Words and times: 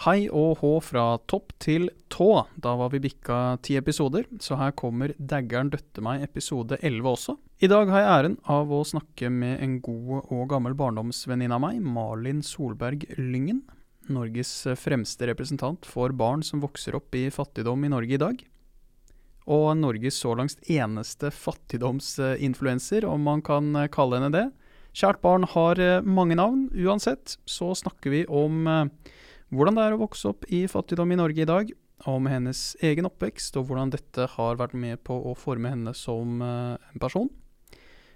Hei 0.00 0.30
og 0.32 0.62
hå 0.62 0.68
fra 0.80 1.02
topp 1.28 1.50
til 1.60 1.90
tå. 2.08 2.46
Da 2.56 2.70
var 2.80 2.88
vi 2.88 3.02
bikka 3.04 3.58
ti 3.60 3.74
episoder, 3.76 4.24
så 4.40 4.56
her 4.56 4.70
kommer 4.72 5.12
Daggeren 5.20 5.68
døtte 5.68 6.00
meg 6.00 6.22
episode 6.24 6.78
11 6.80 7.08
også. 7.10 7.34
I 7.60 7.68
dag 7.68 7.92
har 7.92 8.00
jeg 8.00 8.14
æren 8.14 8.36
av 8.48 8.72
å 8.72 8.78
snakke 8.88 9.28
med 9.28 9.60
en 9.60 9.74
god 9.84 10.30
og 10.32 10.46
gammel 10.54 10.78
barndomsvenninne 10.78 11.52
av 11.52 11.60
meg, 11.66 11.84
Malin 11.84 12.40
Solberg 12.40 13.04
Lyngen. 13.18 13.60
Norges 14.08 14.54
fremste 14.80 15.28
representant 15.28 15.84
for 15.84 16.16
barn 16.16 16.40
som 16.48 16.64
vokser 16.64 16.96
opp 16.96 17.20
i 17.20 17.26
fattigdom 17.28 17.84
i 17.84 17.92
Norge 17.92 18.16
i 18.16 18.22
dag. 18.24 18.40
Og 19.52 19.68
Norges 19.84 20.16
så 20.24 20.32
langt 20.32 20.64
eneste 20.64 21.28
fattigdomsinfluenser, 21.28 23.04
om 23.04 23.28
man 23.28 23.44
kan 23.44 23.74
kalle 23.92 24.16
henne 24.16 24.32
det. 24.32 24.48
Kjært 24.96 25.20
barn 25.20 25.44
har 25.52 25.76
eh, 25.76 26.00
mange 26.00 26.40
navn. 26.40 26.70
Uansett 26.72 27.36
så 27.44 27.74
snakker 27.76 28.16
vi 28.16 28.24
om 28.26 28.64
eh, 28.64 28.86
hvordan 29.50 29.76
det 29.76 29.84
er 29.86 29.96
å 29.96 30.02
vokse 30.02 30.30
opp 30.30 30.46
i 30.52 30.64
fattigdom 30.70 31.12
i 31.14 31.18
Norge 31.18 31.42
i 31.42 31.48
dag, 31.48 31.70
om 32.08 32.28
hennes 32.30 32.74
egen 32.86 33.08
oppvekst 33.08 33.58
og 33.60 33.68
hvordan 33.68 33.92
dette 33.92 34.24
har 34.36 34.56
vært 34.56 34.72
med 34.72 35.02
på 35.04 35.14
å 35.14 35.34
forme 35.36 35.72
henne 35.72 35.92
som 35.96 36.40
eh, 36.40 36.78
en 36.78 37.02
person. 37.02 37.28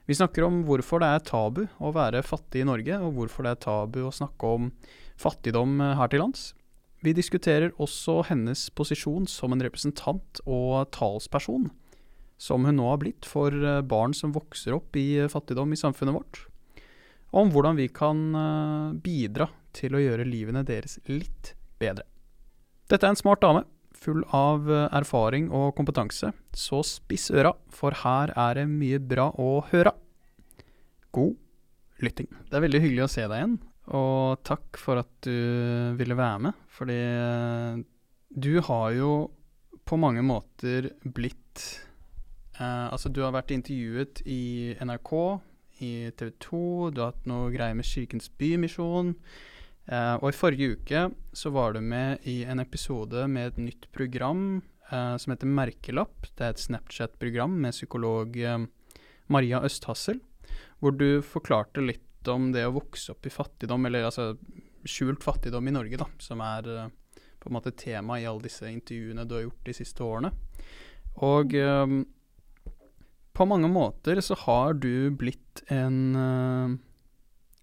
Vi 0.09 0.17
snakker 0.17 0.47
om 0.47 0.63
hvorfor 0.69 1.01
det 1.01 1.11
er 1.11 1.25
tabu 1.25 1.63
å 1.81 1.93
være 1.93 2.25
fattig 2.25 2.63
i 2.63 2.69
Norge, 2.69 2.97
og 3.01 3.19
hvorfor 3.19 3.45
det 3.45 3.55
er 3.55 3.63
tabu 3.65 4.03
å 4.05 4.13
snakke 4.13 4.55
om 4.57 4.71
fattigdom 5.21 5.79
her 5.81 6.11
til 6.13 6.21
lands. 6.21 6.53
Vi 7.05 7.13
diskuterer 7.17 7.73
også 7.81 8.23
hennes 8.31 8.67
posisjon 8.77 9.29
som 9.29 9.53
en 9.53 9.65
representant 9.65 10.41
og 10.45 10.91
talsperson, 10.97 11.71
som 12.41 12.65
hun 12.69 12.77
nå 12.81 12.89
har 12.91 13.01
blitt 13.01 13.29
for 13.29 13.53
barn 13.89 14.17
som 14.17 14.33
vokser 14.37 14.77
opp 14.77 14.97
i 15.01 15.25
fattigdom 15.33 15.73
i 15.73 15.81
samfunnet 15.81 16.17
vårt 16.17 16.45
om 17.35 17.51
hvordan 17.51 17.79
vi 17.79 17.89
kan 17.91 18.21
eh, 18.39 18.97
bidra 19.03 19.49
til 19.77 19.97
å 19.97 20.03
gjøre 20.03 20.27
livene 20.29 20.65
deres 20.67 20.99
litt 21.11 21.55
bedre. 21.83 22.07
Dette 22.91 23.07
er 23.07 23.15
en 23.15 23.21
smart 23.21 23.43
dame, 23.45 23.65
full 23.97 24.25
av 24.37 24.69
eh, 24.71 24.89
erfaring 24.99 25.49
og 25.55 25.73
kompetanse, 25.79 26.33
så 26.53 26.83
spiss 26.87 27.31
øra, 27.33 27.55
for 27.73 27.97
her 28.05 28.35
er 28.37 28.61
det 28.61 28.67
mye 28.71 29.01
bra 29.01 29.31
å 29.41 29.65
høre. 29.71 29.95
God 31.15 31.39
lytting. 32.05 32.29
Det 32.51 32.59
er 32.59 32.67
veldig 32.67 32.83
hyggelig 32.83 33.07
å 33.07 33.13
se 33.13 33.25
deg 33.25 33.39
igjen, 33.39 33.57
og 33.95 34.43
takk 34.47 34.81
for 34.81 35.01
at 35.01 35.11
du 35.25 35.95
ville 35.99 36.19
være 36.19 36.45
med, 36.49 36.61
fordi 36.75 37.01
eh, 37.01 37.81
du 38.35 38.55
har 38.67 38.93
jo 38.97 39.15
på 39.85 39.99
mange 40.01 40.23
måter 40.25 40.89
blitt 41.05 41.65
eh, 42.59 42.87
Altså, 42.89 43.11
du 43.13 43.23
har 43.25 43.35
vært 43.35 43.53
intervjuet 43.55 44.25
i 44.27 44.75
NRK, 44.81 45.13
i 45.85 45.93
TV 46.17 46.31
2, 46.41 46.63
du 46.95 47.03
har 47.03 47.13
hatt 47.13 47.29
noe 47.29 47.51
greier 47.53 47.77
med 47.77 47.87
Kirkens 47.89 48.31
Bymisjon. 48.39 49.15
Eh, 49.85 50.15
og 50.17 50.31
i 50.31 50.37
forrige 50.37 50.79
uke 50.79 51.09
så 51.37 51.53
var 51.53 51.75
du 51.75 51.83
med 51.85 52.25
i 52.29 52.43
en 52.49 52.63
episode 52.63 53.27
med 53.29 53.53
et 53.53 53.61
nytt 53.67 53.91
program 53.93 54.63
eh, 54.91 55.17
som 55.21 55.35
heter 55.35 55.51
Merkelapp. 55.51 56.31
Det 56.33 56.47
er 56.47 56.55
et 56.55 56.63
Snapchat-program 56.63 57.59
med 57.67 57.77
psykolog 57.77 58.39
eh, 58.41 58.65
Maria 59.33 59.61
Østhassel, 59.67 60.23
hvor 60.81 60.97
du 60.97 61.21
forklarte 61.25 61.85
litt 61.85 62.31
om 62.33 62.51
det 62.55 62.65
å 62.65 62.77
vokse 62.79 63.13
opp 63.13 63.27
i 63.29 63.33
fattigdom, 63.33 63.85
eller 63.85 64.09
altså 64.09 64.33
skjult 64.89 65.25
fattigdom 65.25 65.69
i 65.69 65.75
Norge, 65.77 66.01
da, 66.01 66.09
som 66.21 66.41
er 66.45 66.69
på 67.41 67.51
en 67.51 67.57
måte 67.57 67.75
tema 67.77 68.17
i 68.21 68.25
alle 68.29 68.47
disse 68.47 68.69
intervjuene 68.69 69.27
du 69.29 69.35
har 69.37 69.45
gjort 69.45 69.69
de 69.69 69.75
siste 69.77 70.05
årene. 70.05 70.31
Og 71.25 71.53
på 73.35 73.47
mange 73.51 73.69
måter 73.69 74.21
så 74.25 74.37
har 74.45 74.77
du 74.81 75.11
blitt 75.19 75.65
en 75.73 75.99
uh, 76.17 76.75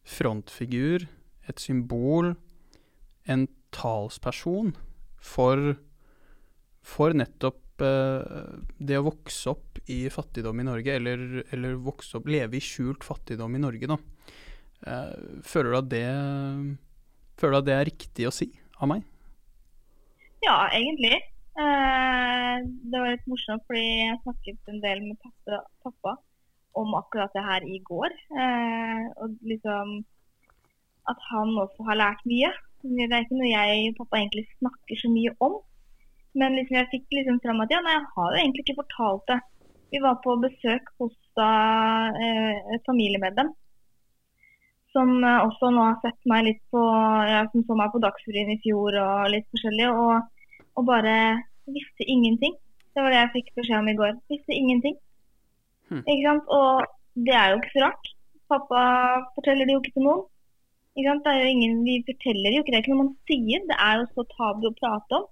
frontfigur, 0.05 1.07
et 1.49 1.61
symbol, 1.61 2.33
en 3.29 3.47
talsperson 3.73 4.73
for, 5.21 5.75
for 6.85 7.17
nettopp 7.17 7.83
eh, 7.85 8.59
det 8.77 8.99
å 8.99 9.07
vokse 9.09 9.51
opp 9.53 9.81
i 9.91 10.03
fattigdom 10.13 10.61
i 10.61 10.67
Norge, 10.67 10.95
eller, 10.99 11.43
eller, 11.53 11.79
vokse 11.81 12.19
opp, 12.19 12.29
leve 12.31 12.59
i 12.59 12.63
skjult 12.63 13.05
fattigdom 13.07 13.57
i 13.57 13.63
Norge, 13.63 13.89
da. 13.89 13.97
Eh, 14.81 15.41
føler, 15.45 15.71
du 15.71 15.79
at 15.81 15.91
det, 15.91 16.05
føler 17.39 17.57
du 17.57 17.61
at 17.61 17.69
det 17.69 17.77
er 17.77 17.89
riktig 17.91 18.29
å 18.29 18.35
si 18.35 18.51
av 18.81 18.91
meg? 18.91 19.05
Ja, 20.41 20.65
egentlig. 20.73 21.21
Eh, 21.61 22.57
det 22.89 22.97
var 22.97 23.13
litt 23.13 23.29
morsomt, 23.29 23.63
fordi 23.69 23.85
jeg 24.07 24.19
snakket 24.23 24.73
en 24.73 24.83
del 24.83 25.03
med 25.05 25.19
pappa, 25.21 25.63
pappa 25.85 26.17
om 26.79 26.95
akkurat 26.95 27.33
det 27.35 27.43
her 27.45 27.65
i 27.67 27.77
går. 27.85 28.15
Eh, 28.41 29.03
og 29.21 29.35
liksom 29.45 30.01
at 31.09 31.23
han 31.31 31.53
også 31.63 31.87
har 31.89 31.99
lært 32.01 32.25
mye. 32.29 32.51
Det 32.81 33.07
er 33.07 33.23
ikke 33.23 33.37
noe 33.37 33.51
jeg 33.51 33.91
og 33.91 33.97
pappa 34.01 34.19
egentlig 34.19 34.45
snakker 34.57 34.99
så 34.99 35.11
mye 35.13 35.33
om. 35.47 35.59
Men 36.37 36.55
liksom 36.57 36.77
jeg 36.79 36.91
fikk 36.91 37.07
liksom 37.17 37.39
fram 37.43 37.63
at 37.63 37.73
ja, 37.73 37.81
nei, 37.83 37.97
jeg 37.97 38.09
har 38.15 38.29
jo 38.33 38.41
egentlig 38.41 38.65
ikke 38.65 38.79
fortalt 38.81 39.25
det. 39.31 39.39
Vi 39.91 39.99
var 40.03 40.21
på 40.23 40.37
besøk 40.39 40.85
hos 41.01 41.15
da, 41.35 41.49
eh, 42.15 42.75
et 42.75 42.85
familiemedlem 42.87 43.51
som 44.91 45.11
også 45.23 45.69
nå 45.71 45.83
har 45.87 45.99
sett 46.03 46.25
meg 46.27 46.43
litt 46.49 46.59
på 46.71 46.79
ja, 47.29 47.45
som 47.51 47.63
så 47.63 47.75
meg 47.79 47.93
på 47.93 47.99
Dagsrevyen 48.03 48.49
i 48.51 48.57
fjor 48.59 48.97
og 48.99 49.29
litt 49.31 49.45
forskjellig. 49.53 49.87
Og 49.87 50.41
og 50.77 50.87
bare 50.87 51.15
visste 51.75 52.03
ingenting. 52.07 52.55
Det 52.93 53.03
var 53.03 53.13
det 53.13 53.21
jeg 53.21 53.33
fikk 53.35 53.53
beskjed 53.59 53.79
om 53.79 53.91
i 53.91 53.97
går. 53.99 54.17
Visste 54.31 54.53
ingenting. 54.55 54.95
Hmm. 55.89 56.03
Ikke 56.07 56.25
sant? 56.27 56.45
Og 56.57 57.25
det 57.27 57.35
er 57.35 57.51
jo 57.51 57.59
ikke 57.59 57.73
så 57.75 57.85
rart. 57.85 58.11
Pappa 58.51 58.83
forteller 59.35 59.67
det 59.67 59.75
jo 59.75 59.81
ikke 59.83 59.95
til 59.97 60.07
noen. 60.07 60.23
Det 60.95 61.07
er 61.07 61.37
jo 61.39 61.51
ingen, 61.51 61.77
vi 61.87 62.01
forteller 62.07 62.55
jo 62.55 62.61
ikke, 62.61 62.71
det 62.73 62.77
er 62.77 62.83
ikke 62.83 62.93
noe 62.93 63.03
man 63.05 63.13
sier. 63.29 63.63
Det 63.69 63.77
er 63.79 64.01
jo 64.01 64.07
så 64.11 64.25
tabu 64.35 64.67
å 64.67 64.73
prate 64.79 65.19
om. 65.19 65.27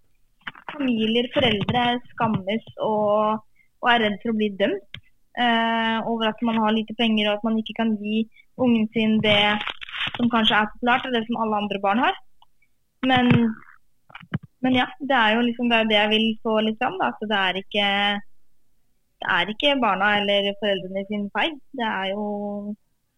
Familier, 0.72 1.28
foreldre 1.34 1.84
skammes 2.14 2.66
og, 2.86 3.44
og 3.84 3.90
er 3.92 4.04
redd 4.06 4.18
for 4.22 4.32
å 4.32 4.38
bli 4.40 4.50
dømt 4.60 5.00
eh, 5.44 5.98
over 6.10 6.30
at 6.30 6.42
man 6.48 6.62
har 6.64 6.74
lite 6.74 6.96
penger 6.98 7.28
og 7.28 7.36
at 7.38 7.48
man 7.50 7.60
ikke 7.62 7.76
kan 7.82 7.96
gi 8.02 8.24
ungen 8.62 8.88
sin 8.96 9.18
det 9.26 9.58
som 10.16 10.32
kanskje 10.32 10.58
er 10.58 10.72
populært, 10.74 11.08
og 11.08 11.16
det 11.16 11.26
som 11.28 11.42
alle 11.44 11.60
andre 11.64 11.82
barn 11.84 12.04
har. 12.06 12.16
Men 13.10 13.30
men 14.64 14.76
ja, 14.76 14.88
det 15.00 15.16
er 15.16 15.36
jo 15.36 15.46
liksom 15.48 15.70
det, 15.72 15.86
det 15.88 15.96
jeg 15.96 16.12
vil 16.14 16.28
få 16.44 16.58
litt 16.66 16.80
fram. 16.82 16.98
Da, 17.00 17.12
at 17.14 17.22
det 17.32 17.40
er, 17.40 17.60
ikke, 17.64 17.88
det 19.24 19.30
er 19.38 19.52
ikke 19.54 19.78
barna 19.84 20.10
eller 20.20 20.50
foreldrene 20.60 21.06
sin 21.08 21.28
feil. 21.36 21.54
Det 21.80 21.88
er 21.88 22.12
jo 22.12 22.26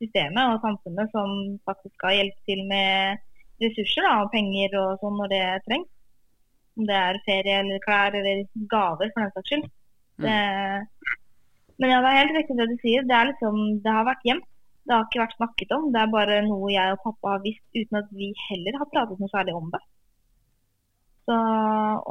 systemet 0.01 0.53
og 0.53 0.63
samfunnet 0.65 1.11
som 1.13 1.33
faktisk 1.69 1.93
skal 1.97 2.17
hjelpe 2.17 2.49
til 2.49 2.63
med 2.69 3.21
ressurser 3.61 4.07
da, 4.07 4.13
og 4.23 4.31
penger 4.33 4.77
og 4.81 5.01
sånn 5.01 5.17
når 5.19 5.33
det 5.33 5.43
trengs. 5.67 5.89
Om 6.79 6.87
det 6.87 6.97
er 6.97 7.23
ferie 7.25 7.57
eller 7.61 7.83
klær 7.83 8.15
eller 8.17 8.45
gaver, 8.71 9.11
for 9.11 9.23
den 9.23 9.33
saks 9.35 9.51
skyld. 9.51 9.65
Mm. 10.21 10.25
Det, 10.25 10.37
men 11.81 11.91
ja, 11.91 11.99
det 12.03 12.11
er 12.11 12.21
helt 12.21 12.37
riktig 12.37 12.57
det 12.59 12.69
du 12.71 12.77
sier. 12.81 13.05
Det, 13.09 13.21
liksom, 13.31 13.59
det 13.83 13.95
har 13.97 14.07
vært 14.07 14.27
gjemt. 14.27 14.47
Det 14.81 14.95
har 14.95 15.05
ikke 15.05 15.21
vært 15.21 15.37
snakket 15.37 15.73
om. 15.75 15.89
Det 15.93 15.99
er 16.01 16.13
bare 16.15 16.37
noe 16.47 16.71
jeg 16.73 16.95
og 16.95 17.03
pappa 17.03 17.35
har 17.35 17.43
visst 17.43 17.77
uten 17.77 17.99
at 17.99 18.13
vi 18.17 18.31
heller 18.47 18.79
har 18.81 18.89
pratet 18.93 19.21
noe 19.21 19.33
særlig 19.33 19.57
om 19.57 19.67
det. 19.73 19.81
Så, 21.29 21.37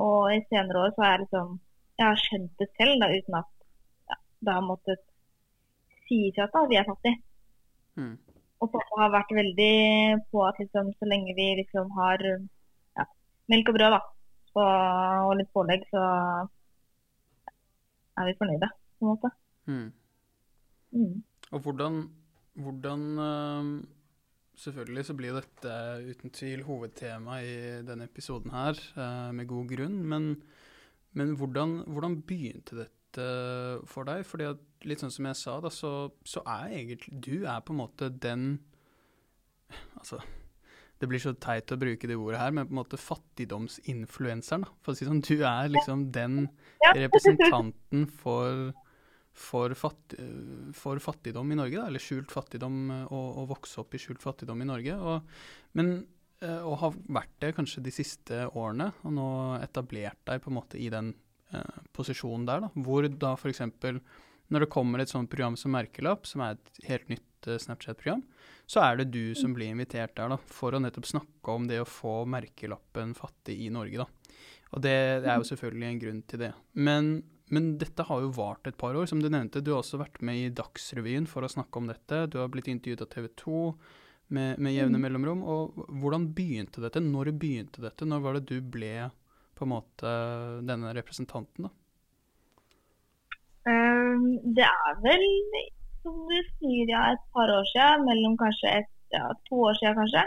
og 0.05 0.31
i 0.35 0.43
senere 0.53 0.85
år 0.85 0.93
så 0.95 1.03
har 1.03 1.17
jeg 1.17 1.25
liksom 1.25 1.57
Jeg 1.99 2.07
har 2.07 2.21
skjønt 2.21 2.61
det 2.63 2.67
selv 2.79 3.03
da, 3.03 3.09
uten 3.13 3.35
at 3.37 3.49
ja, 4.09 4.17
det 4.47 4.53
har 4.57 4.63
måttet 4.65 5.03
si 6.07 6.21
til 6.35 6.47
at 6.47 6.55
vi 6.71 6.79
er 6.81 6.87
fattige. 6.89 7.19
Har 9.01 9.13
vært 9.15 9.31
veldig 9.33 9.75
på 10.33 10.43
at 10.47 10.59
liksom, 10.61 10.91
så 10.99 11.09
lenge 11.09 11.37
vi 11.39 11.47
liksom 11.63 11.93
har 11.97 12.25
ja, 12.27 13.07
melk 13.53 13.71
og 13.73 13.79
brød 13.79 13.95
da, 13.97 14.01
så, 14.53 14.67
og 15.29 15.37
litt 15.39 15.53
pålegg, 15.57 15.87
så 15.89 16.03
er 18.21 18.29
vi 18.29 18.37
fornøyde, 18.41 18.69
på 18.99 19.07
en 19.07 19.13
måte. 19.15 19.33
Mm. 19.71 19.89
Mm. 20.99 21.17
Og 21.55 21.65
hvordan, 21.65 22.03
hvordan 22.61 23.09
uh 23.19 23.97
Selvfølgelig 24.61 25.05
så 25.09 25.15
blir 25.17 25.37
dette 25.39 25.75
uten 26.05 26.33
tvil 26.37 26.65
hovedtema 26.67 27.39
i 27.41 27.53
denne 27.87 28.05
episoden 28.11 28.53
her, 28.53 28.77
eh, 28.97 29.31
med 29.33 29.49
god 29.49 29.71
grunn. 29.71 30.03
Men, 30.05 30.35
men 31.17 31.37
hvordan, 31.39 31.79
hvordan, 31.87 32.19
begynte 32.29 32.83
dette 32.83 33.29
for 33.89 34.05
deg? 34.05 34.27
Fordi 34.29 34.51
at, 34.51 34.67
litt 34.85 35.01
sånn 35.01 35.15
som 35.15 35.31
jeg 35.31 35.39
sa, 35.41 35.57
da, 35.65 35.73
så, 35.73 35.93
så, 36.25 36.43
er 36.45 36.77
egentlig 36.77 37.17
Du 37.25 37.47
er 37.49 37.65
på 37.65 37.73
en 37.73 37.81
måte 37.81 38.11
den 38.13 38.45
Altså, 40.01 40.21
det 41.01 41.09
blir 41.09 41.23
så 41.23 41.33
teit 41.41 41.73
å 41.73 41.79
bruke 41.81 42.09
det 42.09 42.19
ordet 42.19 42.43
her, 42.43 42.53
men 42.53 42.69
på 42.69 42.75
en 42.75 42.81
måte 42.83 43.01
fattigdomsinfluenseren. 43.01 44.67
For 44.85 44.93
å 44.93 44.99
si 44.99 45.09
sånn, 45.09 45.23
du 45.25 45.41
er 45.49 45.73
liksom 45.73 46.09
den 46.15 46.47
representanten 46.85 48.07
for 48.21 48.71
for, 49.41 49.73
fatt, 49.79 50.15
for, 50.77 50.99
fattigdom 51.01 51.53
i 51.55 51.57
Norge, 51.57 51.79
da, 51.79 51.87
eller 51.89 52.03
skjult 52.03 52.33
fattigdom, 52.35 52.81
å 53.15 53.45
vokse 53.49 53.79
opp 53.81 53.95
i 53.95 54.01
skjult 54.03 54.21
fattigdom 54.21 54.61
i 54.61 54.67
Norge. 54.69 54.97
Og, 54.99 55.31
men 55.79 55.95
og 56.41 56.77
har 56.81 56.95
vært 57.13 57.33
det 57.43 57.53
kanskje 57.57 57.83
de 57.85 57.93
siste 57.93 58.45
årene, 58.57 58.91
og 59.05 59.13
nå 59.13 59.29
etablert 59.61 60.21
deg 60.29 60.41
på 60.41 60.49
en 60.49 60.57
måte 60.57 60.79
i 60.81 60.87
den 60.93 61.13
eh, 61.53 61.81
posisjonen 61.97 62.47
der, 62.49 62.65
da, 62.65 62.71
hvor 62.81 63.05
da 63.13 63.35
f.eks. 63.37 63.61
når 64.49 64.65
det 64.65 64.71
kommer 64.73 65.03
et 65.03 65.13
sånt 65.13 65.29
program 65.33 65.59
som 65.61 65.75
Merkelapp, 65.77 66.25
som 66.29 66.45
er 66.47 66.57
et 66.57 66.81
helt 66.89 67.13
nytt 67.13 67.51
eh, 67.51 67.61
Snapchat-program, 67.61 68.25
så 68.71 68.85
er 68.85 69.01
det 69.01 69.09
du 69.11 69.35
som 69.35 69.55
blir 69.57 69.73
invitert 69.73 70.15
der, 70.15 70.31
da, 70.31 70.37
for 70.47 70.77
å 70.77 70.81
nettopp 70.83 71.09
snakke 71.11 71.55
om 71.57 71.67
det 71.67 71.81
å 71.83 71.89
få 71.89 72.21
merkelappen 72.31 73.17
fattig 73.19 73.57
i 73.65 73.71
Norge, 73.75 74.05
da. 74.05 74.37
Og 74.71 74.85
det, 74.85 74.95
det 75.25 75.31
er 75.33 75.41
jo 75.41 75.49
selvfølgelig 75.49 75.89
en 75.89 76.01
grunn 76.05 76.21
til 76.31 76.43
det. 76.45 76.51
Men, 76.79 77.09
men, 77.51 77.73
dette 77.81 78.07
har 78.07 78.21
jo 78.23 78.31
vart 78.37 78.69
et 78.71 78.79
par 78.79 78.95
år. 78.95 79.09
Som 79.11 79.23
du 79.23 79.27
nevnte, 79.27 79.63
du 79.65 79.73
har 79.73 79.81
også 79.81 79.99
vært 79.99 80.21
med 80.23 80.39
i 80.39 80.53
Dagsrevyen 80.55 81.27
for 81.27 81.43
å 81.43 81.51
snakke 81.51 81.81
om 81.81 81.91
dette. 81.91 82.29
Du 82.31 82.39
har 82.39 82.53
blitt 82.53 82.71
intervjuet 82.71 83.03
av 83.03 83.11
TV 83.11 83.27
2 83.43 83.65
med, 84.37 84.63
med 84.63 84.77
jevne 84.77 85.01
mm. 85.01 85.03
mellomrom. 85.09 85.43
Og 85.43 85.83
hvordan 85.91 86.29
begynte 86.37 86.85
dette? 86.85 87.03
Når 87.03 87.33
begynte 87.43 87.83
dette? 87.83 88.07
Når 88.07 88.23
var 88.23 88.39
det 88.39 88.47
du 88.53 88.63
ble 88.63 89.11
på 89.59 89.67
en 89.67 89.75
måte 89.75 90.15
denne 90.71 90.95
representanten, 90.95 91.67
da? 91.67 91.75
Um, 93.67 94.39
det 94.57 94.65
er 94.65 95.03
vel, 95.03 95.27
som 96.03 96.17
Syria 96.59 97.07
et 97.13 97.23
par 97.35 97.51
år 97.53 97.67
siden. 97.73 98.07
Mellom 98.09 98.37
kanskje 98.41 98.77
et, 98.81 98.91
ja, 99.15 99.27
to 99.49 99.65
år 99.69 99.79
siden, 99.81 99.99
kanskje. 99.99 100.25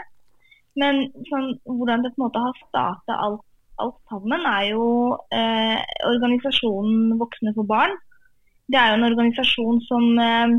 Men 0.80 1.02
sånn, 1.30 1.52
hvordan 1.70 2.04
det 2.04 2.12
på 2.14 2.20
en 2.20 2.26
måte 2.26 2.42
har 2.42 2.60
starta 2.64 3.18
alt, 3.26 3.44
alt, 3.82 3.98
sammen, 4.10 4.46
er 4.50 4.70
jo 4.72 4.86
eh, 5.34 5.78
organisasjonen 6.10 7.16
Voksne 7.20 7.54
for 7.56 7.68
barn. 7.70 7.94
Det 8.70 8.80
er 8.80 8.92
jo 8.92 8.98
en 8.98 9.08
organisasjon 9.10 9.80
som, 9.86 10.06
eh, 10.24 10.56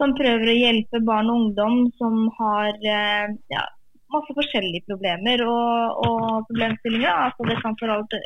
som 0.00 0.16
prøver 0.18 0.52
å 0.52 0.58
hjelpe 0.58 1.02
barn 1.08 1.32
og 1.32 1.44
ungdom 1.44 1.84
som 2.00 2.26
har 2.40 2.76
eh, 2.80 3.36
ja, 3.54 3.64
masse 4.12 4.36
forskjellige 4.36 4.88
problemer 4.90 5.44
og, 5.46 6.04
og 6.04 6.48
problemstillinger. 6.50 7.12
Altså, 7.28 7.48
det 7.48 7.58
kan 7.62 7.76
for 7.80 7.96
alt 7.96 8.16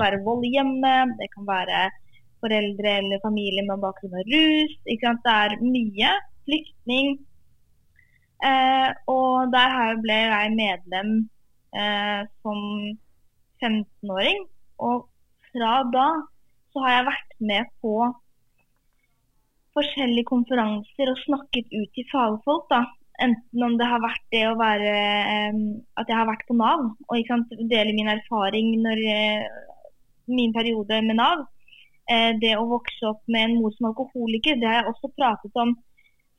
være 0.00 0.22
vold 0.26 0.46
hjemme, 0.48 0.94
det 1.20 1.30
kan 1.34 1.46
være 1.48 1.88
foreldre 2.42 2.94
eller 3.00 3.22
familie 3.24 3.64
med 3.66 3.82
bakgrunn 3.82 4.18
av 4.20 4.30
rus. 4.34 4.76
Det 4.86 4.96
er 5.34 5.56
mye. 5.64 6.14
Flyktning. 6.48 7.18
Eh, 8.50 8.90
og 9.12 9.52
der 9.52 10.00
ble 10.00 10.16
jeg 10.16 10.56
medlem 10.56 11.12
eh, 11.76 12.22
som 12.42 12.60
15-åring. 13.60 14.46
Og 14.80 15.06
fra 15.50 15.74
da 15.92 16.08
så 16.72 16.84
har 16.84 16.96
jeg 16.96 17.08
vært 17.10 17.36
med 17.50 17.70
på 17.84 17.94
forskjellige 19.76 20.30
konferanser 20.30 21.12
og 21.12 21.22
snakket 21.26 21.68
ut 21.74 21.92
til 21.94 22.08
fagfolk. 22.12 22.66
da. 22.72 22.84
Enten 23.20 23.64
om 23.66 23.76
det 23.76 23.86
har 23.90 24.00
vært 24.00 24.22
det 24.32 24.44
å 24.48 24.56
være 24.56 24.92
eh, 24.96 25.56
At 26.00 26.08
jeg 26.08 26.16
har 26.16 26.28
vært 26.30 26.46
på 26.48 26.54
Nav 26.56 26.86
og 27.04 27.32
dele 27.68 27.92
min 27.92 28.08
erfaring 28.08 28.70
når 28.80 29.02
eh, 29.12 29.42
min 30.30 30.54
periode 30.56 31.02
med 31.04 31.18
Nav. 31.20 31.44
Eh, 32.10 32.32
det 32.42 32.56
å 32.58 32.66
vokse 32.66 33.06
opp 33.06 33.22
med 33.30 33.44
en 33.44 33.58
mor 33.60 33.74
som 33.76 33.90
alkoholiker, 33.90 34.58
det 34.58 34.66
har 34.66 34.80
jeg 34.80 34.92
også 34.92 35.12
pratet 35.18 35.62
om. 35.64 35.76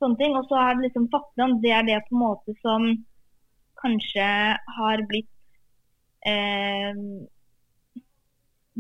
sånne 0.02 0.18
ting. 0.18 0.36
Og 0.36 0.48
så 0.50 0.58
har 0.58 0.76
det 0.76 0.88
liksom 0.88 1.10
fattigdom, 1.14 1.60
det 1.64 1.72
er 1.78 1.84
det 1.88 2.00
på 2.08 2.16
en 2.16 2.24
måte 2.24 2.56
som 2.66 2.88
kanskje 3.82 4.26
har 4.78 5.04
blitt 5.10 5.30
eh, 6.26 6.98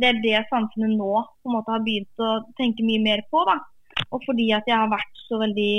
Det 0.01 0.07
er 0.07 0.19
det 0.23 0.47
samfunnet 0.49 0.97
nå 0.97 1.13
på 1.43 1.49
en 1.49 1.55
måte 1.57 1.73
har 1.73 1.83
begynt 1.85 2.23
å 2.25 2.31
tenke 2.57 2.83
mye 2.83 3.03
mer 3.05 3.23
på. 3.31 3.43
da. 3.45 3.59
Og 4.09 4.23
fordi 4.25 4.49
at 4.57 4.67
jeg 4.67 4.77
har 4.77 4.91
vært 4.91 5.23
så 5.27 5.39
veldig 5.41 5.73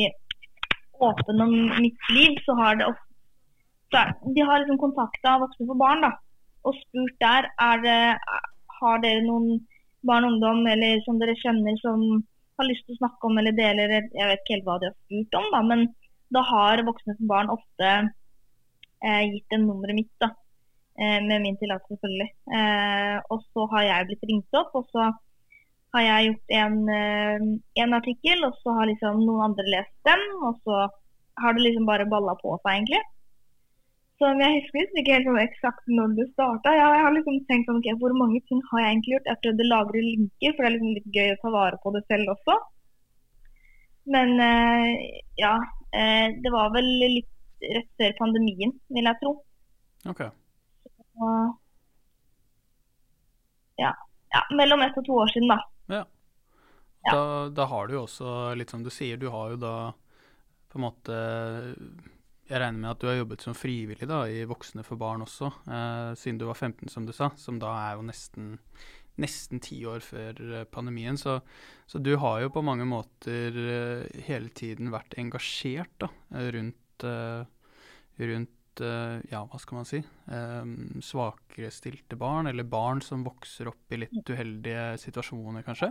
åpen 1.02 1.42
om 1.42 1.54
mitt 1.80 2.10
liv, 2.14 2.38
så 2.46 2.54
har 2.60 2.78
det 2.78 2.88
ofte 2.92 4.04
De 4.36 4.44
har 4.46 4.62
liksom 4.62 4.78
kontakta 4.80 5.36
Voksne 5.42 5.66
for 5.68 5.76
barn 5.76 6.04
da, 6.06 6.12
og 6.64 6.76
spurt 6.78 7.16
der 7.20 7.50
er 7.60 7.82
det, 7.82 7.98
har 8.78 9.02
dere 9.02 9.24
noen 9.26 9.58
barn 10.08 10.26
og 10.26 10.34
ungdom 10.34 10.66
eller 10.72 11.02
som 11.06 11.18
dere 11.20 11.34
kjenner 11.40 11.76
som 11.80 12.02
har 12.58 12.68
lyst 12.68 12.84
til 12.86 12.96
å 12.96 13.02
snakke 13.02 13.28
om 13.28 13.38
eller 13.40 13.56
dele 13.56 13.86
Jeg 13.88 14.28
vet 14.28 14.42
ikke 14.42 14.56
helt 14.56 14.68
hva 14.68 14.78
de 14.80 14.90
har 14.90 14.96
spurt 14.96 15.38
om, 15.40 15.48
da, 15.54 15.62
men 15.70 15.84
da 16.32 16.42
har 16.48 16.84
voksne 16.86 17.16
som 17.16 17.30
barn 17.30 17.52
ofte 17.52 17.90
eh, 19.04 19.22
gitt 19.32 19.48
dem 19.52 19.66
nummeret 19.68 19.98
mitt. 19.98 20.12
da, 20.20 20.30
eh, 20.98 21.20
Med 21.28 21.42
min 21.44 21.58
tillatelse, 21.60 21.96
selvfølgelig. 21.96 22.30
Eh, 22.58 23.18
og 23.32 23.44
så 23.52 23.66
har 23.74 23.86
jeg 23.88 24.08
blitt 24.10 24.26
ringt 24.30 24.60
opp, 24.60 24.74
og 24.80 24.88
så 24.92 25.10
har 25.94 26.02
jeg 26.06 26.28
gjort 26.28 26.54
en, 26.62 26.76
eh, 26.88 27.46
en 27.84 27.94
artikkel, 28.00 28.44
og 28.48 28.56
så 28.62 28.76
har 28.78 28.88
liksom 28.88 29.24
noen 29.26 29.50
andre 29.50 29.66
lest 29.76 29.96
den. 30.08 30.22
Og 30.48 30.60
så 30.64 30.86
har 31.42 31.52
det 31.52 31.66
liksom 31.66 31.86
bare 31.86 32.08
balla 32.08 32.34
på 32.40 32.56
seg, 32.62 32.72
egentlig. 32.76 33.02
Så 34.22 34.28
jeg 34.38 34.58
husker 34.60 35.00
ikke 35.00 35.16
helt 35.16 35.26
sånn 35.26 35.38
eksakt 35.42 35.88
når 35.90 36.12
det 36.14 36.24
starta. 36.28 36.70
Jeg 36.78 36.98
har 37.02 37.14
liksom 37.16 37.40
tenkt 37.48 37.66
sånn, 37.66 37.80
okay, 37.80 37.96
hvor 37.98 38.12
mange 38.14 38.38
ting 38.46 38.60
har 38.68 38.78
jeg 38.78 38.90
egentlig 38.92 39.14
gjort? 39.16 39.30
Jeg 39.32 39.40
prøvde 39.42 39.64
å 39.64 39.70
lagre 39.72 40.02
linker, 40.04 40.52
for 40.52 40.62
det 40.62 40.68
er 40.68 40.74
liksom 40.76 40.92
litt 40.94 41.16
gøy 41.16 41.32
å 41.32 41.38
ta 41.40 41.50
vare 41.56 41.80
på 41.82 41.92
det 41.96 42.02
selv 42.06 42.30
også. 42.36 42.54
Men 44.14 44.30
eh, 44.44 44.92
ja, 45.40 45.56
eh, 45.90 46.36
det 46.38 46.52
var 46.54 46.70
vel 46.76 46.86
litt 47.02 47.66
rett 47.66 47.90
før 47.98 48.14
pandemien, 48.20 48.76
vil 48.94 49.10
jeg 49.10 49.20
tro. 49.24 49.34
Ok. 50.14 50.22
Så, 50.86 51.32
ja. 53.82 53.90
ja. 54.36 54.46
Mellom 54.54 54.86
ett 54.86 55.02
og 55.02 55.08
to 55.10 55.18
år 55.24 55.34
siden, 55.34 55.50
da. 55.50 55.58
Ja. 55.98 56.04
Da, 57.10 57.26
da 57.58 57.66
har 57.74 57.90
du 57.90 57.98
jo 57.98 58.06
også, 58.06 58.54
litt 58.54 58.70
som 58.70 58.86
du 58.86 58.94
sier, 58.94 59.18
du 59.18 59.32
har 59.34 59.56
jo 59.56 59.58
da 59.66 59.76
på 60.70 60.78
en 60.78 60.86
måte 60.86 61.16
jeg 62.48 62.60
regner 62.60 62.80
med 62.82 62.90
at 62.90 63.02
du 63.02 63.06
har 63.08 63.20
jobbet 63.20 63.44
som 63.44 63.54
frivillig 63.56 64.08
da, 64.10 64.24
i 64.28 64.42
Voksne 64.48 64.84
for 64.86 65.00
barn 65.00 65.24
også, 65.24 65.52
eh, 65.66 66.10
siden 66.18 66.40
du 66.40 66.48
var 66.48 66.58
15, 66.58 66.90
som 66.92 67.06
du 67.06 67.14
sa. 67.16 67.30
Som 67.38 67.60
da 67.62 67.70
er 67.84 67.96
jo 67.96 68.08
nesten 68.08 68.56
nesten 69.20 69.60
ti 69.62 69.80
år 69.88 70.02
før 70.04 70.40
eh, 70.40 70.64
pandemien. 70.72 71.18
Så, 71.20 71.38
så, 71.86 72.00
du 72.00 72.14
har 72.20 72.40
jo 72.42 72.52
på 72.54 72.64
mange 72.64 72.86
måter 72.88 73.56
eh, 73.56 74.22
hele 74.28 74.52
tiden 74.56 74.92
vært 74.94 75.16
engasjert 75.20 75.92
da, 76.02 76.08
rundt, 76.54 77.06
eh, 77.06 77.44
rundt 78.22 78.84
uh, 78.84 79.18
ja, 79.28 79.42
hva 79.48 79.58
skal 79.60 79.80
man 79.80 79.88
si, 79.88 79.98
um, 80.32 81.00
svakere 81.04 81.72
stilte 81.74 82.16
barn, 82.20 82.48
eller 82.48 82.68
barn 82.68 83.02
som 83.04 83.24
vokser 83.26 83.68
opp 83.72 83.92
i 83.92 84.00
litt 84.04 84.32
uheldige 84.32 84.94
situasjoner, 85.02 85.64
kanskje. 85.66 85.90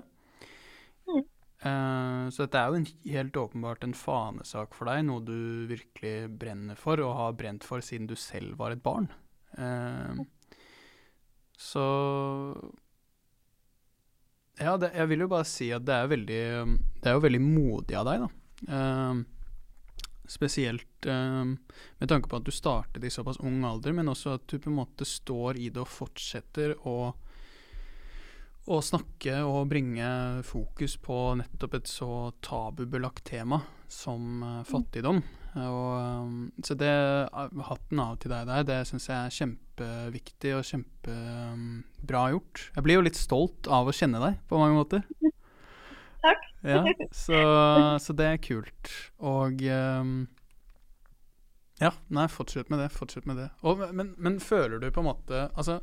Mm. 1.09 1.25
Uh, 1.61 2.25
så 2.33 2.47
dette 2.47 2.57
er 2.57 2.71
jo 2.71 2.77
en, 2.79 2.87
helt 3.13 3.35
åpenbart 3.37 3.83
en 3.85 3.93
fanesak 3.93 4.73
for 4.73 4.89
deg, 4.89 5.03
noe 5.05 5.21
du 5.21 5.67
virkelig 5.69 6.31
brenner 6.41 6.79
for, 6.79 7.01
og 7.05 7.17
har 7.19 7.35
brent 7.37 7.65
for 7.67 7.85
siden 7.85 8.09
du 8.09 8.15
selv 8.17 8.55
var 8.57 8.73
et 8.73 8.81
barn. 8.81 9.11
Uh, 9.53 10.23
så 11.61 11.85
Ja, 14.57 14.73
det, 14.81 14.89
jeg 14.95 15.09
vil 15.11 15.25
jo 15.25 15.29
bare 15.29 15.45
si 15.45 15.67
at 15.75 15.83
det 15.85 15.93
er 15.93 16.07
veldig 16.07 16.43
Det 17.03 17.09
er 17.09 17.17
jo 17.17 17.23
veldig 17.25 17.41
modig 17.43 17.97
av 17.99 18.07
deg, 18.09 18.23
da. 18.23 18.31
Uh, 18.71 19.21
spesielt 20.31 21.05
med 21.05 22.07
tanke 22.07 22.29
på 22.31 22.37
at 22.39 22.45
du 22.47 22.53
startet 22.55 23.03
i 23.03 23.09
såpass 23.11 23.41
ung 23.43 23.65
alder, 23.67 23.91
men 23.91 24.07
også 24.07 24.37
at 24.37 24.45
du 24.47 24.61
på 24.61 24.69
en 24.71 24.77
måte 24.77 25.03
står 25.03 25.59
i 25.59 25.65
det 25.73 25.81
og 25.81 25.89
fortsetter 25.91 26.71
å 26.87 27.11
å 28.69 28.77
snakke 28.85 29.39
og 29.47 29.69
bringe 29.71 30.07
fokus 30.45 30.97
på 31.01 31.17
nettopp 31.39 31.79
et 31.79 31.89
så 31.89 32.29
tabubelagt 32.45 33.23
tema 33.31 33.61
som 33.91 34.43
uh, 34.45 34.59
fattigdom. 34.67 35.21
Og, 35.51 35.87
um, 35.97 36.35
så 36.63 36.77
det, 36.79 36.91
uh, 37.33 37.63
hatten 37.67 38.03
av 38.03 38.19
til 38.21 38.31
deg 38.31 38.47
der, 38.47 38.67
det 38.67 38.79
syns 38.87 39.09
jeg 39.09 39.17
er 39.17 39.35
kjempeviktig 39.39 40.53
og 40.59 40.67
kjempebra 40.69 42.25
gjort. 42.35 42.65
Jeg 42.77 42.85
blir 42.85 42.99
jo 42.99 43.05
litt 43.09 43.19
stolt 43.19 43.71
av 43.71 43.89
å 43.89 43.95
kjenne 43.95 44.21
deg, 44.23 44.37
på 44.47 44.61
mange 44.61 44.77
måter. 44.77 45.05
Takk. 46.25 46.45
Ja, 46.61 46.83
så, 47.17 47.37
så 47.97 48.13
det 48.13 48.27
er 48.29 48.43
kult. 48.45 48.91
Og 49.25 49.63
ja, 51.81 51.89
nei, 52.13 52.27
fortsett 52.29 52.69
med 52.69 52.79
det. 52.79 52.89
Fortsett 52.93 53.25
med 53.25 53.39
det. 53.41 53.47
Og, 53.65 53.79
men, 53.93 54.11
men, 54.21 54.39
føler 54.39 54.77
du 54.77 54.91
på 54.93 55.01
en 55.01 55.07
måte 55.07 55.47
Altså, 55.57 55.79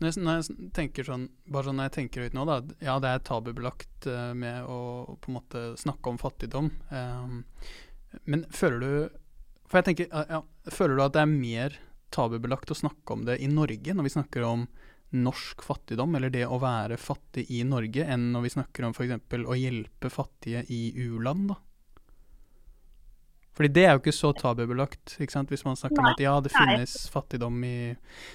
når 0.00 0.08
jeg, 0.08 0.22
når 0.24 0.38
jeg, 0.38 0.68
tenker 0.76 1.04
sånn 1.04 1.26
Bare 1.52 1.68
sånn 1.68 1.76
når 1.76 1.90
jeg 1.90 1.94
tenker 1.98 2.24
høyt 2.24 2.36
nå, 2.36 2.46
da 2.48 2.56
Ja, 2.80 2.94
det 3.02 3.10
er 3.10 3.26
tabubelagt 3.28 4.08
uh, 4.08 4.30
med 4.36 4.64
å 4.64 5.18
på 5.20 5.28
en 5.28 5.36
måte 5.36 5.64
snakke 5.80 6.14
om 6.14 6.20
fattigdom. 6.20 6.70
Um, 6.88 7.42
men 8.30 8.46
føler 8.54 8.80
du 8.80 9.20
For 9.68 9.82
jeg 9.82 9.90
tenker 9.90 10.08
ja, 10.08 10.40
Føler 10.72 10.96
du 10.96 11.04
at 11.04 11.18
det 11.18 11.26
er 11.26 11.36
mer 11.36 11.78
tabubelagt 12.14 12.72
å 12.72 12.78
snakke 12.78 13.16
om 13.16 13.24
det 13.26 13.40
i 13.42 13.50
Norge, 13.50 13.90
når 13.90 14.06
vi 14.06 14.12
snakker 14.14 14.44
om 14.46 14.68
norsk 15.14 15.62
fattigdom, 15.66 16.14
eller 16.14 16.30
det 16.30 16.44
å 16.46 16.60
være 16.62 16.94
fattig 16.98 17.42
i 17.50 17.64
Norge, 17.66 18.04
enn 18.06 18.28
når 18.30 18.44
vi 18.44 18.52
snakker 18.54 18.86
om 18.86 18.94
f.eks. 18.94 19.34
å 19.34 19.56
hjelpe 19.58 20.10
fattige 20.14 20.62
i 20.70 20.80
u-land? 21.04 21.50
da? 21.50 21.58
Fordi 23.54 23.70
det 23.70 23.84
er 23.86 23.92
jo 23.94 24.00
ikke 24.02 24.14
så 24.14 24.32
tabubelagt, 24.34 25.14
ikke 25.22 25.34
sant? 25.36 25.50
hvis 25.52 25.62
man 25.66 25.78
snakker 25.78 26.00
Nei. 26.00 26.10
om 26.10 26.16
at 26.16 26.22
ja, 26.24 26.34
det 26.42 26.50
finnes 26.50 26.94
Nei. 26.98 27.10
fattigdom 27.14 27.60
i 27.68 27.76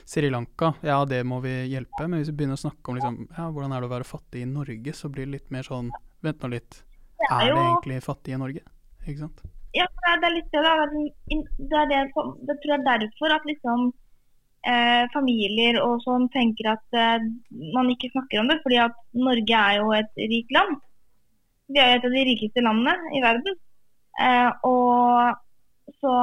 Sri 0.07 0.29
Lanka, 0.31 0.71
ja, 0.85 1.01
det 1.09 1.25
må 1.27 1.41
vi 1.43 1.55
hjelpe. 1.73 2.05
Men 2.05 2.21
hvis 2.21 2.31
vi 2.31 2.37
begynner 2.39 2.59
å 2.59 2.63
snakke 2.63 2.91
om 2.91 2.99
liksom, 2.99 3.17
ja, 3.35 3.49
hvordan 3.51 3.75
er 3.75 3.83
det 3.83 3.89
å 3.89 3.95
være 3.97 4.07
fattig 4.07 4.45
i 4.45 4.49
Norge, 4.49 4.95
så 4.95 5.11
blir 5.11 5.27
det 5.27 5.39
litt 5.39 5.55
mer 5.55 5.67
sånn 5.67 5.91
Vent 6.19 6.41
nå 6.43 6.49
litt. 6.51 6.81
Det 7.15 7.27
er, 7.29 7.45
er, 7.45 7.53
det 7.53 7.61
egentlig 7.63 7.97
fattig 8.03 8.33
i 8.35 8.39
Norge? 8.39 8.61
Ikke 9.05 9.21
sant? 9.21 9.43
Ja, 9.75 9.85
det 9.87 10.27
er 10.27 10.33
litt 10.33 10.49
det. 10.51 10.63
Det, 10.65 11.77
er 11.79 11.87
det, 11.87 11.99
det 12.47 12.55
tror 12.59 12.73
jeg 12.73 12.79
er 12.79 13.03
derfor 13.05 13.35
at 13.35 13.45
liksom 13.47 13.85
eh, 14.67 15.05
familier 15.13 15.79
og 15.83 16.03
sånn 16.03 16.27
tenker 16.33 16.73
at 16.73 16.99
eh, 16.99 17.23
man 17.75 17.91
ikke 17.93 18.11
snakker 18.11 18.41
om 18.41 18.51
det. 18.51 18.59
Fordi 18.65 18.81
at 18.83 18.99
Norge 19.15 19.63
er 19.63 19.79
jo 19.79 19.93
et 19.95 20.23
rikt 20.33 20.55
land. 20.55 20.79
Vi 21.69 21.79
er 21.79 21.93
jo 21.93 21.99
et 21.99 22.07
av 22.09 22.17
de 22.17 22.25
rikeste 22.31 22.65
landene 22.65 23.15
i 23.15 23.23
verden. 23.23 23.59
Eh, 24.19 24.51
og 24.67 25.95
så 25.99 26.13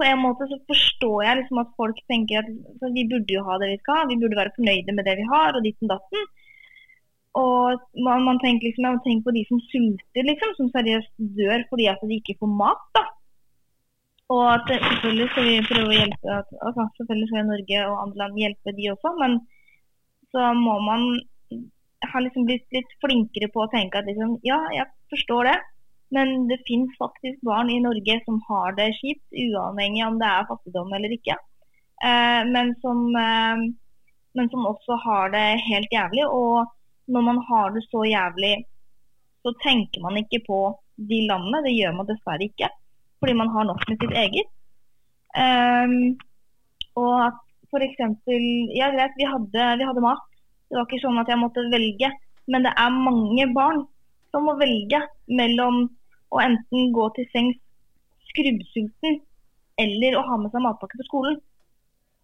på 0.00 0.06
en 0.08 0.22
måte 0.24 0.48
så 0.48 0.56
forstår 0.70 1.24
jeg 1.26 1.38
liksom 1.40 1.60
at 1.60 1.72
folk 1.76 1.98
tenker 2.08 2.40
at 2.40 2.92
vi 2.96 3.04
burde 3.10 3.34
jo 3.36 3.44
ha 3.44 3.58
det 3.60 3.74
vi 3.74 3.80
skal, 3.82 4.08
vi 4.08 4.18
burde 4.20 4.38
være 4.38 4.54
fornøyde 4.56 4.94
med 4.96 5.04
det 5.08 5.16
vi 5.20 5.26
har, 5.32 5.56
og 5.56 5.64
ditten 5.66 5.90
datten. 5.92 6.28
Og 7.40 7.82
man, 8.06 8.24
man 8.26 8.40
tenker 8.42 8.66
liksom, 8.66 8.86
man 8.88 9.02
tenker 9.04 9.28
på 9.28 9.36
de 9.36 9.44
som 9.46 9.60
sulter, 9.68 10.24
liksom, 10.26 10.54
som 10.56 10.70
seriøst 10.76 11.12
dør 11.38 11.66
fordi 11.70 11.86
at 11.92 12.00
de 12.02 12.16
ikke 12.18 12.38
får 12.40 12.52
mat. 12.62 12.86
da. 12.96 13.04
Og 14.34 14.44
at 14.54 14.70
selvfølgelig 14.70 15.28
skal 15.32 15.46
vi 15.48 15.68
prøve 15.68 15.90
å 15.90 15.98
hjelpe 15.98 16.38
altså 16.38 16.86
selvfølgelig 16.96 17.28
skal 17.30 17.48
Norge 17.50 17.82
og 17.90 18.00
andre 18.04 18.22
land 18.22 18.40
hjelpe 18.40 18.74
de 18.76 18.90
også, 18.94 19.12
men 19.20 19.36
så 20.30 20.52
må 20.54 20.76
man 20.86 21.06
ha 22.10 22.22
liksom 22.22 22.46
blitt 22.48 22.66
litt 22.74 22.92
flinkere 23.02 23.50
på 23.52 23.64
å 23.64 23.70
tenke 23.72 23.98
at 23.98 24.06
liksom, 24.08 24.36
ja, 24.46 24.60
jeg 24.74 24.86
forstår 25.12 25.50
det, 25.50 25.56
men 26.14 26.48
det 26.50 26.62
finnes 26.66 26.96
faktisk 26.98 27.40
barn 27.46 27.70
i 27.70 27.80
Norge 27.82 28.16
som 28.24 28.40
har 28.48 28.74
det 28.78 28.88
kjipt, 28.98 29.26
uavhengig 29.30 30.02
om 30.06 30.18
det 30.18 30.26
er 30.26 30.48
fattigdom 30.48 30.92
eller 30.96 31.14
ikke. 31.14 31.36
Eh, 32.04 32.42
men, 32.50 32.72
som, 32.82 33.04
eh, 33.16 33.62
men 34.38 34.50
som 34.50 34.66
også 34.72 34.98
har 35.04 35.30
det 35.34 35.46
helt 35.68 35.94
jævlig. 35.94 36.26
Og 36.26 36.66
når 37.14 37.26
man 37.28 37.38
har 37.48 37.70
det 37.76 37.84
så 37.86 38.02
jævlig, 38.08 38.54
så 39.42 39.54
tenker 39.62 40.02
man 40.02 40.18
ikke 40.18 40.42
på 40.48 40.60
de 41.10 41.20
landene. 41.30 41.62
Det 41.68 41.76
gjør 41.76 41.94
man 41.98 42.10
dessverre 42.10 42.50
ikke 42.50 42.72
fordi 43.20 43.36
man 43.36 43.50
har 43.52 43.66
nok 43.68 43.82
med 43.88 44.00
sitt 44.00 44.14
eget. 44.16 44.46
Um, 45.36 45.96
og 46.96 47.14
at 47.26 47.40
f.eks. 47.68 47.98
Jeg 48.80 48.94
vet 48.96 49.18
vi 49.20 49.26
hadde, 49.28 49.66
vi 49.76 49.88
hadde 49.88 50.04
mat. 50.04 50.22
Det 50.70 50.78
var 50.78 50.86
ikke 50.88 51.02
sånn 51.02 51.20
at 51.20 51.28
jeg 51.28 51.40
måtte 51.42 51.66
velge. 51.68 52.08
Men 52.50 52.64
det 52.64 52.72
er 52.72 52.96
mange 52.96 53.44
barn 53.52 53.82
som 54.32 54.46
må 54.48 54.56
velge 54.58 55.02
mellom 55.28 55.84
å 56.30 56.40
enten 56.42 56.92
gå 56.94 57.06
til 57.16 57.28
sengs 57.34 57.58
skrubbsulten 58.30 59.20
eller 59.82 60.16
å 60.16 60.24
ha 60.26 60.38
med 60.40 60.52
seg 60.52 60.64
matpakke 60.64 61.00
på 61.00 61.08
skolen. 61.08 61.38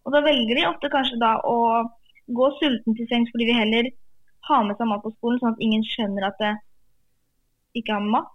Og 0.05 0.13
da 0.15 0.21
velger 0.23 0.55
de 0.55 0.67
ofte 0.69 0.91
kanskje 0.93 1.19
da 1.19 1.33
å 1.43 1.57
gå 2.37 2.49
sulten 2.59 2.95
til 2.95 3.07
sengs 3.09 3.31
fordi 3.33 3.49
de 3.49 3.57
heller 3.57 3.89
har 4.47 4.63
med 4.63 4.79
seg 4.79 4.87
mat 4.87 5.03
på 5.03 5.11
skolen, 5.17 5.39
sånn 5.41 5.55
at 5.55 5.63
ingen 5.63 5.83
skjønner 5.83 6.27
at 6.29 6.39
det 6.39 6.53
ikke 7.81 7.97
har 7.97 8.05
med 8.05 8.15
mat. 8.15 8.31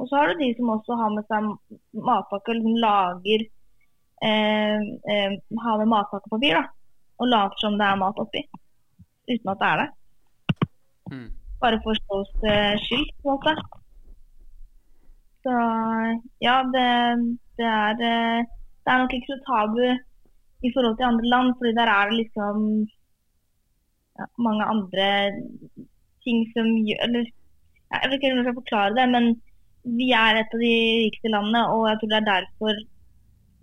Og 0.00 0.08
så 0.08 0.18
har 0.18 0.32
du 0.32 0.40
de 0.40 0.50
som 0.56 0.72
også 0.74 0.96
har 0.98 1.12
med 1.14 1.28
seg 1.28 1.50
matpakke 2.08 2.50
og 2.50 2.58
liksom 2.58 2.80
lager 2.82 3.44
eh, 4.26 4.80
eh, 5.12 5.36
Har 5.62 5.78
med 5.82 5.92
matpakkepapir 5.92 6.56
da, 6.56 6.64
og 7.20 7.30
later 7.30 7.62
som 7.62 7.78
det 7.78 7.86
er 7.86 8.00
mat 8.00 8.18
oppi. 8.24 8.42
Uten 9.30 9.52
at 9.52 9.60
det 9.60 9.70
er 9.70 9.82
det. 9.82 9.88
Mm. 11.12 11.28
Bare 11.60 11.80
for 11.84 12.00
shows 12.00 12.32
eh, 12.42 12.74
skyld, 12.88 13.12
på 13.22 13.28
en 13.28 13.36
måte. 13.36 13.83
Så 15.44 15.54
ja, 16.40 16.56
det, 16.74 16.88
det, 17.60 17.68
er, 17.68 17.96
det 18.00 18.92
er 18.92 19.00
nok 19.02 19.14
ikke 19.16 19.32
så 19.34 19.38
tabu 19.44 19.84
i 20.64 20.70
forhold 20.72 20.96
til 20.96 21.10
andre 21.10 21.30
land, 21.34 21.54
fordi 21.58 21.72
der 21.76 21.90
er 21.92 22.04
det 22.08 22.20
liksom 22.22 22.56
ja, 24.18 24.26
mange 24.46 24.64
andre 24.72 25.08
ting 26.24 26.38
som 26.54 26.70
gjør 26.88 27.02
eller, 27.06 27.24
Jeg 27.94 28.08
vet 28.08 28.16
ikke 28.16 28.30
om 28.32 28.38
jeg 28.38 28.46
skal 28.46 28.60
forklare 28.62 28.96
det, 28.98 29.04
men 29.14 29.26
vi 29.98 30.08
er 30.16 30.40
et 30.40 30.54
av 30.56 30.62
de 30.64 30.74
rikeste 31.04 31.30
landene, 31.34 31.62
og 31.74 31.82
jeg 31.90 31.98
tror 32.00 32.10
det 32.12 32.20
er 32.20 32.30
derfor 32.32 32.80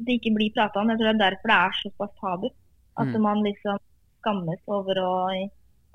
det 0.06 0.18
ikke 0.18 0.34
blir 0.38 0.54
prata 0.56 0.82
om. 0.82 0.92
Jeg 0.92 1.00
tror 1.00 1.10
det 1.10 1.16
er 1.16 1.24
derfor 1.26 1.52
det 1.52 1.58
er 1.58 1.80
såpass 1.80 2.14
tabu. 2.22 2.48
At 3.02 3.10
mm. 3.10 3.22
man 3.26 3.44
liksom 3.46 3.82
skammes 4.22 4.62
over 4.78 5.02
å 5.02 5.14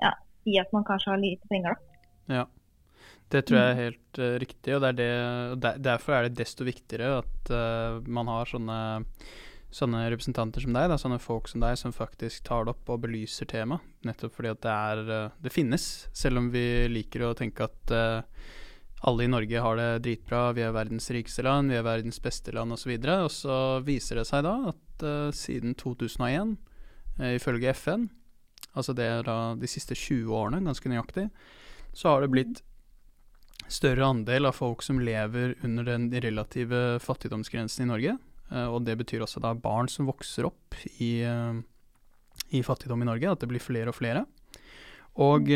ja, 0.03 0.11
si 0.43 0.57
at 0.59 0.71
man 0.75 0.85
kanskje 0.87 1.13
har 1.13 1.21
lite 1.23 1.49
penger, 1.51 1.75
da. 1.75 2.35
Ja. 2.35 2.43
Det 3.33 3.43
tror 3.47 3.59
jeg 3.59 3.71
er 3.73 3.81
helt 3.81 4.21
uh, 4.21 4.37
riktig, 4.39 4.75
og, 4.75 4.85
det 4.85 5.03
er 5.03 5.57
det, 5.59 5.73
derfor 5.83 6.15
er 6.15 6.27
det 6.27 6.39
desto 6.39 6.67
viktigere 6.67 7.19
at 7.19 7.51
uh, 7.51 7.99
man 8.07 8.29
har 8.31 8.47
sånne, 8.47 8.77
sånne, 9.73 10.05
representanter 10.13 10.63
som 10.63 10.77
deg, 10.77 10.87
da, 10.91 10.99
sånne 11.01 11.19
folk 11.19 11.49
som 11.51 11.63
deg, 11.63 11.75
som 11.79 11.95
faktisk 11.95 12.45
tar 12.47 12.63
det 12.65 12.75
opp 12.75 12.93
og 12.93 13.01
belyser 13.03 13.49
temaet. 13.51 13.83
Nettopp 14.07 14.37
fordi 14.37 14.53
at 14.53 14.61
det, 14.63 14.77
er, 14.93 15.03
uh, 15.11 15.35
det 15.43 15.51
finnes, 15.51 15.89
selv 16.15 16.39
om 16.39 16.47
vi 16.55 16.63
liker 16.91 17.27
å 17.27 17.35
tenke 17.37 17.67
at 17.67 17.97
alle 19.05 19.27
i 19.27 19.29
Norge 19.29 19.61
har 19.61 19.77
det 19.77 19.89
dritbra, 20.07 20.53
vi 20.57 20.63
er 20.65 20.73
verdens 20.73 21.11
rikeste 21.13 21.43
land, 21.45 21.69
vi 21.69 21.77
er 21.77 21.85
verdens 21.85 22.17
beste 22.23 22.53
land 22.55 22.73
osv. 22.73 22.95
Og, 22.95 23.03
så 23.03 23.17
og 23.27 23.33
så 23.35 23.57
viser 23.85 24.21
det 24.21 24.25
seg 24.29 24.47
da 24.47 24.55
at 24.71 25.05
siden 25.37 25.75
2001, 25.77 26.55
uh, 26.55 27.25
eh, 27.25 27.35
ifølge 27.37 27.75
FN, 27.75 28.07
altså 28.73 28.95
det 28.97 29.05
er 29.05 29.27
da 29.27 29.37
de 29.59 29.69
siste 29.69 29.95
20 29.95 30.33
årene, 30.33 30.63
ganske 30.65 30.89
nøyaktig, 30.89 31.27
så 31.93 32.13
har 32.13 32.23
det 32.23 32.31
blitt 32.33 32.63
større 33.71 34.07
andel 34.07 34.49
av 34.49 34.57
folk 34.57 34.83
som 34.85 35.01
lever 35.03 35.55
under 35.65 35.87
den 35.87 36.09
relative 36.11 36.99
fattigdomsgrensen 37.03 37.85
i 37.85 37.89
Norge. 37.91 38.17
Uh, 38.51 38.67
og 38.71 38.83
det 38.87 38.97
betyr 38.99 39.25
også 39.25 39.43
da 39.43 39.53
barn 39.57 39.89
som 39.91 40.07
vokser 40.09 40.47
opp 40.47 40.77
i, 41.03 41.21
i 41.23 42.61
fattigdom 42.63 43.03
i 43.03 43.09
Norge, 43.09 43.31
at 43.31 43.43
det 43.43 43.51
blir 43.51 43.63
flere 43.63 43.91
og 43.91 43.99
flere. 43.99 44.27
Og 45.17 45.49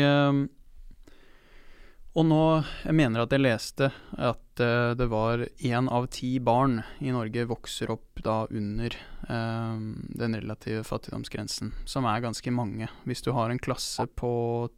og 2.12 2.26
nå, 2.28 2.44
jeg 2.84 2.92
mener 2.92 3.22
at 3.22 3.32
jeg 3.32 3.40
leste 3.40 3.86
at 4.20 4.60
det 4.98 5.06
var 5.08 5.46
én 5.64 5.86
av 5.88 6.10
ti 6.12 6.34
barn 6.44 6.82
i 7.00 7.08
Norge 7.14 7.46
vokser 7.48 7.88
opp 7.94 8.20
da 8.20 8.42
under 8.52 8.92
den 9.24 10.36
relative 10.36 10.82
fattigdomsgrensen, 10.84 11.72
som 11.88 12.04
er 12.10 12.20
ganske 12.20 12.52
mange. 12.52 12.90
Hvis 13.08 13.24
du 13.24 13.30
har 13.32 13.48
en 13.48 13.62
klasse 13.62 14.04
på 14.12 14.32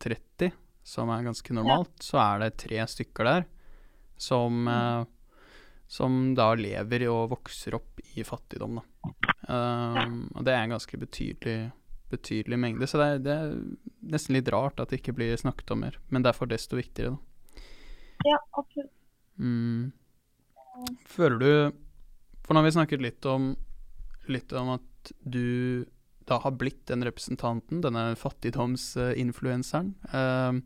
30, 0.04 0.52
som 0.84 1.10
er 1.12 1.24
ganske 1.26 1.56
normalt, 1.56 1.94
så 2.04 2.20
er 2.22 2.44
det 2.44 2.56
tre 2.64 2.82
stykker 2.90 3.28
der 3.28 3.46
som, 4.20 4.68
uh, 4.68 5.04
som 5.90 6.34
da 6.36 6.50
lever 6.58 7.06
og 7.10 7.32
vokser 7.32 7.78
opp 7.78 8.02
i 8.14 8.24
fattigdom, 8.26 8.78
da. 8.78 9.14
og 9.48 10.44
det 10.44 10.52
er 10.52 10.60
en 10.62 10.76
ganske 10.76 11.00
betydelig 11.00 11.58
betydelig 12.14 12.58
mengde. 12.58 12.86
Så 12.86 13.00
det 13.00 13.06
er, 13.06 13.22
det 13.24 13.34
er, 13.34 13.54
nesten 14.14 14.36
litt 14.36 14.50
rart 14.52 14.80
at 14.82 14.92
det 14.92 15.00
ikke 15.00 15.16
blir 15.18 15.36
snakket 15.40 15.72
om 15.74 15.84
mer. 15.86 15.98
Men 16.14 16.26
derfor 16.26 16.50
desto 16.50 16.78
viktigere, 16.78 17.16
da. 17.16 17.64
Ja, 18.24 18.38
absolutt. 18.60 18.92
Mm. 19.36 19.90
Føler 21.10 21.38
du 21.38 21.50
For 22.44 22.54
nå 22.54 22.60
har 22.60 22.66
vi 22.68 22.74
snakket 22.76 23.02
litt 23.02 23.26
om, 23.26 23.48
litt 24.30 24.52
om 24.54 24.74
at 24.76 25.12
du 25.20 25.84
da 26.30 26.40
har 26.42 26.56
blitt 26.58 26.86
den 26.90 27.04
representanten, 27.06 27.82
denne 27.84 28.12
fattigdomsinfluenseren. 28.18 29.94
Uh, 30.10 30.60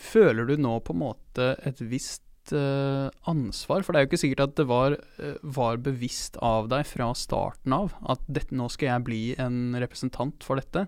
føler 0.00 0.48
du 0.48 0.56
nå 0.60 0.78
på 0.84 0.94
en 0.94 1.02
måte 1.04 1.52
et 1.68 1.82
visst 1.84 2.54
uh, 2.54 3.08
ansvar? 3.28 3.84
For 3.84 3.92
det 3.92 4.00
er 4.00 4.06
jo 4.06 4.12
ikke 4.12 4.22
sikkert 4.24 4.44
at 4.46 4.56
det 4.60 4.68
var, 4.70 4.96
uh, 5.20 5.36
var, 5.42 5.82
bevisst 5.84 6.38
av 6.42 6.70
deg 6.72 6.86
fra 6.88 7.12
starten 7.18 7.76
av 7.76 7.96
at 8.02 8.24
dette, 8.28 8.56
nå 8.56 8.70
skal 8.72 8.94
jeg 8.94 9.08
bli 9.08 9.22
en 9.42 9.76
representant 9.82 10.44
for 10.46 10.60
dette. 10.60 10.86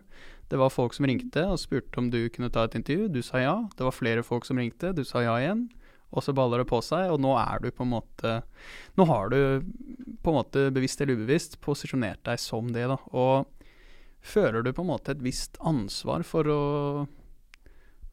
Det 0.53 0.61
var 0.61 0.73
folk 0.73 0.95
som 0.97 1.07
ringte 1.09 1.47
og 1.49 1.61
spurte 1.61 1.99
om 2.01 2.11
du 2.13 2.27
kunne 2.33 2.53
ta 2.53 2.67
et 2.67 2.77
intervju. 2.79 3.09
Du 3.13 3.23
sa 3.25 3.41
ja. 3.41 3.57
Det 3.77 3.87
var 3.87 3.97
flere 3.97 4.25
folk 4.27 4.45
som 4.47 4.61
ringte. 4.61 4.93
Du 4.97 5.05
sa 5.07 5.25
ja 5.25 5.39
igjen. 5.41 5.69
Og 6.15 6.23
så 6.23 6.35
baller 6.37 6.63
det 6.63 6.69
på 6.71 6.79
seg, 6.85 7.09
og 7.11 7.19
nå 7.23 7.33
er 7.41 7.63
du 7.63 7.73
på 7.75 7.83
en 7.83 7.95
måte 7.97 8.35
Nå 8.95 9.07
har 9.09 9.33
du 9.33 9.65
på 10.25 10.33
en 10.33 10.41
måte 10.41 10.69
bevisst 10.75 11.03
eller 11.03 11.21
ubevisst 11.21 11.59
posisjonert 11.65 12.23
deg 12.27 12.41
som 12.41 12.73
det, 12.75 12.87
da. 12.91 12.97
Og 13.13 13.45
føler 14.25 14.65
du 14.65 14.73
på 14.73 14.85
en 14.85 14.93
måte 14.95 15.13
et 15.13 15.23
visst 15.25 15.61
ansvar 15.61 16.25
for 16.27 16.49
å 16.49 16.63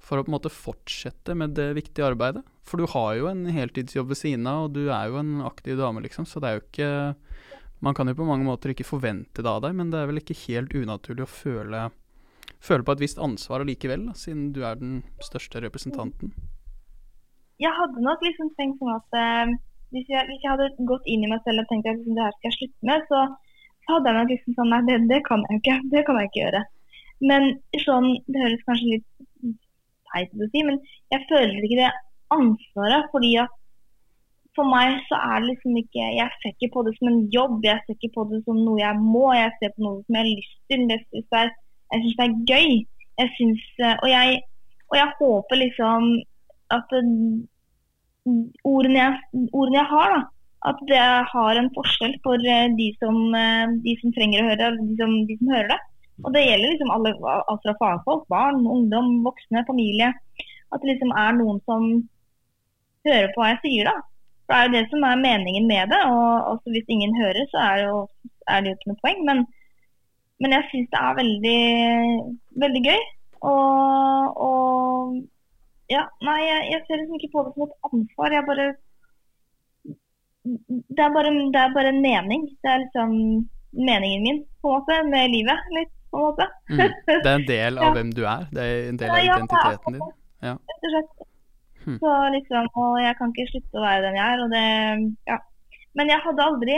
for 0.01 0.17
å 0.17 0.25
på 0.25 0.31
en 0.31 0.35
måte 0.35 0.49
fortsette 0.49 1.35
med 1.37 1.53
det 1.57 1.71
viktige 1.77 2.07
arbeidet. 2.09 2.41
For 2.65 2.81
du 2.81 2.89
har 2.89 3.15
jo 3.19 3.29
en 3.29 3.45
heltidsjobb 3.53 4.11
ved 4.11 4.19
siden 4.19 4.47
av, 4.49 4.67
og 4.67 4.75
du 4.75 4.89
er 4.89 5.11
jo 5.11 5.19
en 5.21 5.43
aktiv 5.45 5.77
dame, 5.79 6.01
liksom, 6.03 6.25
så 6.25 6.41
det 6.41 6.49
er 6.49 6.57
jo 6.57 6.65
ikke 6.65 6.91
Man 7.81 7.95
kan 7.97 8.05
jo 8.05 8.13
på 8.13 8.25
mange 8.27 8.45
måter 8.45 8.69
ikke 8.69 8.85
forvente 8.85 9.41
det 9.41 9.49
av 9.49 9.63
deg, 9.63 9.73
men 9.73 9.89
det 9.89 9.97
er 9.97 10.05
vel 10.05 10.19
ikke 10.19 10.35
helt 10.43 10.69
unaturlig 10.77 11.23
å 11.25 11.31
føle, 11.33 11.79
føle 12.61 12.85
på 12.85 12.93
et 12.93 13.01
visst 13.01 13.17
ansvar 13.17 13.63
allikevel, 13.63 14.03
da, 14.05 14.13
siden 14.13 14.51
du 14.53 14.59
er 14.61 14.77
den 14.77 14.99
største 15.25 15.63
representanten? 15.63 16.29
Jeg 17.57 17.73
hadde 17.73 18.05
nok 18.05 18.21
liksom 18.21 18.51
tenkt 18.53 18.77
sånn 18.77 18.93
at 18.93 19.17
uh, 19.17 19.55
hvis, 19.91 20.07
jeg, 20.07 20.27
hvis, 20.27 20.41
jeg, 20.43 20.51
hadde 20.51 20.87
gått 20.89 21.07
inn 21.11 21.25
i 21.25 21.31
meg 21.31 21.41
selv 21.45 21.63
og 21.63 21.71
tenkt 21.71 21.89
at 21.91 22.03
det 22.05 22.25
her 22.25 22.35
skal 22.37 22.49
jeg 22.49 22.57
slutte 22.57 22.89
med, 22.89 23.07
så, 23.11 23.23
så 23.85 23.95
hadde 23.95 24.11
jeg 24.11 24.17
nok 24.17 24.33
liksom 24.33 24.57
sånn 24.59 24.71
Nei, 24.73 24.83
det, 24.87 24.99
det 25.11 25.19
kan 25.27 25.43
jeg 25.47 25.61
ikke. 25.61 25.79
Det 25.93 26.03
kan 26.07 26.19
jeg 26.19 26.29
ikke 26.29 26.41
gjøre. 26.43 26.61
Men 27.31 27.49
sånn, 27.85 28.07
det 28.31 28.43
høres 28.43 28.67
kanskje 28.67 28.93
litt 28.95 29.07
teit 30.11 30.31
å 30.35 30.47
si, 30.51 30.63
men 30.67 30.79
jeg 31.13 31.27
føler 31.29 31.65
ikke 31.65 31.81
det 31.81 31.89
ansvaret. 32.33 33.09
fordi 33.13 33.33
at 33.43 33.57
for 34.57 34.67
meg 34.67 34.97
så 35.07 35.15
er 35.15 35.37
det 35.39 35.47
liksom 35.53 35.75
ikke 35.79 36.07
Jeg 36.17 36.39
ser 36.41 36.51
ikke 36.51 36.73
på 36.73 36.81
det 36.83 36.93
som 36.97 37.07
en 37.11 37.21
jobb, 37.31 37.59
jeg 37.63 37.83
ser 37.85 37.95
ikke 37.95 38.15
på 38.17 38.25
det 38.31 38.41
som 38.47 38.57
noe 38.59 38.81
jeg 38.81 38.95
må. 38.99 39.25
Jeg 39.37 39.51
ser 39.59 39.75
på 39.75 39.85
noe 39.85 40.01
som 40.03 40.17
jeg 40.17 40.23
har 40.23 40.31
lyst 40.31 40.57
til. 40.71 40.87
Jeg 40.91 41.05
syns 41.07 41.29
det, 41.35 41.45
det, 41.91 42.25
er 42.25 42.33
gøy. 42.51 42.73
Jeg 43.21 43.29
synes, 43.37 43.63
og, 44.01 44.07
jeg, 44.11 44.41
og 44.89 44.95
jeg 44.99 45.15
håper 45.19 45.61
liksom 45.61 46.09
at 46.71 46.93
ordene 48.27 48.99
jeg, 48.99 49.47
ordene 49.51 49.79
jeg 49.79 49.89
har, 49.91 50.15
da, 50.15 50.21
at 50.69 50.81
det 50.89 51.01
har 51.31 51.57
en 51.57 51.71
forskjell 51.73 52.17
for 52.25 52.43
eh, 52.45 52.67
de 52.77 52.91
som, 53.01 53.17
eh, 53.37 53.71
de 53.85 53.95
som 54.01 54.13
trenger 54.13 54.43
å 54.43 54.49
høre 54.51 54.59
det, 54.61 54.87
de 54.91 54.97
som, 54.99 55.15
de 55.29 55.37
som 55.39 55.53
hører 55.55 55.71
det. 55.73 55.79
Og 56.21 56.33
det 56.35 56.43
gjelder 56.45 56.73
liksom 56.73 56.91
alle, 56.93 57.13
alt 57.49 57.63
fra 57.65 57.77
fagfolk, 57.79 58.27
barn, 58.29 58.61
ungdom, 58.69 59.23
voksne, 59.25 59.63
familie. 59.65 60.11
At 60.71 60.83
det 60.83 60.93
liksom 60.93 61.13
er 61.17 61.37
noen 61.39 61.57
som 61.65 61.87
hører 63.07 63.31
på 63.33 63.41
hva 63.41 63.53
jeg 63.55 63.61
sier, 63.63 63.89
da. 63.89 63.95
For 64.45 64.53
det 64.53 64.59
er 64.59 64.67
jo 64.67 64.75
det 64.75 64.83
som 64.91 65.07
er 65.07 65.23
meningen 65.23 65.65
med 65.71 65.89
det. 65.93 66.01
Og 66.11 66.51
også 66.53 66.75
hvis 66.75 66.93
ingen 66.93 67.15
hører, 67.17 67.41
så 67.49 67.63
er 67.65 67.79
det 67.79 67.87
jo, 67.87 67.97
er 68.45 68.61
det 68.61 68.69
jo 68.71 68.77
ikke 68.77 68.91
noe 68.91 69.01
poeng. 69.01 69.25
Men, 69.31 69.43
men 70.43 70.55
jeg 70.57 70.69
syns 70.69 70.93
det 70.93 71.01
er 71.01 71.19
veldig, 71.21 71.63
veldig 72.65 72.83
gøy. 72.85 73.01
Og, 73.49 74.41
og 74.45 74.90
ja, 75.91 76.03
nei, 76.27 76.39
jeg, 76.45 76.67
jeg, 76.73 76.83
ser 76.87 77.01
liksom 77.01 77.17
ikke 77.19 77.33
på 77.33 77.43
det 77.45 77.53
som 77.55 77.65
et 77.67 77.89
ansvar. 77.89 78.35
Jeg 78.35 78.47
bare 78.49 78.67
det 80.41 81.01
er, 81.05 81.11
bare, 81.13 81.31
det 81.53 81.59
er 81.61 81.73
bare 81.75 81.89
en 81.93 82.03
mening. 82.03 82.45
Det 82.63 82.69
er 82.71 82.83
liksom 82.83 83.11
meningen 83.89 84.23
min 84.25 84.39
på 84.61 84.71
en 84.71 84.79
måte 84.79 85.01
med 85.09 85.33
livet. 85.35 85.67
litt 85.77 85.91
på 86.11 86.19
en 86.19 86.25
måte. 86.27 86.47
Mm. 86.71 86.79
Det 87.07 87.29
er 87.31 87.35
en 87.35 87.49
del 87.49 87.77
av 87.77 87.85
ja. 87.87 87.91
hvem 87.97 88.15
du 88.17 88.23
er? 88.25 88.47
Det 88.55 88.63
er 88.63 88.89
en 88.89 89.01
del 89.01 89.13
av 89.15 89.27
identiteten 89.27 89.97
din? 89.97 90.09
Ja, 90.41 90.55
rett 90.71 90.87
og 90.87 90.95
slett. 90.95 91.27
Hmm. 91.81 91.97
Så 91.97 92.09
liksom, 92.35 92.67
og 92.77 92.97
jeg 93.01 93.17
kan 93.17 93.31
ikke 93.33 93.51
slutte 93.51 93.79
å 93.79 93.85
være 93.85 94.01
den 94.05 94.17
jeg 94.19 94.33
er. 94.33 94.41
og 94.43 94.51
det, 94.53 94.65
ja. 95.31 95.37
Men 95.97 96.11
jeg 96.13 96.23
hadde 96.25 96.49
aldri 96.49 96.75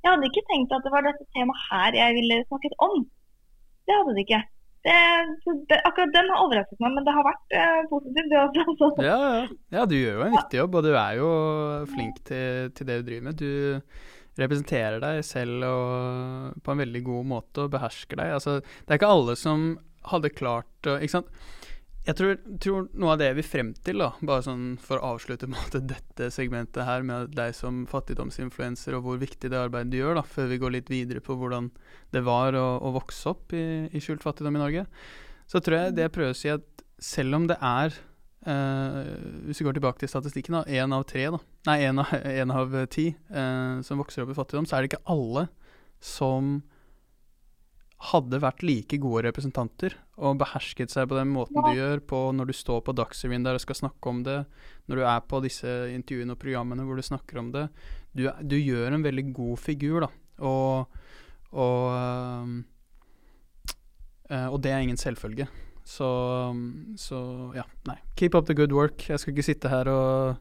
jeg 0.00 0.08
hadde 0.08 0.28
ikke 0.30 0.48
tenkt 0.48 0.72
at 0.72 0.86
det 0.86 0.92
var 0.94 1.04
dette 1.04 1.26
temaet 1.36 1.64
her 1.68 1.96
jeg 1.98 2.16
ville 2.16 2.40
snakket 2.46 2.74
om. 2.86 3.02
Det 3.84 3.96
hadde 3.98 4.14
det 4.16 4.24
ikke. 4.24 4.40
Det, 4.80 4.96
det, 5.68 5.76
akkurat 5.84 6.12
den 6.14 6.30
har 6.32 6.40
overrasket 6.40 6.78
meg, 6.80 6.94
men 6.96 7.04
det 7.04 7.12
har 7.12 7.26
vært 7.26 7.56
eh, 7.58 7.80
positivt, 7.90 8.30
det 8.32 8.62
også. 8.64 8.88
Ja, 9.04 9.18
ja. 9.20 9.42
ja, 9.76 9.82
du 9.84 9.92
gjør 9.98 10.16
jo 10.16 10.24
en 10.24 10.38
viktig 10.38 10.60
jobb, 10.62 10.78
og 10.78 10.86
du 10.86 10.94
er 10.94 11.18
jo 11.18 11.28
flink 11.92 12.22
til, 12.30 12.72
til 12.76 12.88
det 12.88 12.96
du 13.00 13.10
driver 13.10 13.26
med. 13.28 13.42
Du 13.42 14.40
representerer 14.40 14.96
deg 15.02 15.20
selv 15.26 15.66
og, 15.68 16.58
på 16.64 16.72
en 16.72 16.82
veldig 16.84 17.02
god 17.10 17.30
måte 17.34 17.66
og 17.66 17.72
behersker 17.74 18.22
deg. 18.22 18.34
Altså, 18.38 18.58
det 18.60 18.94
er 18.94 19.00
ikke 19.02 19.14
alle 19.18 19.36
som 19.36 19.70
hadde 20.10 20.32
klart 20.32 20.88
å 20.88 20.96
Ikke 20.96 21.18
sant. 21.18 21.32
Jeg 22.08 22.16
tror, 22.16 22.36
tror, 22.64 22.86
noe 22.96 23.12
av 23.12 23.20
det 23.20 23.28
vi 23.36 23.42
frem 23.44 23.74
til, 23.84 24.00
da, 24.00 24.08
bare 24.24 24.44
sånn 24.46 24.64
for 24.80 24.96
å 24.96 25.12
avslutte 25.14 25.48
måte, 25.50 25.82
dette 25.84 26.30
segmentet 26.32 26.86
her 26.86 27.04
med 27.06 27.34
deg 27.36 27.52
som 27.56 27.82
fattigdomsinfluenser 27.90 28.96
og 28.96 29.04
hvor 29.04 29.20
viktig 29.20 29.50
det 29.52 29.58
arbeidet 29.60 29.92
du 29.92 29.98
gjør, 29.98 30.16
da, 30.16 30.24
før 30.24 30.48
vi 30.48 30.60
går 30.62 30.74
litt 30.78 30.92
videre 30.92 31.20
på 31.24 31.36
hvordan 31.36 31.68
det 32.14 32.22
var 32.24 32.56
å, 32.56 32.66
å 32.80 32.94
vokse 32.96 33.34
opp 33.34 33.52
i, 33.52 33.64
i, 33.92 34.00
skjult 34.00 34.24
fattigdom 34.24 34.56
i 34.56 34.62
Norge, 34.62 34.86
så 35.50 35.60
tror 35.60 35.76
jeg 35.76 35.98
det 35.98 36.06
jeg 36.06 36.14
prøver 36.16 36.32
å 36.32 36.40
si, 36.40 36.52
at 36.54 36.86
selv 37.00 37.40
om 37.40 37.50
det 37.50 37.60
er 37.60 37.98
Uh, 38.40 39.44
hvis 39.44 39.58
vi 39.60 39.66
går 39.66 39.74
tilbake 39.76 40.00
til 40.00 40.08
statistikken, 40.08 40.54
da, 40.56 40.60
én 40.64 40.94
av 40.96 41.02
tre, 41.04 41.26
da, 41.28 41.36
nei, 41.68 41.74
én 41.84 42.00
av, 42.00 42.08
en 42.40 42.52
av, 42.56 42.76
ti 42.88 43.10
uh, 43.28 43.82
som 43.84 44.00
vokser 44.00 44.24
opp 44.24 44.32
i 44.32 44.36
fattigdom, 44.38 44.64
så 44.64 44.78
er 44.78 44.86
det 44.86 44.94
ikke 44.94 45.12
alle 45.12 45.42
som 46.00 46.54
hadde 48.00 48.40
vært 48.40 48.62
like 48.64 48.96
gode 49.00 49.26
representanter 49.26 49.92
og 50.20 50.38
behersket 50.40 50.92
seg 50.92 51.08
på 51.10 51.18
den 51.18 51.28
måten 51.34 51.58
ja. 51.60 51.68
du 51.68 51.80
gjør 51.80 52.02
på 52.08 52.20
når 52.32 52.48
du 52.48 52.54
står 52.56 52.80
på 52.86 52.94
Dagsrevyen 52.96 53.44
der 53.44 53.58
og 53.58 53.64
skal 53.64 53.76
snakke 53.76 54.12
om 54.12 54.22
det, 54.24 54.38
når 54.88 55.00
du 55.00 55.04
er 55.04 55.26
på 55.28 55.40
disse 55.44 55.74
intervjuene 55.92 56.32
og 56.36 56.40
programmene 56.40 56.86
hvor 56.88 56.96
du 56.96 57.04
snakker 57.04 57.40
om 57.42 57.50
det. 57.52 57.66
Du, 58.16 58.24
du 58.40 58.56
gjør 58.56 58.96
en 58.96 59.04
veldig 59.04 59.26
god 59.36 59.60
figur, 59.60 60.06
da. 60.06 60.10
Og, 60.48 61.00
og, 61.52 61.84
øh, 64.30 64.46
og 64.48 64.56
det 64.64 64.72
er 64.72 64.86
ingen 64.86 65.00
selvfølge. 65.00 65.48
Så, 65.84 66.08
så, 67.00 67.20
ja, 67.56 67.66
nei. 67.88 67.98
Keep 68.16 68.36
up 68.38 68.48
the 68.48 68.56
good 68.56 68.72
work. 68.72 69.08
Jeg 69.10 69.20
skal 69.20 69.34
ikke 69.34 69.44
sitte 69.44 69.72
her 69.72 69.90
og 69.92 70.40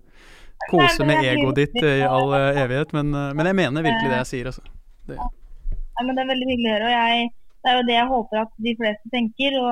kose 0.70 1.04
med 1.08 1.24
egoet 1.26 1.60
ditt 1.60 1.78
i 1.82 2.00
all 2.06 2.32
uh, 2.36 2.52
evighet, 2.60 2.92
men, 2.94 3.12
men, 3.12 3.48
jeg 3.48 3.58
mener 3.58 3.84
virkelig 3.84 4.12
det 4.12 4.20
jeg 4.20 4.32
sier, 4.32 4.50
altså. 4.52 4.64
Det. 5.10 5.18
Ja, 5.18 6.06
men 6.06 6.16
det 6.16 6.24
er 6.24 6.30
veldig 6.30 6.50
hyggelig 6.52 6.70
å 6.70 6.74
høre. 6.76 6.90
og 6.90 6.94
jeg, 6.94 7.30
Det 7.60 7.72
er 7.72 7.78
jo 7.80 7.88
det 7.90 7.96
jeg 7.98 8.12
håper 8.14 8.42
at 8.44 8.52
de 8.66 8.74
fleste 8.80 9.14
tenker. 9.16 9.58
og 9.62 9.72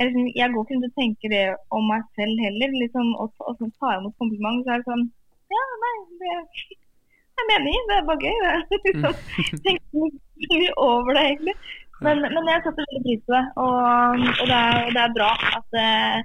jeg, 0.00 0.08
liksom, 0.08 0.28
jeg 0.40 0.52
går 0.52 0.62
ikke 0.64 0.76
rundt 0.76 0.88
og 0.90 0.98
tenker 1.00 1.34
det 1.34 1.44
om 1.76 1.88
meg 1.92 2.06
selv 2.18 2.44
heller. 2.44 2.78
liksom, 2.82 3.14
Og, 3.22 3.28
og 3.48 3.52
så 3.58 3.70
tar 3.78 3.92
jeg 3.94 4.00
imot 4.02 4.20
kompliment, 4.22 4.62
så 4.64 4.74
er 4.74 4.82
det 4.82 4.90
sånn 4.90 5.04
Ja, 5.50 5.64
nei, 5.84 5.94
det, 6.22 6.34
det 7.34 7.44
er 7.44 7.50
meningen. 7.52 7.86
Det 7.90 7.96
er 7.98 8.08
bare 8.08 8.24
gøy. 8.24 8.38
Det. 8.46 8.80
liksom, 8.86 9.14
tenker 9.66 10.10
mye 10.54 10.74
over 10.88 11.16
det, 11.18 11.24
egentlig. 11.28 11.56
Men, 12.04 12.22
men 12.24 12.48
jeg 12.48 12.64
setter 12.64 12.86
veldig 12.88 13.02
pris 13.06 13.24
på 13.26 13.36
det. 13.36 13.44
Og, 13.60 14.26
og 14.40 14.44
det, 14.50 14.58
er, 14.58 14.92
det, 14.96 15.00
er, 15.04 15.16
bra 15.16 15.30
at, 15.60 15.80
eh, 15.84 16.20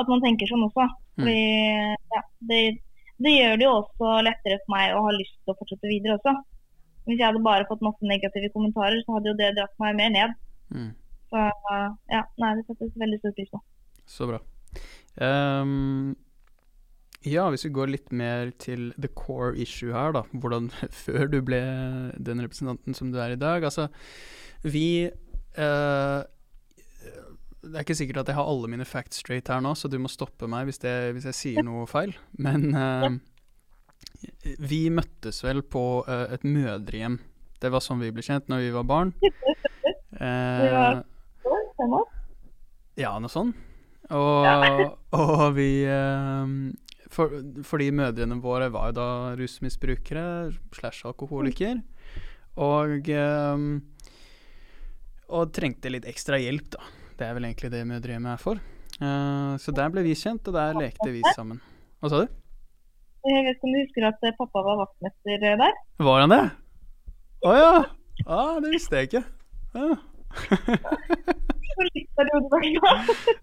at, 0.00 0.10
man 0.10 0.24
tenker 0.24 0.48
sånn 0.48 0.64
også. 0.68 0.86
Mm. 0.88 1.24
Fordi 1.24 1.40
ja, 2.16 2.22
det, 2.50 2.60
det, 3.20 3.34
gjør 3.34 3.58
det 3.60 3.66
jo 3.66 3.74
også 3.82 4.14
lettere 4.24 4.60
for 4.62 4.76
meg 4.76 4.94
å 4.96 5.04
ha 5.04 5.16
lyst 5.18 5.36
til 5.36 5.52
å 5.52 5.58
fortsette 5.58 5.90
videre 5.90 6.16
også. 6.16 6.34
Hvis 7.08 7.20
jeg 7.20 7.28
hadde 7.28 7.44
bare 7.44 7.68
fått 7.68 7.84
masse 7.84 8.08
negative 8.08 8.52
kommentarer, 8.54 9.00
så 9.04 9.16
hadde 9.16 9.32
jo 9.32 9.38
det 9.38 9.54
dratt 9.56 9.74
meg 9.82 9.96
mer 10.00 10.12
ned. 10.16 10.36
Mm. 10.74 10.92
Så 11.28 11.42
ja, 12.12 12.22
nei, 12.40 12.54
det 12.56 12.64
settes 12.68 12.96
veldig 12.96 13.18
stor 13.20 13.34
pris 13.36 13.52
på. 13.52 13.60
Så 14.08 14.28
bra. 14.30 14.40
Um, 15.20 16.16
ja, 17.26 17.48
hvis 17.50 17.66
vi 17.66 17.74
går 17.74 17.90
litt 17.90 18.12
mer 18.14 18.52
til 18.62 18.92
the 19.00 19.10
core 19.10 19.56
issue 19.58 19.92
her, 19.94 20.14
da. 20.14 20.24
Hvordan 20.32 20.70
før 21.04 21.28
du 21.30 21.40
ble 21.44 21.60
den 22.14 22.42
representanten 22.44 22.96
som 22.96 23.12
du 23.12 23.20
er 23.20 23.34
i 23.34 23.40
dag. 23.40 23.64
Altså, 23.64 23.88
vi 24.62 25.08
uh, 25.58 26.20
Det 27.58 27.74
er 27.74 27.84
ikke 27.84 27.98
sikkert 27.98 28.22
at 28.22 28.30
jeg 28.30 28.38
har 28.38 28.48
alle 28.48 28.70
mine 28.70 28.86
facts 28.86 29.20
straight 29.24 29.50
her 29.50 29.60
nå, 29.64 29.74
så 29.74 29.90
du 29.90 29.98
må 29.98 30.10
stoppe 30.12 30.48
meg 30.50 30.68
hvis, 30.68 30.80
det, 30.84 30.94
hvis 31.16 31.26
jeg 31.32 31.40
sier 31.40 31.66
noe 31.66 31.88
feil. 31.90 32.14
Men 32.38 32.70
uh, 32.72 33.10
vi 34.62 34.86
møttes 34.94 35.42
vel 35.44 35.64
på 35.66 36.04
uh, 36.06 36.30
et 36.32 36.46
mødrehjem. 36.46 37.18
Det 37.58 37.72
var 37.74 37.82
sånn 37.82 37.98
vi 38.00 38.14
ble 38.14 38.22
kjent 38.22 38.46
når 38.48 38.62
vi 38.62 38.76
var 38.78 38.86
barn. 38.86 39.12
ja, 42.98 43.12
noe 43.22 43.32
sånt. 43.32 43.58
Og, 44.08 44.46
og 45.20 45.42
vi 45.54 45.84
for, 47.12 47.34
Fordi 47.68 47.90
mødrene 47.92 48.38
våre 48.40 48.70
var 48.72 48.90
jo 48.90 48.96
da 48.96 49.08
rusmisbrukere 49.38 50.24
slash 50.74 51.06
alkoholiker. 51.08 51.82
Og 52.58 53.10
um, 53.14 53.68
og 55.28 55.52
trengte 55.52 55.92
litt 55.92 56.06
ekstra 56.08 56.38
hjelp, 56.40 56.70
da. 56.72 56.84
Det 57.18 57.26
er 57.26 57.34
vel 57.36 57.48
egentlig 57.48 57.70
det 57.74 57.84
mødrehjemmet 57.88 58.34
er 58.34 58.40
for. 58.40 58.60
Uh, 58.98 59.54
så 59.60 59.74
der 59.76 59.90
ble 59.92 60.04
vi 60.06 60.16
kjent, 60.18 60.46
og 60.48 60.56
der 60.56 60.78
lekte 60.78 61.10
vi 61.12 61.22
sammen. 61.36 61.60
Hva 62.00 62.10
sa 62.12 62.22
du? 62.22 62.36
Jeg 63.28 63.44
vet 63.44 63.58
ikke 63.58 63.68
om 63.68 63.74
du 63.74 63.80
husker 63.82 64.06
at 64.08 64.22
eh, 64.24 64.34
pappa 64.38 64.62
var 64.64 64.78
vaktmester 64.78 65.42
eh, 65.42 65.56
der? 65.60 65.74
Var 66.06 66.22
han 66.22 66.32
det? 66.32 66.44
Å 67.44 67.50
oh, 67.50 67.56
ja! 67.58 67.72
Ah, 68.24 68.54
det 68.62 68.70
visste 68.72 69.00
jeg 69.00 69.10
ikke. 69.10 69.22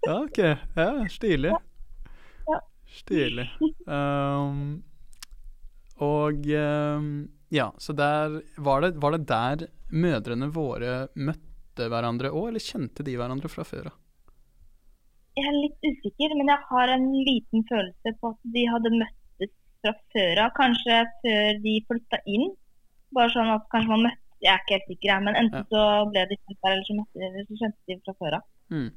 Ja, 0.06 0.18
ok. 0.24 0.40
Ja, 0.76 0.90
stilig. 1.10 1.54
Stilig. 2.96 3.48
Um, 3.88 4.84
og 6.04 6.46
um, 6.48 7.10
ja, 7.50 7.74
så 7.78 7.94
der 7.94 8.42
var 8.58 8.82
det, 8.82 8.96
var 9.02 9.16
det 9.16 9.28
der 9.30 9.68
mødrene 9.92 10.50
våre 10.54 11.08
møtte 11.16 11.90
hverandre 11.92 12.32
òg, 12.32 12.50
eller 12.50 12.64
kjente 12.64 13.04
de 13.06 13.16
hverandre 13.20 13.52
fra 13.52 13.66
før 13.68 13.92
av? 13.92 13.96
Jeg 15.36 15.52
er 15.52 15.58
litt 15.60 15.84
usikker, 15.84 16.36
men 16.40 16.48
jeg 16.48 16.62
har 16.70 16.92
en 16.94 17.08
liten 17.28 17.66
følelse 17.68 18.14
på 18.22 18.32
at 18.32 18.52
de 18.56 18.64
hadde 18.72 18.92
møttes 18.94 19.52
fra 19.84 19.94
før 20.16 20.44
av. 20.46 20.54
Kanskje 20.56 21.02
før 21.24 21.60
de 21.66 21.74
flytta 21.90 22.22
inn. 22.32 22.54
Bare 23.16 23.34
sånn 23.34 23.52
at 23.52 23.68
kanskje 23.74 23.92
man 23.92 24.06
møtte 24.08 24.25
Jeg 24.44 24.52
er 24.52 24.62
ikke 24.62 24.76
helt 24.76 24.92
sikker, 24.92 25.24
men 25.24 25.40
enten 25.40 25.64
ja. 25.64 25.70
så 25.72 25.86
ble 26.12 26.26
de 26.30 26.38
kjent 26.42 26.60
der, 26.60 26.76
eller 26.76 26.86
så, 26.88 26.98
møtte, 27.00 27.46
så 27.48 27.58
kjente 27.62 27.90
de 27.90 27.98
fra 28.04 28.16
før 28.20 28.38
av. 28.40 28.46
Mm. 28.74 28.92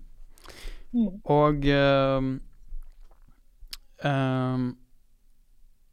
Mm. 0.88 1.09
Og 1.35 1.66
uh, 1.79 2.29
um, 4.09 4.68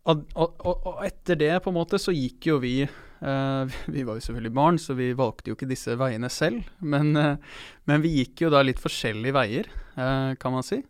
og, 0.06 0.22
og, 0.38 0.62
og, 0.76 1.02
etter 1.06 1.40
det, 1.40 1.52
på 1.66 1.72
en 1.72 1.78
måte, 1.80 2.00
så 2.02 2.16
gikk 2.16 2.52
jo 2.54 2.62
vi 2.64 2.78
Uh, 3.26 3.72
vi 3.96 4.04
var 4.06 4.20
jo 4.20 4.22
selvfølgelig 4.22 4.54
barn, 4.54 4.78
så 4.78 4.94
vi 4.94 5.08
valgte 5.18 5.50
jo 5.50 5.56
ikke 5.56 5.70
disse 5.70 5.96
veiene 5.98 6.30
selv. 6.30 6.68
Men, 6.84 7.16
uh, 7.18 7.62
men 7.90 8.04
vi 8.04 8.12
gikk 8.20 8.44
jo 8.44 8.52
da 8.54 8.60
litt 8.62 8.82
forskjellige 8.84 9.34
veier, 9.34 9.70
uh, 9.96 10.36
kan 10.38 10.54
man 10.54 10.66
si. 10.68 10.82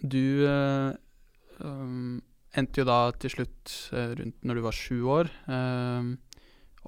du 0.00 0.26
um, 1.60 2.20
endte 2.58 2.82
jo 2.82 2.86
da 2.88 2.98
til 3.20 3.34
slutt, 3.34 3.74
rundt 3.92 4.46
når 4.46 4.58
du 4.58 4.62
var 4.64 4.76
sju 4.76 4.96
år, 5.10 5.30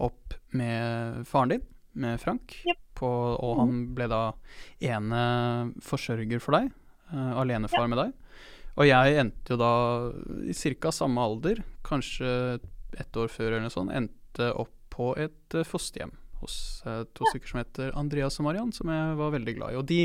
opp 0.02 0.34
med 0.56 1.22
faren 1.28 1.54
din, 1.54 1.66
med 1.92 2.20
Frank. 2.22 2.56
Yep. 2.66 2.80
På, 3.02 3.08
og 3.34 3.58
han 3.60 3.70
mhm. 3.72 3.84
ble 3.96 4.08
da 4.10 4.22
ene 4.92 5.22
forsørger 5.84 6.42
for 6.42 6.58
deg. 6.58 6.70
alenefar 7.12 7.86
yep. 7.86 7.92
med 7.92 8.02
deg. 8.02 8.12
Og 8.80 8.88
jeg 8.88 9.18
endte 9.20 9.52
jo 9.52 9.60
da 9.60 9.72
i 10.48 10.54
ca. 10.56 10.92
samme 10.94 11.20
alder, 11.20 11.60
kanskje 11.84 12.58
ett 12.98 13.16
år 13.16 13.28
før 13.32 13.50
eller 13.50 13.66
noe 13.66 13.74
sånt, 13.74 13.92
endte 13.92 14.48
opp 14.56 14.72
på 14.92 15.12
et 15.20 15.56
fosterhjem 15.68 16.12
hos 16.42 16.82
to 17.14 17.28
stykker 17.30 17.52
som 17.52 17.60
heter 17.62 17.94
Andreas 17.98 18.38
og 18.40 18.48
Mariann, 18.48 18.72
som 18.74 18.90
jeg 18.92 19.16
var 19.20 19.32
veldig 19.34 19.54
glad 19.56 19.74
i. 19.74 19.78
Og 19.80 19.86
de, 19.88 20.00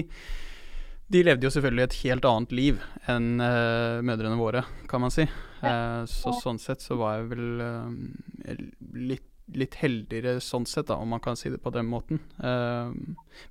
de 1.12 1.24
levde 1.26 1.48
jo 1.48 1.54
selvfølgelig 1.54 1.88
et 1.88 2.00
helt 2.04 2.28
annet 2.30 2.56
liv 2.56 2.84
enn 3.10 3.30
uh, 3.42 4.04
mødrene 4.06 4.40
våre, 4.40 4.64
kan 4.92 5.04
man 5.04 5.14
si. 5.14 5.28
Så 5.62 6.34
sånn 6.42 6.60
sett 6.62 6.82
så 6.86 6.98
var 7.00 7.18
jeg 7.18 7.30
vel 7.32 8.62
litt 9.08 9.26
litt 9.56 9.78
heldigere 9.80 10.42
sånn 10.44 10.66
sett, 10.68 10.90
da, 10.90 10.98
om 11.00 11.08
man 11.14 11.22
kan 11.24 11.38
si 11.40 11.50
det 11.50 11.60
på 11.64 11.72
den 11.72 11.88
måten. 11.88 12.20
Uh, 12.36 12.92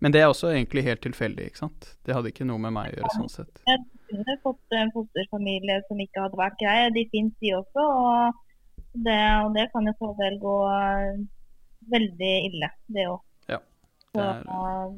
men 0.04 0.12
det 0.12 0.20
er 0.20 0.28
også 0.28 0.50
egentlig 0.52 0.82
helt 0.84 1.00
tilfeldig, 1.06 1.46
ikke 1.48 1.62
sant. 1.62 1.86
Det 2.04 2.12
hadde 2.12 2.32
ikke 2.32 2.44
noe 2.48 2.60
med 2.60 2.74
meg 2.76 2.90
å 2.92 2.98
gjøre 2.98 3.12
sånn 3.14 3.32
sett. 3.32 3.62
Jeg 3.68 3.80
kunne 4.10 4.34
fått 4.42 4.76
en 4.76 4.92
fosterfamilie 4.94 5.78
som 5.88 6.02
ikke 6.04 6.26
hadde 6.26 6.40
vært 6.40 6.58
grei. 6.60 6.76
De 6.94 7.06
fins, 7.14 7.32
de 7.40 7.54
også. 7.56 7.86
Og 7.86 8.42
det, 9.06 9.16
og 9.46 9.56
det 9.56 9.66
kan 9.72 9.88
jo 9.88 9.94
så 9.96 10.10
vel 10.20 10.36
gå 10.42 10.56
eh, 10.74 11.22
veldig 11.96 12.34
ille, 12.50 12.70
det 12.92 13.08
òg. 13.14 13.24
Ja, 13.54 13.60
Så 14.12 14.20
det 14.20 14.28
er- 14.28 14.52
eh, 14.52 14.92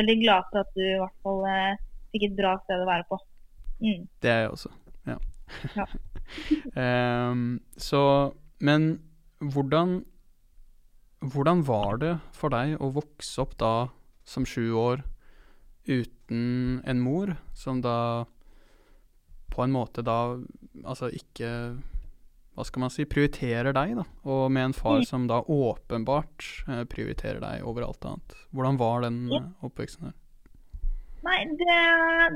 veldig 0.00 0.16
glad 0.24 0.48
for 0.50 0.64
at 0.64 0.72
du 0.72 0.82
i 0.86 0.96
hvert 0.96 1.18
fall 1.26 1.44
eh, 1.52 1.76
fikk 2.14 2.26
et 2.30 2.36
bra 2.40 2.56
sted 2.64 2.80
å 2.80 2.88
være 2.88 3.06
på. 3.12 3.20
Mm. 3.84 4.08
Det 4.24 4.32
er 4.32 4.40
jeg 4.46 4.56
også. 4.56 4.72
Ja. 5.12 5.18
Ja. 5.76 5.86
Ehm, 6.78 7.60
så 7.76 8.32
Men 8.60 9.00
hvordan 9.42 10.04
Hvordan 11.22 11.62
var 11.66 11.98
det 12.02 12.16
for 12.34 12.50
deg 12.50 12.80
å 12.82 12.88
vokse 12.94 13.38
opp 13.42 13.52
da 13.60 13.88
som 14.26 14.44
sju 14.46 14.72
år 14.74 15.02
uten 15.86 16.80
en 16.86 17.00
mor, 17.02 17.36
som 17.54 17.80
da 17.82 18.24
på 19.52 19.62
en 19.64 19.74
måte 19.74 20.02
da 20.06 20.38
altså 20.84 21.10
ikke 21.14 21.48
Hva 22.54 22.64
skal 22.68 22.80
man 22.84 22.90
si 22.92 23.04
prioriterer 23.08 23.72
deg, 23.72 23.94
da, 23.96 24.04
og 24.28 24.50
med 24.52 24.64
en 24.70 24.74
far 24.76 24.98
Mm. 25.00 25.06
som 25.08 25.26
da 25.26 25.38
åpenbart 25.42 26.48
eh, 26.68 26.82
prioriterer 26.84 27.40
deg 27.40 27.62
over 27.64 27.82
alt 27.86 28.04
annet. 28.04 28.34
Hvordan 28.52 28.76
var 28.78 29.00
den 29.06 29.20
oppveksten 29.62 30.10
her? 30.10 30.16
Nei, 31.24 31.38
det, 31.48 31.78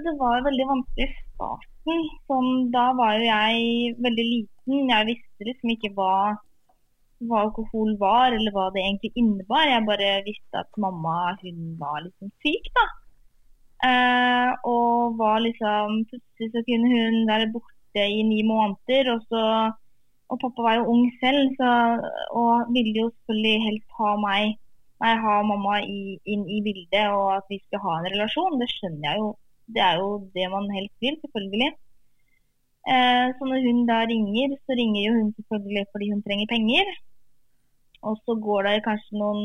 det 0.07 0.15
var 0.19 0.41
veldig 0.47 0.67
vanskelig 0.71 1.05
i 1.11 1.15
starten. 1.35 1.73
Sånn, 1.87 2.51
da 2.75 2.89
var 2.99 3.15
jo 3.21 3.27
jeg 3.29 3.95
veldig 4.03 4.27
liten. 4.27 4.91
Jeg 4.91 5.09
visste 5.13 5.47
liksom 5.49 5.73
ikke 5.77 5.93
hva, 5.95 6.35
hva 7.29 7.43
alkohol 7.45 7.93
var, 8.01 8.35
eller 8.35 8.55
hva 8.55 8.69
det 8.75 8.83
egentlig 8.83 9.13
innebar. 9.15 9.69
Jeg 9.71 9.87
bare 9.87 10.13
visste 10.27 10.63
at 10.65 10.81
mamma 10.83 11.37
hun 11.43 11.77
var 11.83 12.01
liksom 12.07 12.33
syk, 12.43 12.71
da. 12.79 12.87
Eh, 13.87 14.51
og 14.65 15.19
var 15.21 15.43
liksom 15.45 15.99
Plutselig 16.09 16.49
så 16.55 16.63
kunne 16.65 16.89
hun 16.95 17.17
være 17.29 17.51
borte 17.53 18.05
i 18.09 18.23
ni 18.25 18.41
måneder, 18.43 19.11
og 19.15 19.21
så 19.29 19.43
Og 20.33 20.39
pappa 20.43 20.63
var 20.65 20.79
jo 20.79 20.87
ung 20.93 21.05
selv, 21.21 21.53
så, 21.59 21.73
og 22.41 22.73
ville 22.75 22.95
jo 23.03 23.11
selvfølgelig 23.11 23.67
helst 23.67 23.91
ha 24.01 24.15
meg 24.17 24.57
Nei, 25.05 25.13
ha 25.23 25.35
mamma 25.45 25.75
i, 25.85 26.17
inn 26.25 26.47
i 26.49 26.63
bildet, 26.65 27.11
og 27.13 27.35
at 27.37 27.45
vi 27.53 27.59
skulle 27.61 27.83
ha 27.85 27.99
en 27.99 28.07
relasjon. 28.15 28.57
Det 28.63 28.69
skjønner 28.73 29.05
jeg 29.11 29.21
jo. 29.21 29.27
Det 29.75 29.83
er 29.83 29.99
jo 30.01 30.09
det 30.37 30.47
man 30.53 30.71
helst 30.77 30.97
vil, 31.03 31.19
selvfølgelig. 31.23 31.73
Eh, 32.93 33.27
så 33.37 33.43
når 33.51 33.65
hun 33.67 33.81
da 33.91 33.99
ringer, 34.13 34.55
så 34.65 34.79
ringer 34.79 35.03
jo 35.07 35.13
hun 35.19 35.31
selvfølgelig 35.37 35.87
fordi 35.93 36.11
hun 36.13 36.23
trenger 36.27 36.53
penger. 36.55 36.91
Og 38.07 38.19
så 38.25 38.37
går 38.47 38.69
det 38.69 38.85
kanskje 38.89 39.23
noen 39.23 39.41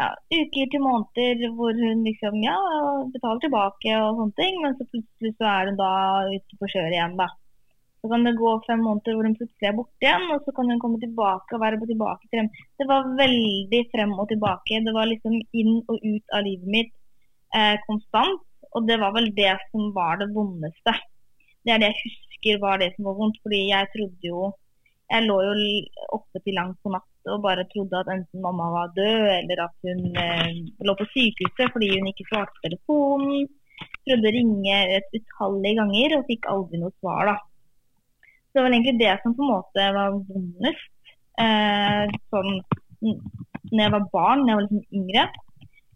ja, 0.00 0.10
uker 0.38 0.70
til 0.70 0.82
måneder 0.88 1.54
hvor 1.56 1.72
hun 1.84 2.04
liksom 2.08 2.36
ja, 2.42 2.56
betaler 3.14 3.40
tilbake 3.44 3.96
og 4.02 4.20
sånne 4.20 4.38
ting, 4.40 4.60
men 4.62 4.76
så 4.78 4.86
plutselig 4.90 5.34
så 5.38 5.48
er 5.50 5.70
hun 5.70 5.80
da 5.80 5.90
ute 6.30 6.60
på 6.60 6.70
kjøret 6.72 6.96
igjen, 6.96 7.18
da. 7.22 7.28
Så 8.02 8.10
kan 8.12 8.26
det 8.26 8.34
gå 8.36 8.50
fem 8.66 8.82
måneder 8.84 9.16
hvor 9.16 9.26
hun 9.26 9.36
plutselig 9.38 9.68
er 9.70 9.76
borte 9.78 10.04
igjen, 10.04 10.26
og 10.34 10.42
så 10.44 10.52
kan 10.56 10.70
hun 10.70 10.80
komme 10.82 10.98
tilbake 11.02 11.56
og 11.56 11.62
være 11.62 11.78
på 11.80 11.88
tilbake 11.90 12.28
til 12.28 12.42
dem. 12.42 12.50
Det 12.78 12.86
var 12.90 13.14
veldig 13.22 13.80
frem 13.94 14.12
og 14.18 14.28
tilbake. 14.32 14.82
Det 14.86 14.92
var 14.94 15.08
liksom 15.08 15.38
inn 15.60 15.78
og 15.88 15.96
ut 16.02 16.34
av 16.36 16.44
livet 16.44 16.74
mitt 16.76 16.92
eh, 17.56 17.78
konstant. 17.86 18.44
Og 18.74 18.86
det 18.88 18.98
var 19.02 19.14
vel 19.16 19.30
det 19.36 19.54
som 19.70 19.90
var 19.96 20.20
det 20.20 20.30
vondeste. 20.34 20.94
Det 21.64 21.72
er 21.74 21.80
det 21.82 21.90
jeg 21.92 22.12
husker 22.12 22.60
var 22.62 22.80
det 22.82 22.90
som 22.94 23.08
var 23.08 23.18
vondt. 23.20 23.40
Fordi 23.44 23.60
jeg 23.70 23.90
trodde 23.94 24.30
jo 24.30 24.52
Jeg 25.12 25.26
lå 25.28 25.34
jo 25.44 25.54
oppe 26.16 26.40
til 26.40 26.56
langt 26.56 26.78
på 26.82 26.90
natt 26.90 27.28
og 27.28 27.42
bare 27.44 27.66
trodde 27.68 27.98
at 27.98 28.08
enten 28.08 28.40
mamma 28.40 28.70
var 28.72 28.92
død, 28.96 29.26
eller 29.36 29.60
at 29.66 29.74
hun 29.84 30.00
eh, 30.16 30.54
lå 30.88 30.94
på 30.96 31.06
sykehuset 31.12 31.72
fordi 31.74 31.90
hun 31.92 32.08
ikke 32.08 32.24
svarte 32.30 32.62
telefonen. 32.64 33.44
Prøvde 34.06 34.30
å 34.30 34.34
ringe 34.38 34.78
et 34.96 35.18
utallige 35.18 35.76
ganger 35.80 36.16
og 36.16 36.26
fikk 36.30 36.48
aldri 36.54 36.80
noe 36.80 36.96
svar, 37.02 37.30
da. 37.30 37.36
Så 38.24 38.56
det 38.56 38.64
var 38.64 38.72
egentlig 38.72 38.96
det 39.02 39.12
som 39.20 39.36
på 39.36 39.44
en 39.44 39.52
måte 39.52 39.86
var 39.98 40.16
vondest. 40.16 41.14
Eh, 41.44 42.16
sånn 42.32 42.50
når 43.04 43.82
jeg 43.82 43.94
var 43.94 44.04
barn, 44.12 44.44
når 44.44 44.50
jeg 44.50 44.58
var 44.58 44.66
liksom 44.66 45.00
yngre. 45.00 45.24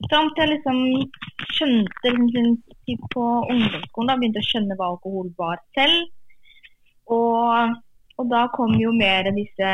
Fram 0.06 0.30
til 0.36 0.44
jeg 0.44 0.52
liksom 0.52 0.78
skjønte 1.56 2.12
liksom, 2.14 2.54
på 3.12 3.24
ungdomsskolen, 3.50 4.10
da 4.10 4.16
begynte 4.20 4.42
å 4.42 4.46
skjønne 4.46 4.76
hva 4.78 4.92
alkohol 4.92 5.32
var 5.40 5.58
selv. 5.76 6.06
Og, 7.10 7.74
og 8.20 8.30
da 8.30 8.44
kom 8.54 8.76
jo 8.78 8.92
mer 8.94 9.30
disse 9.34 9.72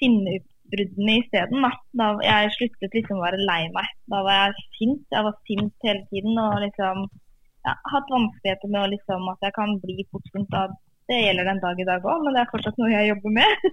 sinneutbruddene 0.00 1.20
isteden. 1.22 1.62
Da. 1.62 1.70
da 2.00 2.10
jeg 2.24 2.52
sluttet 2.56 2.98
liksom 2.98 3.20
å 3.20 3.26
være 3.28 3.40
lei 3.44 3.62
meg. 3.76 3.94
Da 4.10 4.24
var 4.26 4.42
jeg 4.42 4.66
sint. 4.80 5.06
Jeg 5.14 5.28
var 5.28 5.38
sint 5.46 5.86
hele 5.86 6.04
tiden 6.10 6.42
og 6.42 6.58
liksom 6.66 7.06
ja, 7.06 7.78
hatt 7.94 8.12
vanskeligheter 8.12 8.74
med 8.74 8.82
å 8.82 8.92
liksom, 8.96 9.32
at 9.32 9.48
jeg 9.48 9.56
kan 9.56 9.78
bli 9.84 10.06
fort 10.10 10.28
sint. 10.34 10.60
Det 11.08 11.22
gjelder 11.22 11.48
den 11.48 11.62
dag 11.62 11.78
i 11.80 11.88
dag 11.88 12.04
òg, 12.04 12.24
men 12.24 12.34
det 12.36 12.42
er 12.42 12.50
fortsatt 12.50 12.78
noe 12.80 12.90
jeg 12.92 13.12
jobber 13.14 13.38
med. 13.38 13.68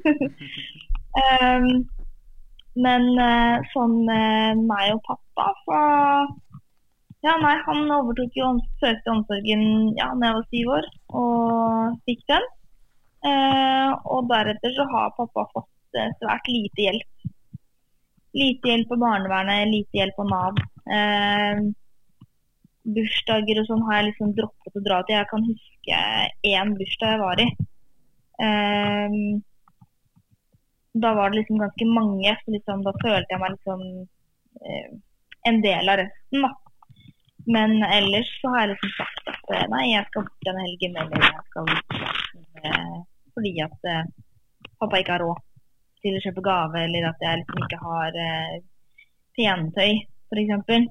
um, 1.26 1.72
men 2.76 3.08
eh, 3.22 3.68
sånn 3.72 4.02
med 4.08 4.66
meg 4.68 4.96
og 4.96 5.04
pappa, 5.08 5.52
så 5.68 5.84
Ja, 7.26 7.34
nei, 7.42 7.56
han 7.66 7.88
overtok 7.90 8.36
jo 8.38 8.52
søkte 8.78 9.10
omsorgen 9.10 9.64
ja, 9.98 10.12
da 10.14 10.28
jeg 10.28 10.36
var 10.36 10.44
syv 10.52 10.74
år, 10.76 10.90
og 11.22 11.96
fikk 12.06 12.22
den. 12.30 12.44
Eh, 13.26 13.94
og 14.14 14.28
deretter 14.30 14.76
så 14.76 14.86
har 14.92 15.16
pappa 15.18 15.48
fått 15.56 15.98
eh, 15.98 16.12
svært 16.20 16.52
lite 16.52 16.84
hjelp. 16.84 17.32
Lite 18.38 18.70
hjelp 18.70 18.94
av 18.94 19.02
barnevernet, 19.02 19.72
lite 19.72 20.02
hjelp 20.02 20.22
av 20.22 20.30
Nav. 20.30 20.62
Eh, 21.00 21.64
bursdager 22.96 23.64
og 23.64 23.72
sånn 23.72 23.84
har 23.88 24.00
jeg 24.00 24.12
liksom 24.12 24.36
droppet 24.38 24.78
å 24.78 24.86
dra 24.86 25.02
til. 25.08 25.18
Jeg 25.18 25.32
kan 25.32 25.50
huske 25.50 26.04
én 26.52 26.78
bursdag 26.78 27.16
jeg 27.16 27.24
var 27.24 27.42
i. 27.42 27.50
Eh, 28.46 29.20
da 31.04 31.14
var 31.14 31.30
det 31.30 31.42
liksom 31.42 31.60
ganske 31.60 31.86
mange, 31.86 32.36
så 32.44 32.52
liksom, 32.52 32.84
da 32.86 32.94
følte 33.04 33.34
jeg 33.34 33.42
meg 33.42 33.56
liksom 33.56 33.82
eh, 34.68 34.94
en 35.50 35.58
del 35.66 35.92
av 35.92 36.00
resten, 36.02 36.46
da. 36.46 36.52
Men 37.56 37.76
ellers 37.84 38.30
så 38.42 38.54
har 38.54 38.64
jeg 38.64 38.72
liksom 38.74 38.94
sagt 39.00 39.34
at 39.34 39.52
eh, 39.58 39.66
nei, 39.74 39.84
jeg 39.92 40.08
skal 40.08 40.24
bort 40.28 40.48
denne 40.48 40.64
helgen, 40.66 40.96
eller 41.02 41.26
jeg 41.26 41.44
skal 41.50 41.74
eh, 42.62 42.96
fordi 43.36 43.52
at 43.66 43.90
eh, 43.92 44.08
pappa 44.80 45.02
ikke 45.02 45.18
har 45.18 45.26
råd 45.26 45.44
til 46.06 46.16
å 46.16 46.24
kjøpe 46.24 46.46
gave, 46.46 46.84
eller 46.88 47.10
at 47.10 47.26
jeg 47.28 47.42
liksom 47.42 47.66
ikke 47.66 47.82
har 47.84 48.20
eh, 48.24 48.56
pentøy, 49.36 49.92
f.eks. 50.32 50.88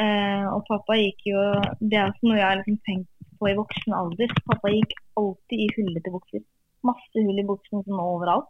Eh, 0.00 0.46
og 0.48 0.64
pappa 0.64 0.96
gikk 0.96 1.26
jo 1.28 1.40
Det 1.76 1.98
er 1.98 2.06
også 2.08 2.24
noe 2.24 2.38
jeg 2.38 2.46
har 2.46 2.60
liksom 2.62 2.78
tenkt 2.86 3.10
på 3.36 3.50
i 3.50 3.56
voksen 3.58 3.96
alder. 3.96 4.32
Pappa 4.48 4.72
gikk 4.72 4.96
alltid 5.20 5.64
i 5.66 5.68
hullete 5.76 6.12
bukser. 6.14 6.44
Masse 6.86 7.24
hull 7.26 7.40
i 7.40 7.46
buksen 7.46 7.84
sånn 7.84 8.02
overalt. 8.02 8.48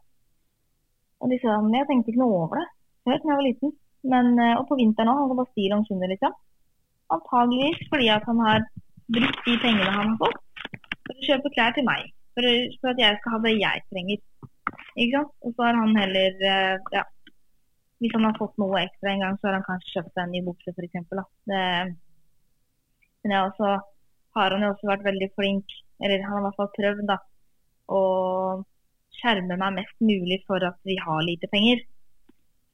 Og 1.20 1.32
liksom, 1.32 1.72
jeg 1.74 1.88
tenkte 1.88 2.12
ikke 2.12 2.22
noe 2.22 2.44
over 2.44 2.60
det 2.60 2.68
før 3.04 3.18
da 3.18 3.30
jeg 3.30 3.38
var 3.38 3.46
liten. 3.46 3.72
Men, 4.12 4.26
eh, 4.40 4.56
og 4.58 4.68
på 4.68 4.78
vinteren 4.80 5.10
òg. 5.12 5.18
Han 5.20 5.30
går 5.30 5.40
bare 5.40 5.52
stillongs 5.52 5.92
under, 5.94 6.08
liksom. 6.12 6.36
Antageligvis 7.16 7.88
fordi 7.92 8.08
at 8.14 8.24
han 8.28 8.40
har 8.46 8.64
brukt 9.16 9.46
de 9.46 9.56
pengene 9.64 9.94
han 9.96 10.12
har 10.12 10.18
fått 10.22 10.40
for 11.06 11.16
å 11.16 11.26
kjøpe 11.28 11.52
klær 11.56 11.72
til 11.76 11.86
meg. 11.88 12.10
For, 12.34 12.46
for 12.80 12.92
at 12.92 13.02
jeg 13.02 13.18
skal 13.20 13.34
ha 13.34 13.40
det 13.44 13.54
jeg 13.58 13.86
trenger. 13.90 14.20
Ikke 14.94 15.14
sant? 15.16 15.32
Og 15.44 15.56
så 15.56 15.66
har 15.66 15.80
han 15.80 15.98
heller 15.98 16.44
eh, 16.52 16.76
ja, 16.94 17.04
Hvis 18.00 18.14
han 18.16 18.24
har 18.28 18.38
fått 18.38 18.56
noe 18.62 18.84
ekstra 18.84 19.12
en 19.12 19.24
gang, 19.24 19.34
så 19.40 19.50
har 19.50 19.58
han 19.58 19.66
kanskje 19.66 19.96
kjøpt 19.96 20.14
seg 20.14 20.22
en 20.22 20.32
ny 20.36 20.40
bukse, 20.46 20.72
f.eks. 20.72 20.96
Men 23.20 23.34
jeg 23.34 23.42
også, 23.50 23.72
har 24.38 24.54
han 24.54 24.62
jo 24.64 24.70
også 24.72 24.88
vært 24.88 25.04
veldig 25.04 25.28
flink, 25.36 25.74
eller 26.00 26.22
han 26.24 26.32
har 26.32 26.40
i 26.40 26.46
hvert 26.46 26.60
fall 26.62 26.70
prøvd, 26.78 27.02
da, 27.10 27.18
å 27.90 28.02
skjerme 29.20 29.56
meg 29.60 29.76
mest 29.80 29.96
mulig 30.04 30.40
for 30.48 30.62
at 30.64 30.78
vi 30.88 30.96
har 31.00 31.22
lite 31.26 31.50
penger. 31.52 31.82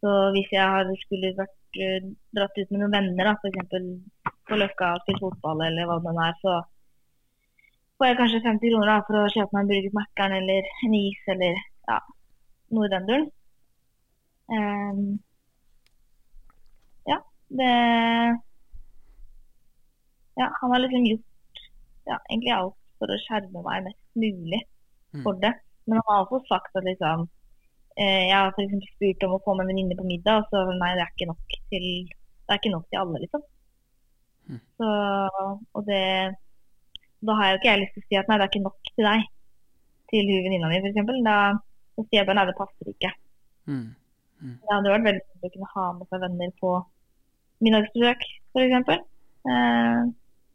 Så 0.05 0.13
hvis 0.35 0.51
jeg 0.53 0.97
skulle 1.03 1.35
vært 1.39 1.81
eh, 1.83 2.09
dratt 2.37 2.59
ut 2.61 2.73
med 2.73 2.83
noen 2.83 2.95
venner, 2.95 3.33
f.eks. 3.33 4.33
på 4.47 4.59
Løkka 4.61 4.93
og 4.95 5.05
spilt 5.05 5.23
fotball 5.25 5.65
eller 5.67 5.89
hva 5.89 5.99
det 6.05 6.13
nå 6.15 6.25
er, 6.27 6.37
så 6.43 6.59
får 7.97 8.11
jeg 8.11 8.19
kanskje 8.21 8.43
50 8.45 8.73
kroner 8.75 8.93
da, 8.93 8.99
for 9.09 9.21
å 9.23 9.33
kjøpe 9.33 9.57
meg 9.57 9.65
en 9.65 9.71
burger 9.73 9.95
på 9.95 10.01
Mækkern 10.01 10.37
eller 10.37 10.69
en 10.87 10.99
is 10.99 11.31
eller 11.35 11.63
ja, 11.89 11.99
noe 12.77 12.89
i 12.89 12.93
den 12.93 13.09
duren. 13.09 13.31
Um, 14.47 15.07
ja, 17.11 17.19
det 17.59 17.71
Ja, 20.37 20.51
han 20.61 20.71
har 20.71 20.83
liksom 20.85 21.07
gjort 21.09 21.63
ja, 22.07 22.19
egentlig 22.29 22.53
alt 22.55 22.77
for 23.01 23.11
å 23.11 23.21
skjerme 23.25 23.63
meg 23.65 23.89
mest 23.89 24.21
mulig. 24.21 24.61
For 25.25 25.41
det. 25.43 25.55
Men 25.87 26.01
han 26.01 26.09
har 26.11 26.25
også 26.25 26.43
sagt 26.51 26.79
at 26.79 26.87
liksom 26.87 27.27
eh, 28.01 28.23
Jeg 28.27 28.37
har 28.37 28.51
eksempel 28.51 28.89
spurt 28.91 29.27
om 29.27 29.37
å 29.37 29.43
få 29.45 29.55
med 29.55 29.67
en 29.67 29.71
venninne 29.73 29.99
på 29.99 30.07
middag, 30.07 30.43
og 30.43 30.51
så 30.51 30.65
nei, 30.73 30.95
det 30.99 31.05
er 31.05 31.13
ikke 31.15 31.31
nok 31.31 31.59
til 31.73 31.87
det 32.47 32.59
ikke 32.61 32.75
nok 32.75 32.87
til 32.91 33.01
alle, 33.03 33.21
liksom. 33.23 33.43
Mm. 34.47 34.61
Så, 34.79 34.89
og 35.75 35.87
det 35.87 36.03
Da 37.27 37.35
har 37.35 37.49
jo 37.49 37.59
ikke 37.59 37.71
jeg 37.73 37.81
lyst 37.81 37.95
til 37.97 38.05
å 38.05 38.07
si 38.07 38.19
at 38.21 38.29
nei, 38.29 38.37
det 38.39 38.45
er 38.45 38.53
ikke 38.53 38.67
nok 38.67 38.91
til 38.93 39.09
deg. 39.09 39.23
Til 40.13 40.29
hun 40.31 40.45
venninna 40.45 40.69
mi, 40.71 40.79
f.eks. 40.79 40.99
Da, 41.27 41.39
da 41.97 42.05
sier 42.05 42.21
jeg 42.21 42.29
bare 42.29 42.39
nei, 42.39 42.45
det 42.51 42.59
passer 42.59 42.91
ikke. 42.93 43.11
Mm. 43.67 43.89
Det 44.45 44.71
hadde 44.71 44.93
vært 44.93 45.09
veldig 45.09 45.25
fint 45.25 45.49
å 45.49 45.53
kunne 45.55 45.73
ha 45.73 45.87
med 45.97 46.13
seg 46.13 46.23
venner 46.23 46.53
på 46.61 46.75
middagsbesøk, 47.67 48.29
f.eks. 48.53 48.93
Eh, 49.51 50.01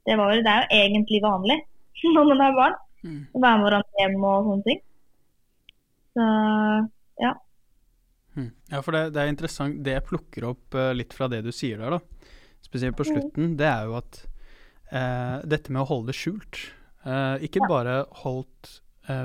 det, 0.07 0.15
var, 0.21 0.37
det 0.37 0.53
er 0.53 0.63
jo 0.63 0.79
egentlig 0.85 1.21
vanlig 1.25 1.59
når 2.15 2.31
man 2.31 2.45
har 2.45 2.57
barn. 2.61 2.79
Mm. 3.03 3.21
Å 3.33 3.41
være 3.41 3.57
med 3.57 3.65
hverandre 3.67 4.01
hjem 4.01 4.25
og 4.29 4.47
sånne 4.49 4.65
ting. 4.67 4.81
Så 6.11 6.25
ja. 7.23 7.31
Mm. 8.35 8.49
Ja, 8.71 8.81
for 8.81 8.95
det, 8.95 9.01
det, 9.15 9.21
er 9.23 9.31
interessant. 9.31 9.79
Det 9.83 9.95
jeg 9.97 10.05
plukker 10.07 10.45
opp 10.51 10.75
uh, 10.77 10.91
litt 10.95 11.15
fra 11.15 11.27
det 11.31 11.41
du 11.45 11.51
sier 11.55 11.81
der, 11.81 11.97
da, 11.97 12.27
spesielt 12.63 12.95
på 12.99 13.05
Mm. 13.07 13.11
slutten, 13.11 13.55
det 13.59 13.67
er 13.67 13.89
jo 13.89 13.97
at 13.99 14.21
uh, 14.93 15.39
dette 15.47 15.71
med 15.73 15.81
å 15.83 15.89
holde 15.89 16.11
det 16.11 16.15
skjult 16.19 16.61
uh, 17.05 17.35
Ikke 17.43 17.59
Ja. 17.63 17.67
bare 17.71 17.97
holdt 18.23 18.77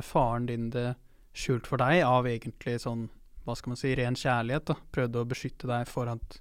faren 0.02 0.46
din 0.48 0.70
det 0.72 0.96
skjult 1.36 1.66
for 1.68 1.76
deg 1.78 2.00
av 2.02 2.24
egentlig 2.26 2.78
sånn, 2.80 3.04
hva 3.44 3.54
skal 3.54 3.70
man 3.74 3.76
si, 3.78 3.90
ren 3.94 4.16
kjærlighet, 4.16 4.64
da. 4.72 4.74
Prøvde 4.90 5.20
å 5.20 5.28
beskytte 5.28 5.68
deg 5.68 5.86
for 5.86 6.08
at 6.08 6.40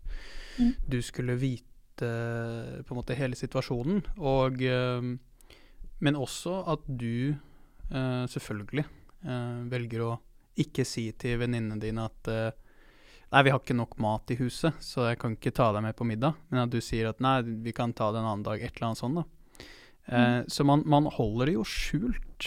Mm. 0.57 0.71
du 0.87 1.01
skulle 1.03 1.35
vite 1.35 1.99
på 1.99 2.91
en 2.93 2.97
måte 2.97 3.13
hele 3.19 3.35
situasjonen. 3.35 4.01
Og 4.17 4.55
Men 6.03 6.17
også 6.19 6.57
at 6.73 6.83
du 6.87 7.35
selvfølgelig 7.85 8.83
velger 9.69 10.01
å 10.01 10.13
ikke 10.59 10.85
si 10.87 11.09
til 11.19 11.39
venninnene 11.41 11.79
dine 11.81 12.07
at 12.07 12.31
uh, 12.31 12.61
Nei, 13.33 13.41
vi 13.43 13.51
har 13.51 13.59
ikke 13.59 13.75
nok 13.75 13.95
mat 13.99 14.31
i 14.31 14.35
huset, 14.39 14.77
så 14.85 15.09
jeg 15.09 15.17
kan 15.19 15.33
ikke 15.33 15.51
ta 15.51 15.71
deg 15.73 15.81
med 15.83 15.95
på 15.97 16.05
middag. 16.07 16.37
Men 16.53 16.61
at 16.61 16.71
du 16.71 16.77
sier 16.79 17.09
at 17.09 17.17
nei, 17.25 17.41
vi 17.65 17.73
kan 17.75 17.91
ta 17.91 18.11
det 18.13 18.21
en 18.21 18.27
annen 18.29 18.43
dag, 18.45 18.61
et 18.61 18.69
eller 18.77 18.91
annet 18.91 19.01
sånt, 19.01 19.17
da. 19.17 19.25
Uh, 19.25 20.13
Mm. 20.15 20.45
Så 20.53 20.63
man, 20.69 20.83
man, 20.85 21.07
holder 21.09 21.49
det 21.49 21.55
jo 21.55 21.63
skjult. 21.65 22.45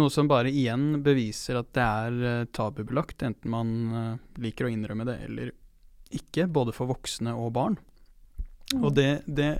Noe 0.00 0.12
som 0.14 0.30
bare 0.30 0.48
igjen 0.48 1.02
beviser 1.04 1.58
at 1.60 1.68
det 1.76 1.84
er 1.84 2.16
uh, 2.24 2.48
tabubelagt, 2.48 3.20
enten 3.28 3.52
man 3.52 3.68
liker 4.40 4.66
å 4.66 4.72
innrømme 4.72 5.04
det 5.06 5.18
eller 5.28 5.52
ikke, 6.16 6.48
både 6.48 6.72
for 6.74 6.90
voksne 6.90 7.36
og 7.36 7.52
barn. 7.60 7.76
Mm. 8.72 8.80
Og 8.80 8.96
det, 8.96 9.10
det 9.28 9.50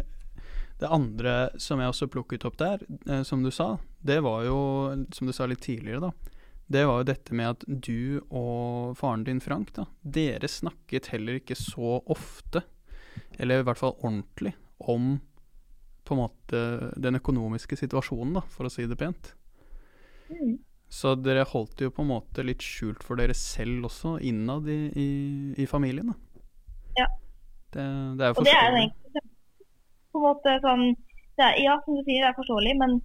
det 0.81 0.88
andre 0.88 1.35
som 1.61 1.81
jeg 1.81 1.93
også 1.93 2.09
plukket 2.12 2.45
opp 2.49 2.57
der, 2.61 2.83
eh, 3.07 3.23
som 3.27 3.43
du 3.45 3.51
sa, 3.53 3.75
det 4.01 4.21
var 4.25 4.45
jo, 4.47 4.59
som 5.12 5.29
du 5.29 5.35
sa 5.37 5.49
litt 5.49 5.62
tidligere, 5.64 6.09
da, 6.09 6.37
det 6.71 6.85
var 6.87 7.01
jo 7.01 7.09
dette 7.11 7.37
med 7.37 7.51
at 7.57 7.64
du 7.66 8.21
og 8.29 8.97
faren 8.99 9.27
din, 9.27 9.43
Frank, 9.45 9.73
da, 9.77 9.88
dere 10.01 10.49
snakket 10.49 11.11
heller 11.12 11.40
ikke 11.40 11.59
så 11.59 11.99
ofte, 12.11 12.62
eller 13.38 13.61
i 13.61 13.66
hvert 13.66 13.81
fall 13.81 13.97
ordentlig, 13.99 14.55
om 14.79 15.19
på 16.07 16.16
en 16.16 16.23
måte 16.23 16.61
den 16.99 17.19
økonomiske 17.21 17.77
situasjonen, 17.79 18.38
da, 18.38 18.45
for 18.51 18.66
å 18.66 18.73
si 18.73 18.87
det 18.88 18.99
pent. 18.99 19.35
Mm. 20.31 20.57
Så 20.90 21.12
dere 21.21 21.45
holdt 21.47 21.77
det 21.79 21.87
jo 21.87 21.93
på 21.95 22.03
en 22.03 22.11
måte 22.11 22.43
litt 22.47 22.64
skjult 22.64 23.05
for 23.07 23.21
dere 23.21 23.37
selv 23.37 23.90
også, 23.90 24.16
innad 24.27 24.66
i, 24.71 24.81
i, 24.99 25.11
i 25.61 25.69
familien, 25.71 26.11
da. 26.14 26.47
Ja. 27.03 27.11
Det, 27.71 27.85
det 28.19 28.25
er 28.25 28.33
jo 28.33 28.40
Og 28.40 28.47
det 28.47 28.55
er 28.55 28.64
jo 28.64 28.71
forståelig. 28.71 28.81
egentlig 28.87 29.29
på 30.12 30.20
en 30.20 30.27
måte 30.27 30.59
sånn 30.64 30.85
er, 31.40 31.57
Ja, 31.62 31.79
som 31.85 31.96
du 31.96 32.03
sier, 32.05 32.20
det 32.20 32.29
er 32.31 32.37
forståelig, 32.37 32.75
men 32.83 32.99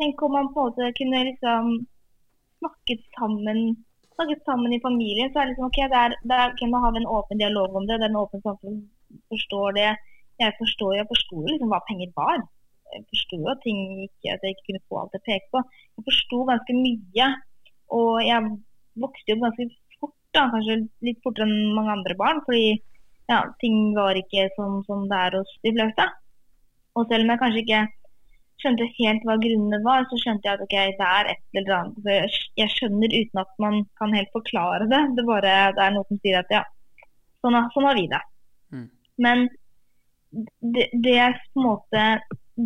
tenk 0.00 0.22
om 0.26 0.34
man 0.34 0.50
på 0.54 0.64
en 0.64 0.72
måte 0.72 0.90
kunne 0.98 1.22
liksom 1.28 1.70
snakket 2.60 3.04
sammen 3.18 3.60
snakket 4.20 4.44
sammen 4.44 4.72
i 4.72 4.80
familien. 4.80 5.32
Så 5.32 5.40
er 5.40 5.44
det 5.48 5.52
liksom 5.54 5.68
OK, 5.70 5.80
det 5.92 6.00
er, 6.04 6.14
det 6.28 6.36
er, 6.36 6.52
ok, 6.52 6.62
nå 6.68 6.80
har 6.84 6.96
en 6.96 7.12
åpen 7.18 7.40
dialog 7.40 7.76
om 7.76 7.86
det. 7.88 7.98
Det 8.00 8.06
er 8.06 8.12
en 8.12 8.22
åpen 8.22 8.42
samfunn. 8.44 8.80
Forstår 9.32 9.76
det. 9.78 9.90
Jeg 10.40 10.56
forstår 10.60 10.96
jeg 10.96 11.06
liksom 11.10 11.72
hva 11.72 11.80
penger 11.88 12.12
var. 12.16 12.42
Jeg 12.92 13.04
forsto 13.12 13.38
at 13.52 13.64
at 14.34 14.44
jeg 14.44 14.54
ikke 14.54 14.66
kunne 14.68 14.86
få 14.88 15.00
alt 15.00 15.16
jeg 15.16 15.26
pekte 15.28 15.50
på. 15.54 15.62
Jeg 15.96 16.06
forsto 16.10 16.38
ganske 16.52 16.76
mye. 16.84 17.26
Og 17.98 18.12
jeg 18.26 18.40
vokste 19.04 19.32
jo 19.32 19.40
ganske 19.44 19.68
fort, 19.98 20.16
da, 20.34 20.46
kanskje 20.52 20.76
litt 21.06 21.20
fortere 21.24 21.48
enn 21.48 21.74
mange 21.76 21.94
andre 21.96 22.16
barn. 22.22 22.42
fordi 22.46 22.80
ja, 23.30 23.44
ting 23.62 23.94
var 23.94 24.18
ikke 24.18 24.48
som, 24.56 24.82
som 24.86 25.06
det 25.10 25.18
er 25.26 25.38
hos 25.38 25.52
de 25.64 25.72
fleste. 25.76 26.06
Og 26.98 27.06
selv 27.10 27.24
om 27.24 27.32
jeg 27.32 27.42
kanskje 27.42 27.62
ikke 27.64 27.82
skjønte 28.60 28.88
helt 28.98 29.24
hva 29.28 29.36
grunnene 29.40 29.80
var, 29.84 30.04
så 30.10 30.18
skjønte 30.20 30.48
jeg 30.48 30.58
at 30.58 30.64
ok, 30.66 30.76
det 30.98 31.06
er 31.06 31.30
et 31.32 31.60
eller 31.60 31.76
annet. 31.78 32.10
Jeg, 32.58 32.72
skjønner 32.74 33.16
uten 33.16 33.42
at 33.42 33.54
man 33.62 33.80
kan 34.00 34.12
helt 34.16 34.32
forklare 34.36 34.88
det. 34.90 35.00
Det, 35.16 35.24
bare, 35.28 35.54
det 35.76 35.86
er 35.86 35.96
noe 35.96 36.08
som 36.10 36.20
sier 36.20 36.42
at 36.42 36.52
ja, 36.52 36.62
sånn, 37.40 37.56
har- 37.56 37.70
sånn 37.74 37.88
har 37.88 37.96
vi 37.96 38.06
det. 38.10 38.20
Mm. 38.74 38.86
Men 39.26 39.46
det, 40.76 40.86
det 41.06 41.16
jeg 41.16 41.40
på 41.54 41.62
en 41.62 41.66
måte 41.66 42.04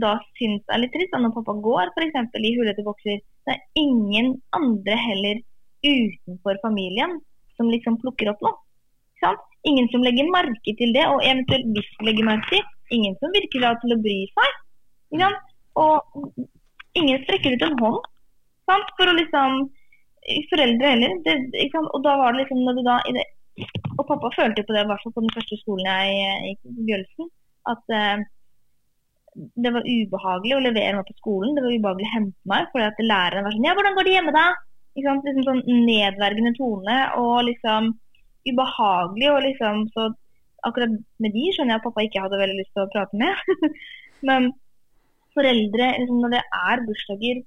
da 0.02 0.16
syns 0.38 0.74
er 0.74 0.82
litt 0.82 0.92
trist, 0.94 1.14
når 1.14 1.34
pappa 1.36 1.54
går 1.62 1.92
f.eks. 1.94 2.16
i 2.40 2.54
hullete 2.58 2.84
bokser, 2.86 3.20
det 3.46 3.54
er 3.54 3.62
ingen 3.78 4.34
andre 4.56 4.96
heller 4.98 5.42
utenfor 5.84 6.58
familien 6.64 7.20
som 7.54 7.70
liksom 7.70 8.00
plukker 8.02 8.32
opp 8.32 8.42
noe. 8.42 8.56
Ingen 9.64 9.86
som 9.88 10.02
legger 10.04 10.26
merke 10.28 10.74
til 10.76 10.90
det, 10.92 11.04
og 11.08 11.22
eventuelt 11.24 11.70
hvis 11.72 11.86
de 11.96 12.08
legger 12.08 12.26
merke 12.26 12.50
til, 12.50 12.64
ingen 12.92 13.16
som 13.20 13.32
virkelig 13.34 13.66
har 13.66 13.78
til 13.82 13.94
å 13.94 14.02
bry 14.04 14.18
seg. 14.34 14.58
Og 15.80 16.28
ingen 16.98 17.22
strekker 17.24 17.56
ut 17.56 17.64
en 17.66 17.78
hånd 17.80 18.04
sant? 18.70 18.92
for 18.98 19.10
å 19.10 19.16
liksom 19.16 19.64
Foreldre 20.48 20.88
heller. 20.94 21.18
Det? 21.24 21.34
Og 21.76 21.98
da 22.04 22.14
var 22.16 22.32
det 22.32 22.44
liksom 22.44 22.62
når 22.64 22.78
du 22.78 22.82
da 22.86 22.94
det, 23.12 23.24
Og 23.98 24.06
pappa 24.08 24.30
følte 24.32 24.62
på 24.64 24.72
det, 24.72 24.84
i 24.84 24.88
hvert 24.88 25.02
fall 25.04 25.12
på 25.12 25.24
den 25.24 25.34
første 25.34 25.58
skolen 25.60 25.90
jeg 25.90 26.46
gikk 26.46 26.62
på 26.62 26.86
Bjølsen, 26.88 27.28
at 27.70 27.92
eh, 27.92 28.22
det 29.34 29.72
var 29.74 29.84
ubehagelig 29.84 30.56
å 30.56 30.62
levere 30.64 30.96
meg 30.96 31.10
på 31.10 31.16
skolen. 31.18 31.52
Det 31.54 31.64
var 31.66 31.76
ubehagelig 31.76 32.08
å 32.08 32.14
hente 32.14 32.50
meg, 32.50 32.70
fordi 32.72 32.86
at 32.88 33.04
læreren 33.04 33.46
var 33.46 33.54
sånn 33.54 33.68
Ja, 33.68 33.76
hvordan 33.76 33.98
går 33.98 34.08
det 34.08 34.16
hjemme, 34.16 34.34
da? 34.34 34.46
Ikke 34.94 35.06
sant? 35.10 35.28
Liksom 35.28 35.46
sånn 35.50 35.84
nedverdigende 35.90 36.54
tone 36.58 36.98
og 37.20 37.36
liksom 37.50 37.92
ubehagelig. 38.48 39.30
Og 39.34 39.40
liksom 39.48 39.84
så 39.94 40.08
akkurat 40.68 40.94
med 41.22 41.34
de 41.36 41.48
skjønner 41.54 41.74
jeg 41.74 41.80
at 41.80 41.86
pappa 41.86 42.04
ikke 42.04 42.22
hadde 42.24 42.40
veldig 42.40 42.60
lyst 42.60 42.72
til 42.76 42.84
å 42.84 42.92
prate 42.92 43.20
med. 43.20 43.74
Men 44.28 44.48
foreldre, 45.36 45.90
liksom, 45.98 46.22
når 46.22 46.36
det 46.36 46.44
er 46.70 46.86
bursdager 46.86 47.42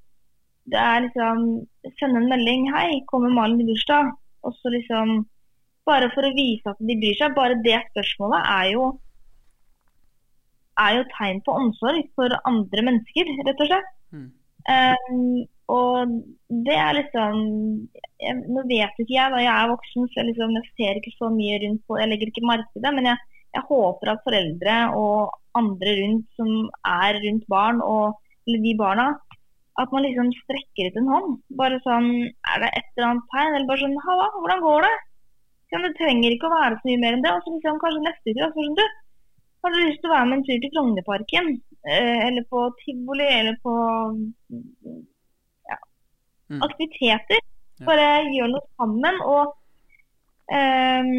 Det 0.67 0.79
er 0.83 1.03
liksom 1.05 1.43
Sende 1.99 2.19
en 2.19 2.29
melding 2.29 2.67
'Hei, 2.69 3.01
kommer 3.07 3.31
Malin 3.33 3.63
i 3.63 3.67
bursdag?' 3.69 4.13
Og 4.43 4.55
så 4.59 4.73
liksom 4.75 5.25
Bare 5.87 6.09
for 6.11 6.27
å 6.27 6.35
vise 6.35 6.67
at 6.67 6.79
de 6.83 6.97
bryr 6.99 7.15
seg. 7.15 7.35
Bare 7.35 7.61
det 7.63 7.77
spørsmålet 7.93 8.49
er 8.59 8.71
jo 8.75 8.87
er 10.77 10.97
jo 10.97 11.05
tegn 11.15 11.39
på 11.45 11.53
omsorg 11.57 12.09
for 12.17 12.33
andre 12.49 12.83
mennesker, 12.89 13.29
rett 13.47 13.61
og 13.63 13.69
slett. 13.69 13.87
Mm. 14.13 14.27
Um, 14.67 15.47
og 15.67 16.11
det 16.67 16.75
er 16.79 16.93
liksom 16.95 17.39
jeg, 18.23 18.35
Nå 18.47 18.63
vet 18.69 19.01
ikke 19.01 19.15
jeg, 19.17 19.31
da 19.33 19.41
jeg 19.43 19.51
er 19.51 19.71
voksen, 19.73 20.05
så 20.07 20.21
jeg, 20.21 20.29
liksom, 20.29 20.53
jeg 20.55 20.69
ser 20.79 20.99
ikke 20.99 21.15
så 21.17 21.31
mye 21.33 21.57
rundt 21.63 21.81
på 21.87 21.97
Jeg 21.99 22.11
legger 22.11 22.31
ikke 22.31 22.47
merke 22.47 22.69
til 22.71 22.85
det, 22.85 22.93
men 22.95 23.09
jeg, 23.11 23.25
jeg 23.57 23.65
håper 23.67 24.13
at 24.13 24.23
foreldre 24.27 24.77
og 25.01 25.35
andre 25.59 25.95
rundt 26.01 26.39
som 26.39 26.53
er 26.87 27.19
rundt 27.23 27.47
barn, 27.51 27.81
og, 27.83 28.15
eller 28.47 28.63
de 28.63 28.73
barna, 28.79 29.07
at 29.81 29.91
man 29.93 30.05
liksom 30.05 30.29
strekker 30.43 30.89
ut 30.89 30.99
en 31.01 31.11
hånd. 31.13 31.33
Bare 31.59 31.81
sånn 31.83 32.07
Er 32.25 32.63
det 32.63 32.71
et 32.79 32.87
eller 32.95 33.09
annet 33.11 33.27
tegn? 33.33 33.51
Eller 33.51 33.67
bare 33.69 33.83
sånn 33.83 33.99
Halla, 34.07 34.29
hvordan 34.37 34.63
går 34.63 34.87
det? 34.87 34.95
Ja, 35.73 35.81
det 35.83 35.91
trenger 35.99 36.33
ikke 36.33 36.47
å 36.47 36.55
være 36.55 36.79
så 36.79 36.89
mye 36.89 37.01
mer 37.03 37.17
enn 37.17 37.25
det. 37.25 37.33
Og 37.35 37.43
så 37.43 37.53
liksom 37.53 37.81
kanskje 37.83 38.05
neste 38.05 38.31
uke, 38.31 38.39
da, 38.39 38.49
så 38.53 38.63
sånn, 38.63 38.79
du, 38.79 38.85
har 39.65 39.75
du 39.75 39.79
lyst 39.83 40.01
til 40.01 40.09
å 40.09 40.15
være 40.15 40.29
med 40.29 40.37
en 40.37 40.47
tur 40.47 40.63
til 40.63 40.73
Frognerparken? 40.73 41.51
Eh, 41.87 42.17
eller 42.29 42.47
på 42.49 42.63
tivoli, 42.81 43.27
eller 43.27 43.59
på 43.65 43.75
Mm. 46.49 46.61
aktiviteter. 46.63 47.41
Ja. 47.79 47.85
Bare 47.89 48.07
gjør 48.33 48.53
noe 48.53 48.65
sammen. 48.79 49.19
Og 49.27 49.53
um, 50.57 51.11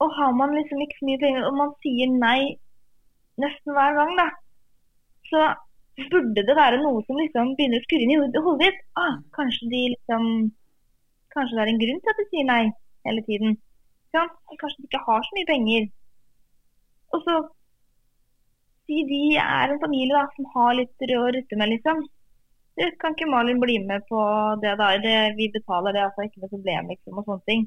og 0.00 0.12
har 0.16 0.32
man 0.32 0.54
liksom 0.56 0.80
ikke 0.80 0.96
så 0.98 1.06
mye 1.08 1.20
penger, 1.20 1.46
og 1.48 1.56
man 1.58 1.72
sier 1.84 2.12
nei 2.12 2.40
nesten 3.40 3.74
hver 3.76 3.96
gang, 3.98 4.12
da, 4.16 4.28
så 5.28 5.42
burde 6.12 6.44
det 6.48 6.56
være 6.56 6.80
noe 6.80 7.02
som 7.04 7.18
liksom 7.20 7.54
begynner 7.58 7.82
å 7.82 7.84
skurre 7.84 8.06
inn 8.06 8.14
i 8.14 8.20
hodet 8.20 8.62
ditt. 8.62 8.80
Ah, 9.00 9.18
kanskje 9.36 9.68
de 9.72 9.84
liksom 9.96 10.24
Kanskje 11.30 11.54
det 11.54 11.62
er 11.62 11.68
en 11.70 11.76
grunn 11.78 11.98
til 12.02 12.10
at 12.10 12.18
de 12.18 12.24
sier 12.26 12.46
nei 12.48 12.62
hele 13.06 13.22
tiden. 13.22 13.52
Ja. 14.16 14.24
Kanskje 14.58 14.80
de 14.80 14.88
ikke 14.88 15.02
har 15.04 15.20
så 15.22 15.36
mye 15.36 15.46
penger. 15.46 15.84
Og 17.14 17.20
så 17.22 17.36
si 18.88 19.04
de 19.06 19.20
er 19.38 19.70
en 19.70 19.78
familie 19.84 20.16
da, 20.16 20.24
som 20.34 20.48
har 20.56 20.74
litt 20.74 21.04
å 21.06 21.28
rutte 21.36 21.58
med, 21.60 21.70
liksom. 21.76 22.02
Du, 22.78 22.84
kan 23.02 23.14
ikke 23.14 23.28
Malin 23.28 23.60
bli 23.60 23.78
med 23.84 24.06
på 24.08 24.20
det 24.62 24.74
der, 24.78 25.00
Det, 25.04 25.16
vi 25.36 25.50
betaler 25.52 25.92
det, 25.96 26.04
altså 26.06 26.26
ikke 26.26 26.42
noe 26.42 26.52
problem, 26.54 26.90
liksom, 26.92 27.18
og 27.18 27.26
sånne 27.28 27.48
ting. 27.50 27.64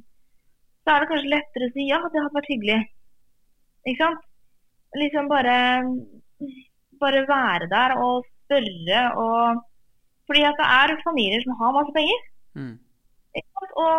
Så 0.84 0.94
er 0.94 1.04
det 1.04 1.10
kanskje 1.12 1.34
lettere 1.34 1.68
å 1.70 1.74
si 1.74 1.88
ja, 1.90 2.00
det 2.12 2.22
hadde 2.24 2.38
vært 2.38 2.52
hyggelig. 2.54 2.80
Ikke 3.88 4.00
sant? 4.00 4.24
Liksom 5.00 5.30
bare 5.32 5.58
bare 7.04 7.22
være 7.36 7.68
der 7.76 7.92
og 8.06 8.26
spørre 8.44 9.02
og 9.24 9.64
Fordi 10.28 10.42
at 10.50 10.60
det 10.62 10.68
er 10.82 11.04
familier 11.08 11.42
som 11.44 11.58
har 11.60 11.76
masse 11.76 11.94
penger. 11.98 12.20
Mm. 12.60 12.76
Og 13.86 13.98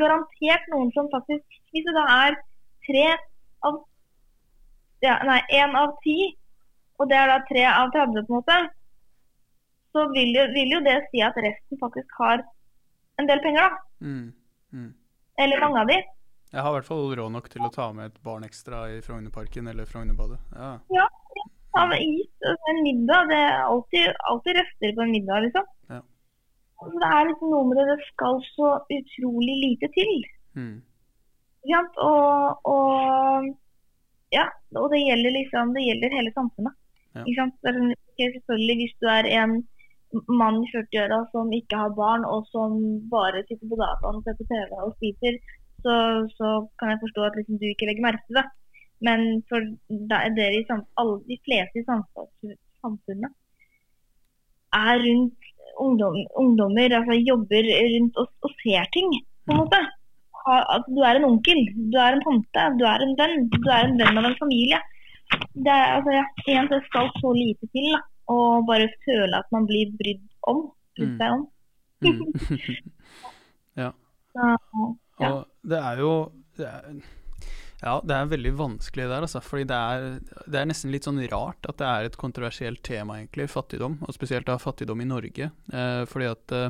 garantert 0.00 0.64
noen 0.72 0.90
som 0.96 1.10
faktisk 1.14 1.44
Hvis 1.70 1.86
det 1.86 1.94
da 1.98 2.06
er 2.26 2.38
tre 2.88 3.06
av 3.68 3.78
ja, 5.04 5.14
Nei, 5.28 5.40
én 5.60 5.76
av 5.82 5.94
ti, 6.04 6.16
og 7.00 7.08
det 7.08 7.16
er 7.16 7.30
da 7.30 7.38
tre 7.48 7.62
av 7.72 7.92
30, 7.94 8.26
på 8.26 8.34
en 8.34 8.36
måte, 8.36 8.56
så 9.92 10.06
vil 10.14 10.32
jo, 10.36 10.46
vil 10.54 10.76
jo 10.76 10.80
det 10.86 10.96
si 11.10 11.22
at 11.24 11.38
resten 11.40 11.80
faktisk 11.80 12.18
har 12.20 12.42
en 13.20 13.28
del 13.28 13.42
penger, 13.44 13.68
da. 13.68 14.06
Mm. 14.06 14.32
Mm. 14.72 14.90
Eller 15.42 15.62
mange 15.64 15.82
av 15.82 15.90
de. 15.90 15.98
Jeg 16.50 16.64
har 16.64 16.72
i 16.72 16.76
hvert 16.78 16.88
fall 16.88 17.14
råd 17.18 17.32
nok 17.36 17.48
til 17.52 17.62
å 17.66 17.72
ta 17.74 17.88
med 17.94 18.10
et 18.10 18.22
barn 18.26 18.46
ekstra 18.46 18.84
i 18.90 19.00
Frognerparken 19.04 19.70
eller 19.70 19.86
Frognerbadet. 19.86 20.40
Ja. 20.56 20.70
Ja, 20.96 21.06
ta 21.76 21.84
med 21.90 22.02
is 22.02 22.48
og 22.50 22.70
en 22.72 22.82
middag. 22.86 23.30
Det 23.30 23.38
er 23.38 23.62
alltid, 23.66 24.08
alltid 24.32 24.58
rester 24.58 24.94
på 24.96 25.04
en 25.04 25.14
middag, 25.14 25.46
liksom. 25.46 25.68
Ja. 25.94 26.00
Det 26.80 27.10
er 27.12 27.28
liksom 27.28 27.52
noe 27.54 27.68
med 27.68 27.78
det, 27.78 27.86
det 27.92 28.08
skal 28.08 28.40
så 28.50 28.72
utrolig 28.96 29.56
lite 29.66 29.90
til. 29.94 30.14
Mm. 30.58 30.76
Sant? 31.70 31.98
Og, 32.02 32.66
og 32.72 33.50
ja, 34.34 34.46
og 34.78 34.86
det 34.90 35.02
gjelder 35.04 35.36
liksom, 35.36 35.74
det 35.76 35.84
gjelder 35.86 36.16
hele 36.18 36.32
samfunnet. 36.34 36.78
Ja. 37.14 37.24
Ikke 37.24 37.38
sant? 37.42 37.56
Det 37.60 37.70
er 37.70 37.78
sånn, 37.78 37.94
selvfølgelig 38.20 38.76
hvis 38.80 38.96
du 39.02 39.10
er 39.12 39.28
en 39.38 39.56
mann 40.40 40.62
i 40.64 40.70
40-åra 40.74 41.20
som 41.32 41.52
ikke 41.54 41.82
har 41.82 41.98
barn, 41.98 42.24
og 42.26 42.46
som 42.52 42.78
bare 43.12 43.44
sitter 43.46 43.66
på 43.70 43.78
dataen 43.80 44.18
og 44.20 44.24
ser 44.26 44.38
på 44.38 44.48
TV 44.50 44.78
og 44.86 44.94
spiser, 44.98 45.38
så, 45.84 45.94
så 46.38 46.48
kan 46.78 46.92
jeg 46.92 47.02
forstå 47.04 47.26
at 47.26 47.36
liksom, 47.38 47.60
du 47.60 47.68
ikke 47.70 47.88
legger 47.88 48.06
merke 48.08 48.24
til 48.26 48.40
det. 48.40 48.46
Men 49.06 49.20
for 49.48 49.60
er 50.16 50.34
dere 50.36 50.58
i 50.58 50.66
alle, 51.00 51.20
de 51.30 51.38
fleste 51.46 51.80
i 51.80 51.86
samfunnet 51.88 53.30
er 54.76 55.00
rundt 55.04 55.48
ungdom, 55.84 56.16
ungdommer, 56.42 56.92
altså 56.98 57.16
jobber 57.30 57.64
rundt 57.94 58.20
og, 58.20 58.28
og 58.44 58.50
ser 58.62 58.84
ting, 58.96 59.10
på 59.46 59.54
en 59.54 59.60
måte. 59.62 59.80
Du 60.94 61.00
er 61.04 61.18
en 61.18 61.28
onkel, 61.30 61.60
du 61.92 61.98
er 62.00 62.16
en 62.16 62.24
tante, 62.26 62.66
du 62.78 62.84
er 62.92 63.04
en 63.04 63.16
venn, 63.18 63.48
du 63.54 63.68
er 63.68 63.88
en 63.88 63.98
venn 64.00 64.20
av 64.20 64.28
en 64.30 64.38
familie. 64.40 64.78
Det, 65.54 65.72
er, 65.72 65.88
altså, 65.96 66.14
ja, 66.18 66.24
igjen, 66.46 66.70
det 66.72 66.80
skal 66.88 67.10
så 67.20 67.32
lite 67.36 67.68
til 67.74 67.90
da, 67.94 68.00
å 68.30 68.38
bare 68.68 68.88
føle 69.04 69.38
at 69.40 69.48
man 69.54 69.66
blir 69.68 69.90
brydd 69.98 70.26
om. 70.50 70.68
Brydd 70.98 71.14
Mm. 71.14 71.18
seg 71.20 71.32
om. 71.36 71.46
Mm. 72.04 72.20
ja. 73.82 73.90
Så, 74.32 74.50
ja. 75.20 75.30
Og 75.30 75.70
det 75.70 75.80
er 75.90 76.00
jo 76.04 76.12
det 76.60 76.68
er, 76.68 77.00
Ja, 77.80 77.94
det 78.04 78.12
er 78.16 78.26
veldig 78.28 78.50
vanskelig 78.58 79.06
der, 79.08 79.24
altså. 79.24 79.40
Fordi 79.44 79.64
det 79.70 79.76
er, 79.76 80.08
det 80.46 80.58
er 80.60 80.66
nesten 80.68 80.92
litt 80.92 81.06
sånn 81.08 81.20
rart 81.32 81.64
at 81.70 81.78
det 81.80 81.86
er 81.88 82.08
et 82.10 82.18
kontroversielt 82.20 82.82
tema, 82.84 83.16
egentlig, 83.22 83.46
fattigdom. 83.48 83.94
Og 84.04 84.12
spesielt 84.16 84.44
da 84.50 84.58
fattigdom 84.60 85.00
i 85.00 85.08
Norge. 85.08 85.48
Eh, 85.72 86.02
fordi 86.10 86.28
at 86.28 86.52
eh, 86.58 86.68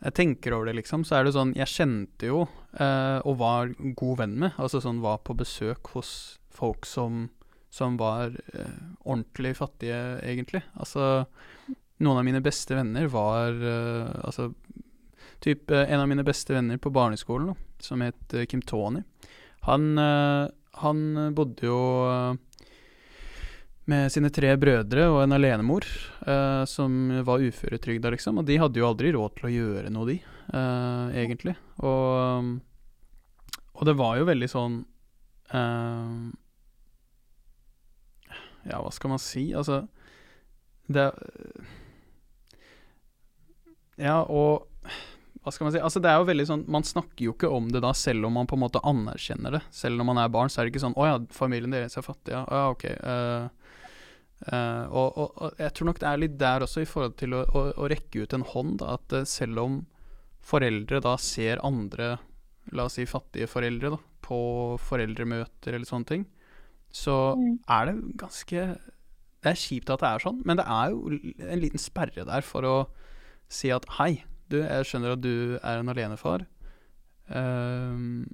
jeg 0.00 0.16
tenker 0.18 0.56
over 0.56 0.66
det, 0.70 0.78
liksom, 0.80 1.04
så 1.06 1.18
er 1.20 1.26
det 1.28 1.34
sånn 1.36 1.52
Jeg 1.58 1.68
kjente 1.70 2.26
jo, 2.30 2.40
eh, 2.80 3.18
og 3.22 3.36
var 3.38 3.70
god 4.00 4.18
venn 4.24 4.34
med, 4.42 4.56
altså 4.58 4.80
sånn 4.82 5.02
var 5.04 5.20
på 5.22 5.36
besøk 5.38 5.92
hos 5.94 6.12
folk 6.50 6.88
som, 6.88 7.28
som 7.70 7.96
var 8.00 8.34
eh, 8.54 8.78
ordentlig 9.04 9.54
fattige, 9.56 10.18
egentlig. 10.26 10.62
Altså 10.74 11.26
noen 12.00 12.18
av 12.18 12.26
mine 12.26 12.42
beste 12.42 12.74
venner 12.74 13.10
var 13.12 13.54
eh, 13.54 14.10
Altså 14.24 14.50
typ, 15.40 15.70
eh, 15.70 15.86
en 15.92 16.02
av 16.02 16.08
mine 16.10 16.24
beste 16.26 16.52
venner 16.52 16.80
på 16.82 16.92
barneskolen, 16.92 17.54
som 17.80 18.02
het 18.04 18.34
eh, 18.34 18.46
Kim 18.50 18.62
Tony. 18.62 19.02
Han, 19.68 19.92
eh, 19.98 20.46
han 20.82 21.02
bodde 21.36 21.68
jo 21.68 21.80
eh, 22.10 22.66
med 23.90 24.12
sine 24.12 24.30
tre 24.34 24.52
brødre 24.60 25.06
og 25.10 25.22
en 25.22 25.36
alenemor 25.36 25.86
eh, 26.26 26.64
som 26.68 27.22
var 27.26 27.42
uføretrygda, 27.46 28.12
liksom. 28.14 28.42
Og 28.42 28.48
de 28.48 28.58
hadde 28.60 28.82
jo 28.82 28.88
aldri 28.90 29.14
råd 29.16 29.38
til 29.38 29.48
å 29.48 29.54
gjøre 29.54 29.94
noe, 29.94 30.10
de, 30.10 30.18
eh, 30.52 31.16
egentlig. 31.24 31.56
Og, 31.86 32.52
og 33.74 33.88
det 33.88 33.96
var 33.98 34.20
jo 34.20 34.28
veldig 34.28 34.50
sånn 34.52 34.78
eh, 35.56 36.14
Ja, 38.68 38.80
hva 38.82 38.90
skal 38.92 39.14
man 39.14 39.22
si? 39.22 39.50
Altså 39.56 39.86
Det 40.90 41.06
Ja, 44.00 44.22
og 44.24 44.66
hva 45.40 45.52
skal 45.54 45.66
man 45.66 45.72
si? 45.72 45.80
Altså, 45.80 46.00
det 46.04 46.10
er 46.10 46.18
jo 46.20 46.26
veldig 46.28 46.44
sånn 46.48 46.64
Man 46.68 46.84
snakker 46.84 47.24
jo 47.24 47.32
ikke 47.32 47.48
om 47.52 47.70
det 47.72 47.80
da, 47.84 47.94
selv 47.96 48.28
om 48.28 48.34
man 48.36 48.48
på 48.48 48.58
en 48.58 48.64
måte 48.64 48.82
anerkjenner 48.84 49.56
det. 49.56 49.62
Selv 49.72 49.96
når 49.96 50.08
man 50.10 50.20
er 50.20 50.32
barn, 50.32 50.52
så 50.52 50.60
er 50.60 50.66
det 50.66 50.74
ikke 50.74 50.84
sånn 50.84 50.96
'Å 50.98 51.06
ja, 51.08 51.14
familien 51.32 51.72
deres 51.72 51.96
er 51.96 52.04
fattig', 52.04 52.34
ja. 52.34 52.42
Ja, 52.44 52.66
ok. 52.74 52.84
Uh, 53.00 53.48
uh, 54.52 54.84
og, 54.92 55.08
og, 55.16 55.30
og 55.40 55.62
jeg 55.64 55.72
tror 55.76 55.88
nok 55.88 56.02
det 56.02 56.10
er 56.10 56.20
litt 56.20 56.36
der 56.40 56.66
også, 56.66 56.84
i 56.84 56.90
forhold 56.90 57.16
til 57.22 57.38
å, 57.38 57.44
å, 57.56 57.64
å 57.72 57.88
rekke 57.88 58.26
ut 58.26 58.36
en 58.36 58.44
hånd, 58.52 58.76
da, 58.82 58.98
at 58.98 59.16
uh, 59.16 59.24
selv 59.24 59.64
om 59.64 59.80
foreldre 60.44 61.00
da 61.04 61.16
ser 61.20 61.64
andre, 61.64 62.18
la 62.76 62.84
oss 62.84 62.98
si 63.00 63.08
fattige 63.08 63.48
foreldre, 63.48 63.94
da, 63.96 64.00
på 64.20 64.40
foreldremøter 64.90 65.72
eller 65.72 65.88
sånne 65.88 66.10
ting, 66.12 66.28
så 66.92 67.36
Mm. 67.36 67.58
er 67.68 67.84
det 67.86 68.16
ganske 68.18 68.78
Det 69.40 69.48
er 69.48 69.56
kjipt 69.56 69.88
at 69.88 70.00
det 70.00 70.08
er 70.08 70.18
sånn, 70.20 70.42
men 70.44 70.58
det 70.58 70.66
er 70.68 70.90
jo 70.90 71.08
en 71.48 71.60
liten 71.62 71.78
sperre 71.80 72.26
der 72.28 72.42
for 72.44 72.60
å 72.62 72.74
si 73.48 73.70
at 73.72 73.86
hei, 73.96 74.22
du, 74.50 74.58
jeg 74.60 74.84
skjønner 74.84 75.14
at 75.14 75.22
du 75.22 75.56
er 75.62 75.78
en 75.80 75.88
alenefar. 75.88 76.44
Ehm, 77.30 78.26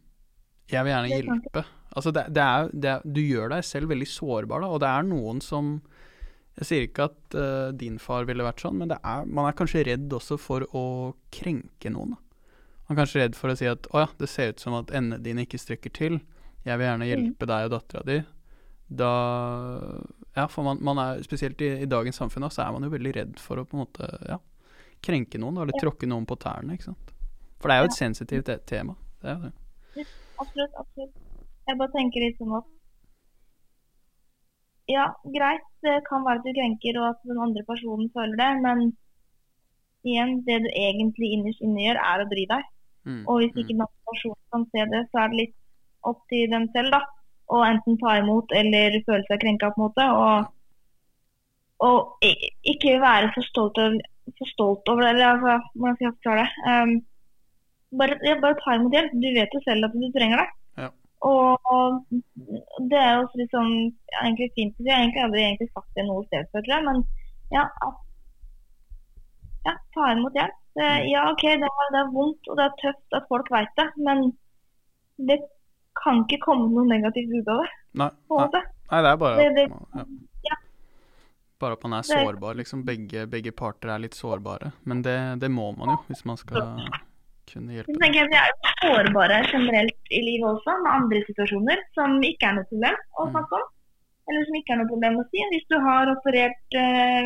jeg 0.67 0.83
vil 0.83 0.93
gjerne 0.93 1.13
er 1.13 1.23
hjelpe. 1.23 1.63
Altså, 1.97 2.11
det, 2.13 2.27
det 2.35 2.43
er, 2.43 2.69
det 2.73 2.91
er, 2.91 3.05
du 3.07 3.21
gjør 3.23 3.53
deg 3.55 3.65
selv 3.65 3.89
veldig 3.93 4.09
sårbar, 4.11 4.61
da, 4.65 4.69
og 4.75 4.81
det 4.83 4.89
er 4.91 5.07
noen 5.09 5.41
som 5.45 5.77
Jeg 6.57 6.65
sier 6.67 6.85
ikke 6.87 7.05
at 7.11 7.35
uh, 7.37 7.71
din 7.77 7.99
far 8.01 8.25
ville 8.25 8.41
vært 8.43 8.63
sånn, 8.65 8.79
men 8.81 8.89
det 8.89 8.97
er, 9.05 9.27
man 9.29 9.45
er 9.45 9.53
kanskje 9.53 9.83
redd 9.85 10.09
også 10.17 10.39
for 10.41 10.65
å 10.73 11.13
krenke 11.31 11.91
noen. 11.93 12.15
Da. 12.15 12.47
Man 12.89 12.95
er 12.95 13.01
kanskje 13.03 13.21
redd 13.21 13.37
for 13.37 13.53
å 13.53 13.57
si 13.61 13.67
at 13.69 13.85
å 13.93 14.01
ja, 14.01 14.07
det 14.17 14.29
ser 14.33 14.55
ut 14.55 14.63
som 14.65 14.73
at 14.79 14.89
endene 14.89 15.21
dine 15.21 15.45
ikke 15.45 15.61
strekker 15.61 15.93
til. 15.93 16.17
Jeg 16.65 16.81
vil 16.81 16.89
gjerne 16.89 17.11
hjelpe 17.11 17.45
deg 17.51 17.69
og 17.69 17.75
dattera 17.75 18.03
di. 18.09 18.17
Da 18.89 19.11
Ja, 20.37 20.45
for 20.53 20.63
man, 20.67 20.79
man 20.85 20.99
er 21.01 21.23
spesielt 21.25 21.61
i, 21.65 21.71
i 21.83 21.89
dagens 21.91 22.19
samfunn 22.21 22.45
da, 22.45 22.51
så 22.53 22.63
er 22.67 22.73
man 22.75 22.85
jo 22.87 22.93
veldig 22.93 23.13
redd 23.17 23.39
for 23.41 23.59
å 23.59 23.65
på 23.67 23.77
en 23.79 23.83
måte 23.87 24.09
ja, 24.29 24.37
krenke 25.03 25.41
noen, 25.41 25.57
eller 25.63 25.73
tråkke 25.81 26.07
noen 26.11 26.27
på 26.29 26.37
tærne, 26.39 26.77
ikke 26.77 26.91
sant. 26.91 27.13
For 27.57 27.73
det 27.73 27.77
er 27.77 27.85
jo 27.87 27.89
et 27.91 27.97
sensitivt 27.97 28.47
te- 28.51 28.59
tema. 28.69 28.95
Det 29.23 29.33
er 29.33 29.39
det. 29.47 29.53
Absolutt, 30.37 30.75
absolutt. 30.77 31.15
Jeg 31.67 31.79
bare 31.81 31.95
tenker 31.97 32.23
litt 32.27 32.37
sånn 32.39 32.53
at 32.59 32.69
Ja, 34.93 35.09
greit, 35.35 35.65
det 35.83 35.97
kan 36.07 36.23
være 36.23 36.39
at 36.39 36.47
du 36.47 36.53
krenker 36.55 36.99
og 37.01 37.09
at 37.09 37.25
den 37.27 37.41
andre 37.43 37.65
personen 37.67 38.07
føler 38.15 38.37
det, 38.39 38.51
men 38.63 38.85
igjen, 40.07 40.37
det 40.47 40.61
du 40.63 40.69
egentlig 40.71 41.33
innerst 41.35 41.65
inne 41.67 41.83
gjør, 41.89 41.99
er 41.99 42.23
å 42.23 42.29
bry 42.31 42.45
deg. 42.53 42.69
Mm, 43.09 43.23
Og 43.27 43.41
hvis 43.41 43.57
ikke 43.57 43.73
den 43.73 43.83
andre 43.83 44.05
personen 44.13 44.43
kan 44.55 44.67
se 44.71 44.85
det, 44.93 45.01
så 45.11 45.23
er 45.25 45.33
det 45.33 45.41
litt 45.41 45.57
opp 46.07 46.21
til 46.31 46.47
dem 46.53 46.69
selv, 46.77 46.93
da. 46.95 47.01
Å 47.47 47.63
enten 47.63 47.99
ta 48.01 48.17
imot 48.21 48.53
eller 48.61 48.97
føle 49.07 49.25
seg 49.29 49.43
krenka, 49.43 49.71
på 49.75 49.81
en 49.81 49.87
måte. 49.87 50.07
Og, 50.23 50.53
og 51.87 52.29
ikke 52.73 52.97
være 53.03 53.33
for 53.35 53.47
stolt, 53.47 53.79
over- 53.79 54.35
for 54.39 54.53
stolt 54.55 54.89
over 54.91 55.05
det. 55.05 55.11
Eller 55.15 55.27
altså, 55.35 55.59
hvordan 55.75 55.99
skal 55.99 56.07
jeg 56.09 56.17
forklare 56.17 56.47
det? 56.47 56.53
Um, 56.73 56.95
bare, 58.01 58.19
ja, 58.27 58.39
bare 58.43 58.59
ta 58.63 58.77
imot 58.77 58.97
hjelp. 58.99 59.19
Du 59.23 59.29
vet 59.39 59.55
jo 59.55 59.63
selv 59.67 59.89
at 59.89 59.95
du 59.95 60.09
trenger 60.17 60.43
det. 60.43 60.49
Ja. 60.83 60.89
Og, 61.31 61.71
og 61.77 61.87
det 62.91 62.99
er 63.03 63.13
jo 63.15 63.23
også 63.25 63.41
litt 63.41 63.55
sånn 63.55 63.73
ja, 63.77 64.19
egentlig 64.25 64.51
fint 64.59 64.75
å 64.75 64.83
si. 64.83 64.91
Jeg 64.91 65.15
har 65.15 65.39
egentlig 65.45 65.71
sagt 65.71 65.91
det 65.95 66.09
noe 66.09 66.27
sted 66.27 66.51
før, 66.51 66.67
tror 66.67 66.77
jeg. 66.77 66.89
Men 66.91 67.03
ja, 67.55 67.65
ja 69.69 69.77
ta 69.95 70.13
imot 70.13 70.39
hjelp. 70.39 70.63
Det, 70.77 70.89
ja, 71.09 71.23
OK, 71.33 71.45
det 71.63 71.69
er, 71.71 71.93
det 71.95 72.01
er 72.03 72.11
vondt 72.13 72.49
og 72.51 72.59
det 72.59 72.67
er 72.67 72.81
tøft 72.83 73.17
at 73.17 73.29
folk 73.31 73.47
vet 73.49 73.71
det, 73.81 73.87
men 74.05 74.27
det 75.29 75.39
kan 76.03 76.23
ikke 76.25 76.39
komme 76.45 76.69
noe 76.75 76.87
negativt 76.91 77.33
ut 77.41 77.49
av 77.49 77.63
det. 77.63 77.69
Nei, 78.03 78.11
nei, 78.31 78.49
nei, 78.91 79.03
det 79.03 79.11
er 79.13 79.17
bare 79.17 79.37
Det- 79.37 79.55
det- 79.55 80.09
ja. 80.51 80.57
Bare 81.59 81.73
at 81.73 81.83
man 81.85 81.93
er 81.99 82.03
sårbar, 82.03 82.55
liksom. 82.55 82.85
Begge, 82.85 83.27
begge 83.27 83.53
parter 83.53 83.89
er 83.95 83.99
litt 83.99 84.15
sårbare. 84.15 84.73
Men 84.85 85.03
det, 85.03 85.41
det 85.41 85.51
må 85.51 85.71
man 85.77 85.89
jo, 85.89 85.97
hvis 86.09 86.25
man 86.27 86.37
skal 86.37 86.61
kunne 87.49 87.73
hjelpe. 87.73 87.89
Jeg 87.95 88.01
tenker 88.03 88.29
Vi 88.29 88.37
er 88.37 88.51
jo 88.51 88.75
sårbare 88.83 89.39
generelt 89.51 90.11
i 90.11 90.21
livet 90.21 90.45
også, 90.53 90.75
med 90.83 90.93
andre 90.93 91.23
situasjoner 91.25 91.79
som 91.95 92.21
ikke 92.21 92.45
er 92.51 92.55
noe 92.59 92.65
problem 92.69 92.97
å 93.19 93.27
Mm. 93.27 93.33
snakke 93.33 93.53
om. 93.57 93.67
Eller 94.29 94.45
som 94.45 94.55
ikke 94.59 94.73
er 94.75 94.77
noe 94.83 94.89
problem 94.91 95.17
å 95.17 95.25
si. 95.31 95.39
Hvis 95.53 95.67
du 95.71 95.77
har 95.81 96.07
operert 96.11 96.75
eh, 96.75 97.25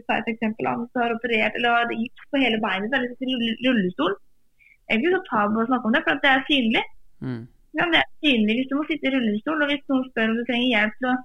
ta 0.08 0.14
et 0.16 0.30
eksempel. 0.34 0.64
Hvis 0.80 0.92
du 0.96 1.00
har 1.00 1.12
operert 1.14 1.54
eller 1.54 1.68
har 1.70 1.86
gips 1.92 2.22
på 2.32 2.40
hele 2.40 2.58
beinet 2.58 2.90
så 2.90 2.96
er 2.96 3.06
det 3.06 3.16
rulle- 3.20 3.58
rullestol. 3.66 4.14
Ikke 4.90 5.12
så 5.12 5.20
tabu 5.30 5.60
å 5.62 5.66
snakke 5.68 5.84
om 5.84 5.92
det, 5.92 6.02
for 6.06 6.14
det 6.22 6.30
er 6.30 6.44
synlig. 6.50 6.82
Mm, 7.22 7.46
Ja, 7.76 7.84
det 7.92 7.98
er 8.00 8.08
synlig 8.24 8.54
hvis 8.60 8.68
du 8.70 8.76
må 8.78 8.84
sitte 8.88 9.08
i 9.08 9.12
rullestol, 9.14 9.62
og 9.62 9.68
hvis 9.70 9.82
noen 9.92 10.04
spør 10.10 10.30
om 10.32 10.36
du 10.38 10.44
trenger 10.48 10.68
hjelp 10.72 10.94
til 11.00 11.08
å 11.10 11.16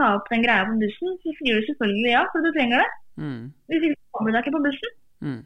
ta 0.00 0.08
opp 0.16 0.30
den 0.32 0.42
greia 0.46 0.64
på 0.66 0.76
bussen, 0.80 1.16
så 1.22 1.34
sier 1.38 1.58
du 1.60 1.66
selvfølgelig 1.68 2.10
ja, 2.14 2.22
for 2.32 2.42
du 2.46 2.50
trenger 2.56 2.82
det. 2.82 2.90
mm, 3.22 3.42
Hvis 3.70 3.86
ikke 3.90 4.00
kommer 4.16 4.30
du 4.32 4.36
deg 4.38 4.44
ikke 4.46 4.56
på 4.58 4.62
bussen. 4.66 4.94
mm. 5.28 5.40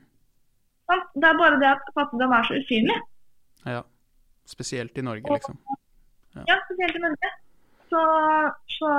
Det 1.16 1.26
er 1.30 1.38
bare 1.40 1.58
det 1.62 1.68
at 1.70 1.86
fattigdom 1.96 2.32
er 2.36 2.44
så 2.48 2.58
usynlig. 2.60 2.96
Ja. 3.66 3.80
Spesielt 4.46 4.98
i 5.00 5.04
Norge, 5.06 5.24
liksom. 5.32 5.56
Ja, 6.48 6.56
spesielt 6.66 6.98
i 6.98 7.02
Norge. 7.04 7.30
Så, 7.88 8.00
så 8.76 8.90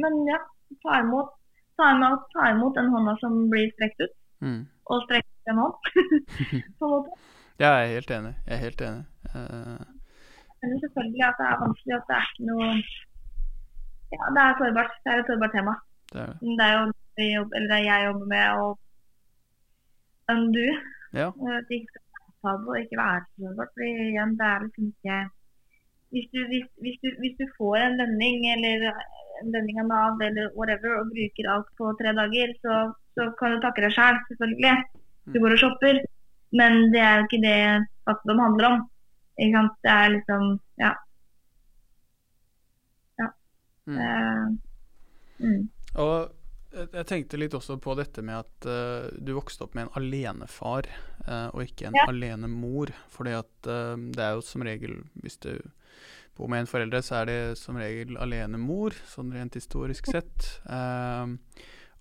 Men 0.00 0.16
ja, 0.28 0.38
ta 0.84 1.00
imot, 1.02 1.32
ta 1.76 1.90
imot, 1.96 2.24
ta 2.32 2.48
imot 2.54 2.76
den 2.78 2.88
hånda 2.94 3.16
som 3.20 3.42
blir 3.52 3.68
strekt 3.76 4.00
ut, 4.06 4.16
Mm. 4.40 4.62
og 4.88 5.02
strekt 5.04 5.28
ut 5.28 5.50
en 5.52 5.58
hånd. 5.60 5.74
på 6.78 6.86
en 6.86 6.92
måte. 6.94 7.16
Ja, 7.60 7.74
jeg 7.82 7.90
er 7.90 7.94
helt 7.98 8.10
enig. 8.16 8.34
Jeg 8.46 8.54
er 8.56 8.62
helt 8.64 8.80
enig. 8.86 9.04
Eh, 9.34 9.82
Men 10.60 10.80
selvfølgelig 10.82 11.24
at 11.28 11.38
det 11.40 11.46
er 11.50 11.62
vanskelig, 11.64 11.94
at 11.96 12.06
det 12.08 12.16
er 12.18 12.26
ikke 12.28 12.48
noe 12.50 12.68
Ja, 14.12 14.24
det 14.34 14.42
er 14.44 14.54
sårbart. 14.58 14.94
Det 15.02 15.10
er 15.12 15.18
et 15.22 15.28
sårbart 15.30 15.54
tema. 15.56 15.74
det 16.12 16.20
er 16.20 16.30
det. 16.30 16.36
Det 16.58 16.64
er 16.68 16.72
jo 16.78 16.84
det, 17.18 17.26
jobb- 17.36 17.54
eller 17.56 17.68
det 17.74 17.84
jeg 17.90 18.06
jobber 18.06 18.26
med, 18.34 18.46
og 18.62 18.70
undo. 20.32 20.66
Ja. 21.20 21.28
At 21.58 21.68
det 21.68 21.76
ikke 21.78 21.92
skal 21.92 22.02
være 22.14 22.32
tabu 22.42 22.66
og 22.72 22.80
ikke 22.80 22.98
være 23.02 23.20
så 23.26 23.34
sårbart. 23.44 23.70
For 23.74 23.82
igjen, 23.86 24.32
det 24.40 24.46
er 24.52 24.58
liksom 24.64 24.86
ikke 24.92 25.18
hvis 26.12 26.26
du, 26.34 26.38
hvis, 26.50 26.66
hvis, 26.82 26.96
du, 27.02 27.08
hvis 27.22 27.36
du 27.40 27.44
får 27.58 27.76
en 27.86 27.98
lønning 28.00 28.36
eller 28.54 28.86
en 29.40 29.52
lønning 29.54 29.76
av 29.82 29.86
Nav 29.90 30.22
eller 30.26 30.50
whatever 30.58 30.96
og 31.00 31.12
bruker 31.12 31.50
alt 31.54 31.68
på 31.78 31.92
tre 32.00 32.14
dager, 32.18 32.54
så, 32.64 32.78
så 33.14 33.28
kan 33.38 33.54
du 33.54 33.60
takke 33.62 33.84
deg 33.84 33.94
sjøl, 33.94 34.16
selv, 34.18 34.24
selvfølgelig. 34.32 34.74
Du 35.30 35.38
går 35.42 35.54
og 35.54 35.62
shopper. 35.62 36.00
Men 36.60 36.72
det 36.90 37.02
er 37.06 37.14
jo 37.20 37.26
ikke 37.28 37.42
det 37.46 37.58
fattigdom 38.08 38.42
handler 38.42 38.66
om. 38.72 38.80
Ikke 39.38 39.52
sant? 39.56 39.78
Det 39.84 39.90
er 39.94 40.10
liksom 40.16 40.60
Ja. 40.80 40.94
Ja. 43.20 43.28
Mm. 43.86 43.98
Eh, 43.98 45.46
mm. 45.46 45.68
Og 45.96 46.32
jeg- 46.72 47.06
tenkte 47.06 47.38
litt 47.38 47.52
også 47.54 47.78
på 47.80 47.96
dette 47.96 48.22
med 48.22 48.36
at 48.44 48.66
uh, 48.66 49.10
du 49.18 49.32
vokste 49.34 49.64
opp 49.64 49.74
med 49.74 49.88
en 49.88 49.94
alenefar 50.02 50.86
uh, 51.26 51.48
og 51.54 51.62
ikke 51.66 51.88
en 51.88 51.94
Ja. 51.98 52.06
alenemor. 52.08 52.92
Fordi 53.08 53.30
at 53.38 53.66
uh, 53.66 53.96
det 53.96 54.18
er 54.22 54.34
jo 54.34 54.40
som 54.40 54.62
regel, 54.62 55.02
hvis 55.22 55.38
du 55.40 55.58
bor 56.36 56.48
med 56.48 56.60
en 56.60 56.66
forelder, 56.70 57.02
så 57.02 57.20
er 57.22 57.26
det 57.26 57.58
som 57.58 57.76
regel 57.76 58.16
alenemor, 58.16 58.94
sånn 59.10 59.32
rent 59.34 59.54
historisk 59.58 60.06
sett. 60.06 60.60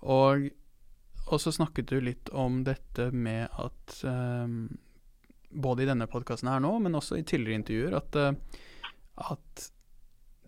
Og, 0.02 0.46
og 1.28 1.42
så 1.42 1.52
snakket 1.52 1.90
du 1.90 2.00
litt 2.00 2.30
om 2.32 2.64
dette 2.64 3.10
med 3.12 3.50
at 3.60 3.98
både 5.50 5.84
i 5.84 5.90
denne 5.90 6.08
podkasten 6.10 6.52
her 6.52 6.62
nå, 6.64 6.76
men 6.84 6.98
også 7.00 7.20
i 7.20 7.26
tidligere 7.28 7.62
intervjuer, 7.62 7.98
at, 8.00 8.16
eh, 8.16 8.64
at 9.34 9.70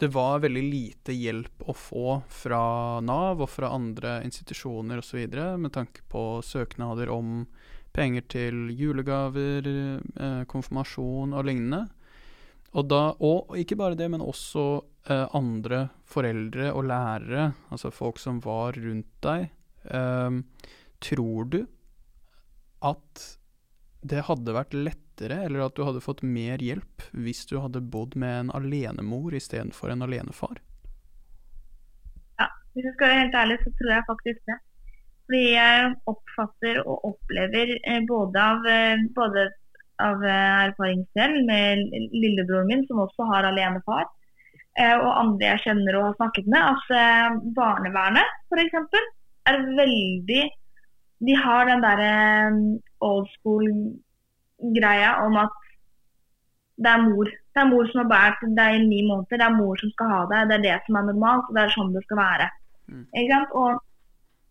det 0.01 0.09
var 0.15 0.41
veldig 0.41 0.63
lite 0.65 1.13
hjelp 1.13 1.67
å 1.69 1.75
få 1.77 2.15
fra 2.33 2.63
Nav 3.05 3.43
og 3.43 3.49
fra 3.53 3.69
andre 3.75 4.15
institusjoner 4.25 4.97
osv. 4.97 5.27
med 5.61 5.73
tanke 5.75 6.01
på 6.09 6.41
søknader 6.41 7.11
om 7.13 7.45
penger 7.93 8.25
til 8.31 8.71
julegaver, 8.73 9.67
eh, 9.67 10.43
konfirmasjon 10.49 11.35
og 11.35 11.45
lignende. 11.45 11.89
Og, 12.73 12.87
da, 12.87 13.01
og 13.19 13.53
ikke 13.59 13.77
bare 13.77 13.97
det, 13.99 14.07
men 14.09 14.23
også 14.23 14.83
eh, 15.11 15.27
andre 15.37 15.89
foreldre 16.07 16.71
og 16.71 16.87
lærere, 16.87 17.51
altså 17.69 17.91
folk 17.91 18.17
som 18.17 18.39
var 18.41 18.79
rundt 18.79 19.11
deg. 19.21 19.51
Eh, 19.85 20.41
tror 21.01 21.51
du 21.51 21.59
at 22.81 23.27
det 24.01 24.25
hadde 24.27 24.55
vært 24.55 24.73
lettere, 24.73 25.43
eller 25.45 25.67
at 25.67 25.77
du 25.77 25.83
hadde 25.85 26.01
fått 26.01 26.23
mer 26.25 26.61
hjelp 26.63 27.05
hvis 27.13 27.45
du 27.49 27.59
hadde 27.61 27.83
bodd 27.93 28.17
med 28.19 28.45
en 28.45 28.51
alenemor 28.57 29.35
istedenfor 29.37 29.93
en 29.93 30.05
alenefar? 30.07 30.61
Hvis 32.73 32.87
jeg 32.87 32.93
skal 32.95 33.09
være 33.09 33.23
helt 33.25 33.35
ærlig, 33.35 33.57
så 33.61 33.71
tror 33.77 33.91
jeg 33.91 34.07
faktisk 34.07 34.39
det. 34.49 34.57
Fordi 35.27 35.41
jeg 35.55 35.89
oppfatter 36.11 36.79
og 36.85 37.05
opplever 37.09 37.73
eh, 37.79 37.99
både 38.07 38.45
av, 38.51 38.65
eh, 38.67 39.03
både 39.15 39.43
av 40.03 40.23
eh, 40.23 40.61
erfaring 40.69 41.03
selv 41.17 41.43
med 41.49 41.83
lillebroren 42.15 42.71
min, 42.71 42.85
som 42.87 43.03
også 43.03 43.27
har 43.31 43.47
alenefar, 43.51 44.09
og 44.81 45.09
andre 45.19 45.49
jeg 45.49 45.59
kjenner 45.65 45.97
og 45.99 46.05
har 46.05 46.13
snakket 46.15 46.45
med, 46.47 46.63
at 46.63 47.41
barnevernet 47.57 48.29
f.eks. 48.47 48.93
er 49.51 49.57
veldig 49.75 50.43
De 51.27 51.35
har 51.35 51.67
den 51.67 51.83
derre 51.83 52.13
old 53.05 53.27
school-greia 53.37 55.11
om 55.25 55.37
at 55.41 55.57
det 56.81 56.91
er 56.91 57.03
mor. 57.05 57.29
Det 57.53 57.61
er 57.61 57.69
mor 57.69 57.89
som 57.89 58.01
har 58.01 58.09
båret 58.09 58.55
deg 58.57 58.77
i 58.77 58.85
ni 58.87 59.01
måneder. 59.07 59.37
Det 59.41 59.47
er 59.47 59.57
mor 59.57 59.81
som 59.81 59.91
skal 59.93 60.11
ha 60.13 60.21
deg. 60.31 60.49
Det 60.49 60.57
er 60.57 60.65
det 60.65 60.77
som 60.85 60.97
er 60.97 61.07
normalt, 61.09 61.49
og 61.49 61.57
det 61.57 61.63
er 61.63 61.75
sånn 61.75 61.93
det 61.95 62.03
skal 62.07 62.21
være. 62.21 62.47
Mm. 62.91 63.03
Og 63.61 63.81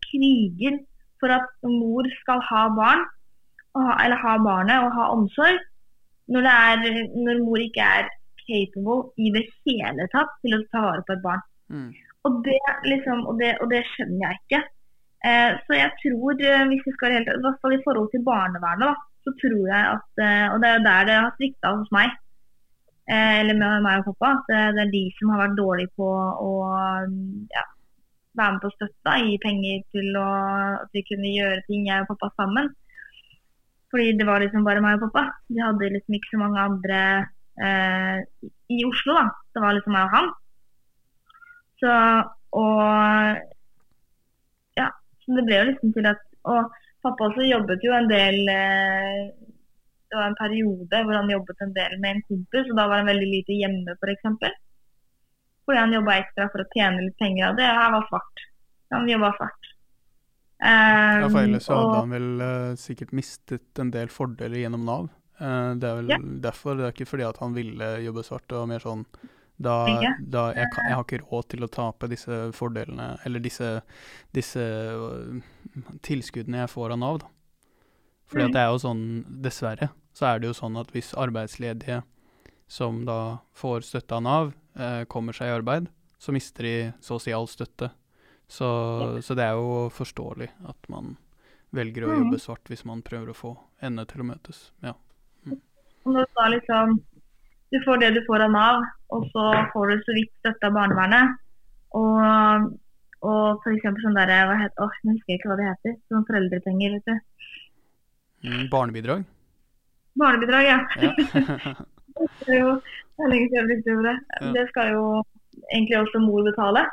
kriger 0.05 0.77
for 1.19 1.33
at 1.35 1.49
mor 1.67 2.07
skal 2.21 2.41
ha 2.49 2.61
barn, 2.77 3.03
ha, 3.77 3.97
eller 4.03 4.21
ha 4.23 4.37
barnet 4.45 4.85
og 4.85 4.95
ha 4.97 5.09
omsorg, 5.15 5.59
når, 6.31 6.47
det 6.47 6.55
er, 6.69 7.01
når 7.25 7.43
mor 7.45 7.61
ikke 7.61 7.87
er 7.99 8.09
capable 8.41 8.99
i 9.21 9.31
det 9.35 9.45
hele 9.65 10.07
tatt 10.13 10.31
til 10.43 10.57
å 10.57 10.63
ta 10.71 10.85
vare 10.87 11.05
på 11.07 11.17
et 11.17 11.25
barn. 11.25 11.43
Mm. 11.71 11.89
Og 12.27 12.39
det, 12.45 12.59
liksom, 12.85 13.25
og 13.27 13.39
det, 13.41 13.55
og 13.61 13.71
det 13.73 13.81
skjønner 13.93 14.27
jeg 14.27 14.39
ikke. 14.41 14.61
Eh, 15.29 15.51
så 15.65 15.77
jeg 15.77 15.91
tror, 16.01 16.33
eh, 16.41 16.65
hvis 16.71 16.85
vi 16.87 16.93
skal 16.95 17.13
helt, 17.15 17.29
i 17.29 17.43
hvert 17.45 17.61
fall 17.61 17.75
i 17.75 17.83
forhold 17.85 18.09
til 18.13 18.23
barnevernet, 18.25 18.89
da, 18.89 18.93
så 19.25 19.33
tror 19.41 19.65
jeg 19.69 19.83
at 19.95 20.21
eh, 20.25 20.47
Og 20.49 20.57
det 20.61 20.69
er 20.69 20.77
jo 20.79 20.85
der 20.87 21.07
det 21.09 21.17
har 21.19 21.35
svikta 21.37 21.73
hos 21.77 21.91
meg, 21.93 22.15
eller 23.11 23.57
med 23.59 23.83
meg 23.85 24.01
og 24.01 24.15
pappa, 24.15 24.29
at 24.39 24.75
det, 24.77 24.81
er 24.85 24.91
de 24.93 25.01
som 25.17 25.31
har 25.33 25.41
vært 25.43 25.57
dårlige 25.59 25.91
på 25.99 26.07
å 26.47 26.51
ja, 27.51 27.63
være 28.39 28.53
med 28.55 28.61
på 28.63 28.71
støtta, 28.75 29.15
gi 29.25 29.35
penger 29.43 29.81
til 29.91 30.15
å, 30.21 30.27
at 30.85 30.95
vi 30.95 31.03
kunne 31.09 31.33
gjøre 31.33 31.65
ting, 31.67 31.89
jeg 31.89 32.05
og 32.05 32.11
pappa 32.13 32.29
sammen. 32.39 32.69
Fordi 33.91 34.13
det 34.19 34.27
var 34.29 34.39
liksom 34.39 34.63
bare 34.63 34.83
meg 34.83 34.95
og 35.01 35.09
pappa. 35.09 35.25
Vi 35.51 35.59
hadde 35.59 35.89
liksom 35.97 36.15
ikke 36.15 36.31
så 36.31 36.39
mange 36.39 36.63
andre 36.63 36.99
eh, 37.59 38.21
i- 38.71 38.85
Oslo, 38.87 39.17
da. 39.17 39.25
Det 39.51 39.63
var 39.65 39.75
liksom 39.75 39.97
meg 39.97 40.07
og 40.07 40.15
han. 40.15 40.29
Så, 41.81 41.95
og 42.55 43.41
så 45.31 45.37
det 45.39 45.45
ble 45.47 45.57
jo 45.61 45.69
liksom 45.71 45.93
til 45.95 46.09
at 46.11 46.21
Og 46.43 46.71
pappa 47.05 47.27
også 47.29 47.45
jobbet 47.47 47.83
jo 47.85 47.91
en 47.93 48.07
del 48.09 48.37
eh, 48.49 49.31
Det 50.09 50.17
var 50.19 50.27
en 50.27 50.35
periode 50.39 51.01
hvor 51.05 51.15
han 51.15 51.29
jobbet 51.31 51.61
en 51.63 51.73
del 51.75 51.93
med 52.03 52.15
en 52.17 52.23
kompis, 52.27 52.69
og 52.71 52.75
da 52.77 52.87
var 52.91 52.97
han 53.01 53.07
veldig 53.11 53.29
lite 53.31 53.55
hjemme, 53.55 53.95
f.eks. 53.95 54.25
Fordi 55.65 55.77
han 55.79 55.93
jobba 55.95 56.17
ekstra 56.19 56.49
for 56.51 56.63
å 56.65 56.69
tjene 56.73 57.05
litt 57.05 57.15
penger 57.21 57.47
av 57.51 57.55
det. 57.61 57.67
Og 57.71 57.77
her 57.79 57.91
var 57.93 58.07
svart. 58.09 58.43
Han 58.91 59.07
jobba 59.07 59.29
svart. 59.37 59.69
Ja, 60.61 61.29
for 61.31 61.39
ellers 61.41 61.63
så 61.65 61.73
Um, 61.73 61.79
hadde 61.79 61.87
og- 61.87 61.99
han 62.01 62.11
vel 62.17 62.41
uh, 62.41 62.75
sikkert 62.77 63.13
mistet 63.17 63.79
en 63.79 63.91
del 63.93 64.07
fordeler 64.13 64.59
gjennom 64.65 64.83
Nav. 64.85 65.07
Uh, 65.39 65.73
det 65.79 65.87
er 65.89 65.95
vel 66.01 66.09
Ja. 66.11 66.17
derfor, 66.49 66.75
det 66.77 66.85
er 66.85 66.91
ikke 66.93 67.07
fordi 67.09 67.23
at 67.29 67.37
han 67.41 67.53
ville 67.55 67.87
jobbe 68.03 68.23
svart, 68.27 68.47
det 68.49 68.57
var 68.59 68.67
mer 68.67 68.79
sånn 68.83 69.05
da, 69.61 69.75
da 70.19 70.43
jeg, 70.55 70.67
kan, 70.73 70.85
jeg 70.89 70.95
har 70.97 71.03
ikke 71.05 71.21
råd 71.31 71.47
til 71.53 71.63
å 71.63 71.69
tape 71.71 72.07
disse 72.11 72.39
fordelene, 72.57 73.07
eller 73.25 73.39
disse, 73.43 73.69
disse 74.33 74.59
øh, 74.61 75.41
tilskuddene 76.05 76.63
jeg 76.63 76.71
får 76.73 76.95
av 76.95 76.99
Nav, 77.03 77.19
da. 77.23 77.27
Fordi 78.31 78.43
Mm. 78.43 78.47
at 78.49 78.53
det 78.55 78.61
er 78.61 78.69
jo 78.71 78.79
sånn, 78.79 79.01
dessverre, 79.43 79.89
så 80.15 80.25
er 80.29 80.39
det 80.39 80.47
jo 80.47 80.53
sånn 80.55 80.77
at 80.79 80.91
hvis 80.95 81.13
arbeidsledige 81.19 82.01
som 82.71 83.01
da 83.05 83.39
får 83.53 83.81
støtte 83.83 84.15
av 84.15 84.23
Nav, 84.23 84.53
eh, 84.79 85.03
kommer 85.11 85.33
seg 85.35 85.47
i 85.51 85.57
arbeid, 85.59 85.89
så 86.19 86.31
mister 86.31 86.63
de 86.63 86.75
så 87.01 87.15
å 87.17 87.21
si 87.21 87.33
all 87.35 87.47
støtte. 87.47 87.91
Så, 88.47 88.67
så 89.23 89.35
det 89.35 89.43
er 89.47 89.55
jo 89.59 89.89
forståelig 89.95 90.49
at 90.67 90.89
man 90.91 91.17
velger 91.73 92.03
å 92.03 92.11
Mm. 92.11 92.23
jobbe 92.25 92.39
svart 92.39 92.63
hvis 92.67 92.83
man 92.85 93.01
prøver 93.01 93.29
å 93.31 93.35
få 93.35 93.57
endene 93.81 94.07
til 94.07 94.21
å 94.21 94.27
møtes. 94.27 94.71
Ja. 94.83 94.93
Mm. 95.45 95.59
når 96.05 96.25
du 96.25 96.31
da 96.35 96.47
liksom 96.49 96.99
Du 97.71 97.79
får 97.85 98.01
det 98.01 98.11
du 98.17 98.21
får 98.27 98.45
av 98.45 98.53
Nav, 98.53 98.85
og 99.15 99.27
så 99.31 99.47
får 99.73 99.91
du 99.91 100.05
så 100.05 100.15
vidt 100.17 100.31
støtte 100.41 100.67
av 100.67 100.75
barnevernet. 100.75 101.37
Og, 101.97 102.71
og 103.27 103.61
f.eks. 103.63 103.85
sånn 104.03 104.15
derre 104.15 104.37
Hva 104.47 104.57
heter 104.59 104.85
Åh, 104.85 104.97
jeg 105.03 105.15
husker 105.15 105.35
ikke 105.35 105.51
hva 105.51 105.59
det 105.59 105.69
heter. 105.69 105.95
Sånn 106.11 106.27
foreldrepenger, 106.27 106.97
vet 106.97 107.09
du. 107.11 107.47
Mm, 108.47 108.65
barnebidrag? 108.71 109.25
Barnebidrag, 110.19 110.67
ja. 110.67 110.79
Ja. 111.01 111.75
Det 112.21 112.53
er 112.53 112.59
jo 112.59 112.71
det 112.75 113.23
er 113.23 113.29
lenge 113.31 113.47
siden 113.47 113.57
jeg 113.57 113.67
brukte 113.69 113.93
ordet. 113.99 114.17
Ja. 114.41 114.47
Det 114.55 114.63
skal 114.71 114.89
jo 114.91 115.03
egentlig 115.73 115.97
også 115.99 116.19
mor 116.21 116.41
betale. 116.49 116.83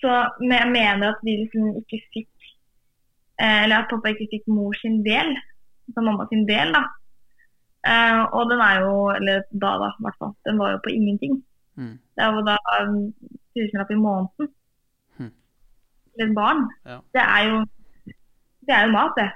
Så 0.00 0.12
men 0.40 0.56
jeg 0.56 0.70
mener 0.78 1.12
at 1.12 1.20
vi 1.26 1.36
liksom 1.42 1.74
ikke 1.80 1.98
fikk 2.14 2.30
eh, 3.42 3.62
Eller 3.64 3.76
at 3.78 3.90
pappa 3.92 4.12
ikke 4.12 4.30
fikk 4.32 4.48
mor 4.48 4.72
sin 4.80 5.02
del, 5.04 5.34
altså 5.88 6.04
mamma 6.06 6.26
sin 6.30 6.46
del, 6.48 6.72
da. 6.76 6.82
Eh, 7.86 8.22
og 8.36 8.50
den 8.50 8.60
er 8.60 8.80
jo 8.84 8.94
Eller 9.16 9.42
da, 9.62 9.70
da, 9.82 9.88
i 9.98 10.02
hvert 10.04 10.18
fall. 10.20 10.34
Den 10.46 10.58
var 10.58 10.70
jo 10.72 10.80
på 10.84 10.90
ingenting. 10.92 11.44
mm. 11.80 11.96
Det 12.14 12.24
er 12.24 12.32
jo 12.36 12.42
da 12.48 12.56
en 12.80 12.96
tusenlapp 13.56 13.90
i 13.90 14.00
måneden 14.06 14.48
mm. 15.18 15.30
til 16.14 16.24
et 16.26 16.34
barn. 16.34 16.60
Ja. 16.86 16.98
Det 17.14 17.22
er 17.36 17.42
jo 17.50 17.56
Det 18.66 18.74
er 18.76 18.82
jo 18.86 18.92
mat, 18.92 19.14
det. 19.16 19.30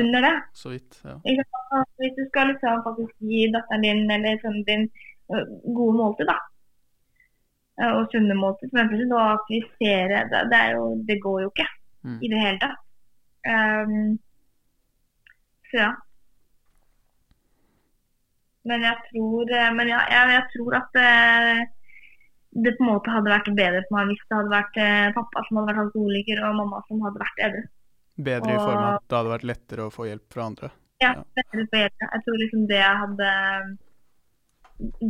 Under 0.00 0.20
det. 0.20 0.36
Så 0.54 0.68
vidt, 0.72 1.02
ja. 1.04 1.16
Hvis 1.98 2.14
du 2.18 2.22
skal 2.30 2.48
liksom 2.48 2.80
faktisk 2.86 3.12
gi 3.20 3.42
datteren 3.54 3.84
din 3.84 4.10
eller 4.10 4.40
sønnen 4.42 4.64
din 4.64 4.88
gode 5.76 5.96
måltid, 5.98 6.26
da. 6.32 6.38
Og 7.98 8.08
sunne 8.12 8.34
måltid, 8.34 8.72
Men 8.72 9.12
å 9.12 9.20
aktivisere 9.36 10.24
det, 10.32 10.40
det, 10.52 10.62
jo, 10.72 10.82
det 11.08 11.20
går 11.20 11.40
jo 11.42 11.52
ikke 11.52 11.68
Mm. 12.04 12.18
i 12.22 12.28
det 12.28 12.40
hele 12.40 12.58
tatt. 12.58 12.78
Um, 13.46 14.18
så 15.70 15.76
ja. 15.78 15.90
Men 18.68 18.84
jeg 18.86 18.96
tror, 19.10 19.50
eh, 19.58 19.70
men 19.74 19.88
ja, 19.90 20.00
jeg, 20.10 20.34
jeg 20.36 20.44
tror 20.54 20.76
at 20.78 20.98
eh, 21.02 21.62
det 22.64 22.74
på 22.78 22.84
en 22.84 22.90
måte 22.92 23.10
hadde 23.10 23.32
vært 23.32 23.48
bedre 23.58 23.80
for 23.88 23.96
meg 23.96 24.10
hvis 24.12 24.22
det 24.28 24.36
hadde 24.38 24.52
vært 24.52 24.76
eh, 24.82 25.08
pappa 25.16 25.42
som 25.48 25.58
hadde 25.58 25.70
vært 25.72 25.82
alkoholiker 25.86 26.42
og 26.46 26.58
mamma 26.60 26.82
som 26.88 27.00
hadde 27.06 27.22
vært 27.24 27.42
edru. 27.48 27.62
Bedre 28.28 28.54
i 28.54 28.60
form 28.60 28.82
av 28.84 28.98
at 28.98 29.06
det 29.08 29.16
hadde 29.18 29.32
vært 29.32 29.48
lettere 29.50 29.86
å 29.88 29.92
få 29.94 30.06
hjelp 30.10 30.26
fra 30.36 30.44
andre. 30.50 30.70
Ja, 31.02 31.14
Ja. 31.16 31.22
det 31.34 31.42
er 31.42 31.58
litt 31.58 31.72
bedre. 31.72 32.08
Jeg 32.12 32.22
tror 32.26 32.36
liksom 32.44 32.66
det 32.70 32.78
jeg 32.78 33.00
hadde 33.02 33.30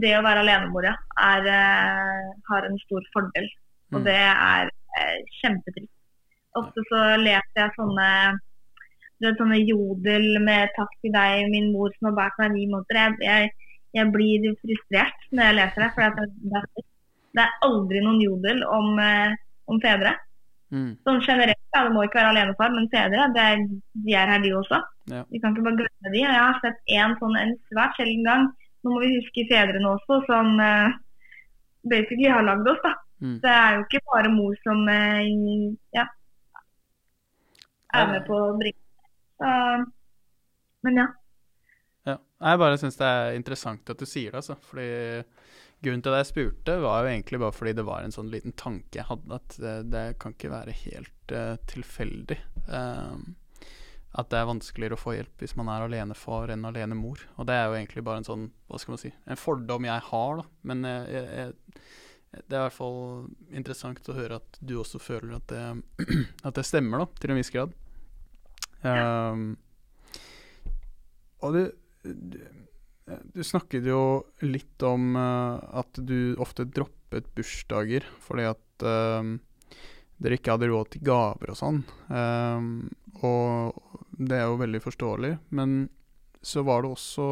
Det 0.03 0.12
å 0.18 0.22
være 0.24 0.40
alenemor, 0.44 0.84
ja, 0.84 0.94
har 1.16 2.66
en 2.68 2.78
stor 2.84 3.05
fordel. 3.14 3.46
Og 3.92 4.00
Mm. 4.00 4.05
det 4.05 4.16
er 4.16 4.70
kjempetrist. 5.40 5.92
Ofte 6.57 6.82
så 6.90 7.00
leser 7.20 7.57
jeg 7.57 7.70
sånne 7.76 8.09
du 9.23 9.29
vet, 9.29 9.39
sånne 9.39 9.61
jodel 9.62 10.25
med 10.43 10.73
'takk 10.77 10.93
til 11.01 11.12
deg, 11.14 11.47
min 11.53 11.70
mor 11.75 11.93
som 11.95 12.11
har 12.11 12.16
båret 12.18 12.41
meg 12.43 12.57
ni 12.57 12.66
måneder'. 12.73 13.20
Jeg, 13.23 13.53
jeg, 13.95 14.11
blir 14.16 14.49
frustrert 14.64 15.29
når 15.31 15.49
jeg 15.49 15.59
leser 15.61 15.85
det. 15.85 15.91
For 15.95 16.18
det, 16.18 16.27
det, 16.53 16.85
det 17.39 17.45
er 17.45 17.59
aldri 17.68 18.03
noen 18.03 18.20
jodel 18.25 18.64
om, 18.66 18.99
eh, 18.99 19.37
om 19.70 19.79
fedre. 19.85 20.16
Mm. 20.73 20.91
Sånn 21.05 21.20
generelt, 21.20 21.61
ja, 21.75 21.85
Det 21.85 21.93
må 21.93 22.03
ikke 22.07 22.18
være 22.18 22.33
alenefar, 22.33 22.73
men 22.73 22.91
fedre 22.91 23.29
det 23.37 23.47
er, 23.53 23.62
de 24.07 24.16
er 24.16 24.33
her, 24.33 24.43
de 24.43 24.53
også. 24.57 24.81
Ja. 25.12 25.23
Vi 25.31 25.39
kan 25.39 25.55
ikke 25.55 25.66
bare 25.68 25.79
glemme 25.83 26.12
de. 26.14 26.20
Jeg 26.25 26.35
har 26.35 26.59
sett 26.64 26.95
en 26.99 27.16
sånn 27.20 27.39
en 27.39 27.55
svært 27.70 27.99
sjelden 27.99 28.27
gang. 28.27 28.51
Nå 28.83 28.95
må 28.95 29.03
vi 29.05 29.14
huske 29.20 29.47
fedrene 29.53 29.93
også, 29.93 30.23
som 30.27 30.57
uh, 30.59 30.91
basically 31.87 32.31
har 32.33 32.43
lagd 32.49 32.66
oss. 32.73 32.83
da. 32.83 32.97
Mm. 33.23 33.37
Det 33.45 33.53
er 33.55 33.77
jo 33.77 33.85
ikke 33.87 34.03
bare 34.11 34.33
mor 34.35 34.57
som 34.64 34.83
uh, 34.89 35.75
ja, 35.95 36.07
er 37.95 38.09
med 38.16 38.25
på 38.27 38.39
å 38.39 38.55
bringe 38.59 38.81
uh, 39.43 39.84
Men 40.86 41.03
ja. 41.03 41.09
Ja. 42.09 42.16
Jeg 42.43 42.59
bare 42.59 42.78
syns 42.80 42.99
det 42.99 43.09
er 43.09 43.36
interessant 43.38 43.90
at 43.93 44.01
du 44.01 44.09
sier 44.09 44.32
det, 44.32 44.40
altså. 44.43 44.57
Fordi 44.66 44.88
grunnen 45.82 46.03
til 46.03 46.14
at 46.14 46.22
jeg 46.22 46.30
spurte, 46.30 46.78
var 46.82 47.05
jo 47.05 47.12
egentlig 47.12 47.40
bare 47.43 47.55
fordi 47.55 47.76
det 47.78 47.84
var 47.86 48.03
en 48.03 48.14
sånn 48.14 48.30
liten 48.32 48.55
tanke 48.59 49.01
jeg 49.01 49.09
hadde, 49.09 49.38
at 49.38 49.57
det, 49.62 49.76
det 49.93 50.05
kan 50.22 50.34
ikke 50.34 50.53
være 50.53 50.74
helt 50.84 51.34
uh, 51.34 51.55
tilfeldig. 51.70 52.38
Um, 52.66 53.32
at 54.12 54.28
det 54.28 54.43
er 54.43 54.49
vanskeligere 54.51 54.99
å 54.99 55.01
få 55.01 55.14
hjelp 55.16 55.40
hvis 55.40 55.55
man 55.57 55.70
er 55.72 55.86
alenefar 55.86 56.51
enn 56.53 56.66
alenemor. 56.68 57.22
Og 57.40 57.49
det 57.49 57.57
er 57.57 57.68
jo 57.68 57.78
egentlig 57.78 58.05
bare 58.05 58.20
en 58.20 58.28
sånn, 58.28 58.49
hva 58.68 58.80
skal 58.80 58.95
man 58.95 59.01
si, 59.01 59.12
en 59.24 59.40
fordom 59.40 59.88
jeg 59.88 60.07
har, 60.11 60.43
da. 60.43 60.49
Men 60.68 60.86
uh, 60.86 60.99
jeg, 61.09 61.28
jeg, 61.38 61.84
det 62.32 62.57
er 62.57 62.61
i 62.61 62.66
hvert 62.66 62.76
fall 62.76 63.01
interessant 63.53 64.09
å 64.09 64.16
høre 64.16 64.38
at 64.40 64.59
du 64.64 64.78
også 64.80 65.01
føler 65.03 65.36
at 65.36 65.49
det, 65.53 65.64
at 66.47 66.59
det 66.59 66.66
stemmer, 66.68 67.03
da, 67.03 67.09
til 67.20 67.34
en 67.34 67.40
viss 67.40 67.53
grad. 67.55 67.74
Um, 68.83 69.55
og 71.43 71.55
du, 71.55 71.62
du, 72.03 72.39
du, 73.35 73.43
snakket 73.47 73.87
jo 73.87 74.03
litt 74.43 74.83
om 74.87 75.14
uh, 75.18 75.62
at 75.83 76.03
du 76.03 76.35
ofte 76.43 76.66
droppet 76.66 77.28
bursdager 77.37 78.07
fordi 78.24 78.49
at 78.51 78.87
uh, 78.87 79.33
dere 80.22 80.39
ikke 80.39 80.55
hadde 80.57 80.70
råd 80.70 80.93
til 80.95 81.05
gaver 81.07 81.55
og 81.55 81.59
sånn. 81.59 81.83
Um, 82.11 82.70
og 83.22 83.74
det 84.18 84.39
er 84.39 84.47
jo 84.47 84.61
veldig 84.61 84.83
forståelig. 84.85 85.33
Men 85.55 85.85
så 86.43 86.62
var 86.66 86.83
det 86.83 86.91
også 86.91 87.26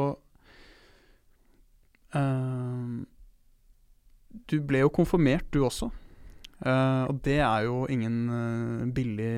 um, 2.15 3.01
Du 4.51 4.57
ble 4.67 4.83
jo 4.85 4.93
konfirmert, 4.95 5.47
du 5.55 5.63
også. 5.67 5.91
Uh, 6.61 7.07
og 7.09 7.23
det 7.25 7.39
er 7.41 7.67
jo 7.67 7.85
ingen 7.91 8.91
billig 8.95 9.35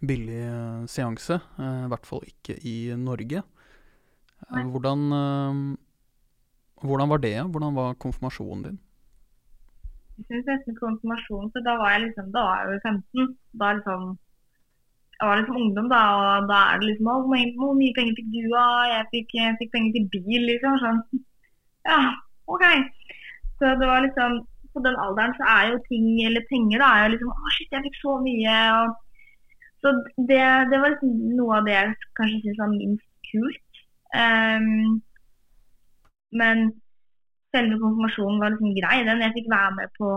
billig 0.00 0.42
uh, 0.46 0.86
seanse. 0.86 1.40
Uh, 1.58 1.86
I 1.86 1.90
hvert 1.92 2.06
fall 2.06 2.22
ikke 2.26 2.58
i 2.66 2.76
Norge. 2.96 3.42
Uh, 4.48 4.62
hvordan, 4.70 5.08
hvordan 6.82 7.10
var 7.10 7.18
det? 7.24 7.36
Hvordan 7.42 7.74
var 7.74 7.98
konfirmasjonen 8.04 8.64
din? 8.64 8.78
Jeg 10.18 10.24
synes 10.26 10.46
nesten 10.50 10.78
konfirmasjonen, 10.78 11.50
så 11.54 11.62
da 11.66 11.76
var 11.78 11.92
jeg 11.94 12.08
liksom, 12.08 12.32
da 12.34 12.40
var 12.46 12.56
jeg 12.62 12.72
jo 12.72 12.80
15. 12.88 13.36
Da 13.60 13.72
liksom 13.78 14.16
jeg 15.18 15.28
var 15.28 15.36
liksom 15.38 15.56
ungdom, 15.62 15.86
da, 15.90 16.00
og 16.16 16.44
da 16.50 16.58
er 16.72 16.76
det 16.78 16.88
liksom 16.88 17.06
Hvor 17.10 17.24
mye, 17.32 17.46
hvor 17.60 17.72
mye 17.80 17.94
penger 17.96 18.14
fikk 18.18 18.28
du, 18.34 18.42
av? 18.54 18.84
Jeg 18.94 19.06
fikk, 19.14 19.32
jeg 19.34 19.56
fikk 19.60 19.72
penger 19.74 19.90
til 19.96 20.06
bil, 20.14 20.42
liksom. 20.50 20.78
Sånn. 20.84 21.00
Ja, 21.90 21.98
OK. 22.54 22.64
Så 23.58 23.72
det 23.80 23.88
var 23.90 24.04
liksom 24.04 24.38
På 24.74 24.82
den 24.84 24.98
alderen 25.04 25.34
så 25.38 25.44
er 25.56 25.72
jo 25.72 25.80
ting, 25.88 26.06
eller 26.28 26.46
penger, 26.52 26.78
da, 26.84 26.88
er 26.94 27.06
jo 27.06 27.12
liksom 27.16 27.34
Å, 27.34 27.52
shit, 27.56 27.74
jeg 27.74 27.86
fikk 27.88 27.98
så 27.98 28.14
mye. 28.22 28.56
og 28.78 29.07
så 29.82 29.92
det, 30.16 30.42
det, 30.70 30.80
var 30.80 30.92
liksom 30.94 31.14
noe 31.38 31.60
av 31.60 31.68
det 31.68 31.74
jeg 31.76 31.94
kanskje 32.18 32.40
syns 32.42 32.60
var 32.62 32.74
minst 32.74 33.06
kult. 33.30 33.80
Um, 34.16 34.98
men 36.40 36.64
selve 37.54 37.78
konfirmasjonen 37.80 38.42
var 38.42 38.54
liksom 38.54 38.74
grei. 38.76 38.96
Den 39.06 39.22
jeg 39.24 39.36
fikk 39.36 39.48
være 39.52 39.70
med 39.78 39.94
på 40.00 40.10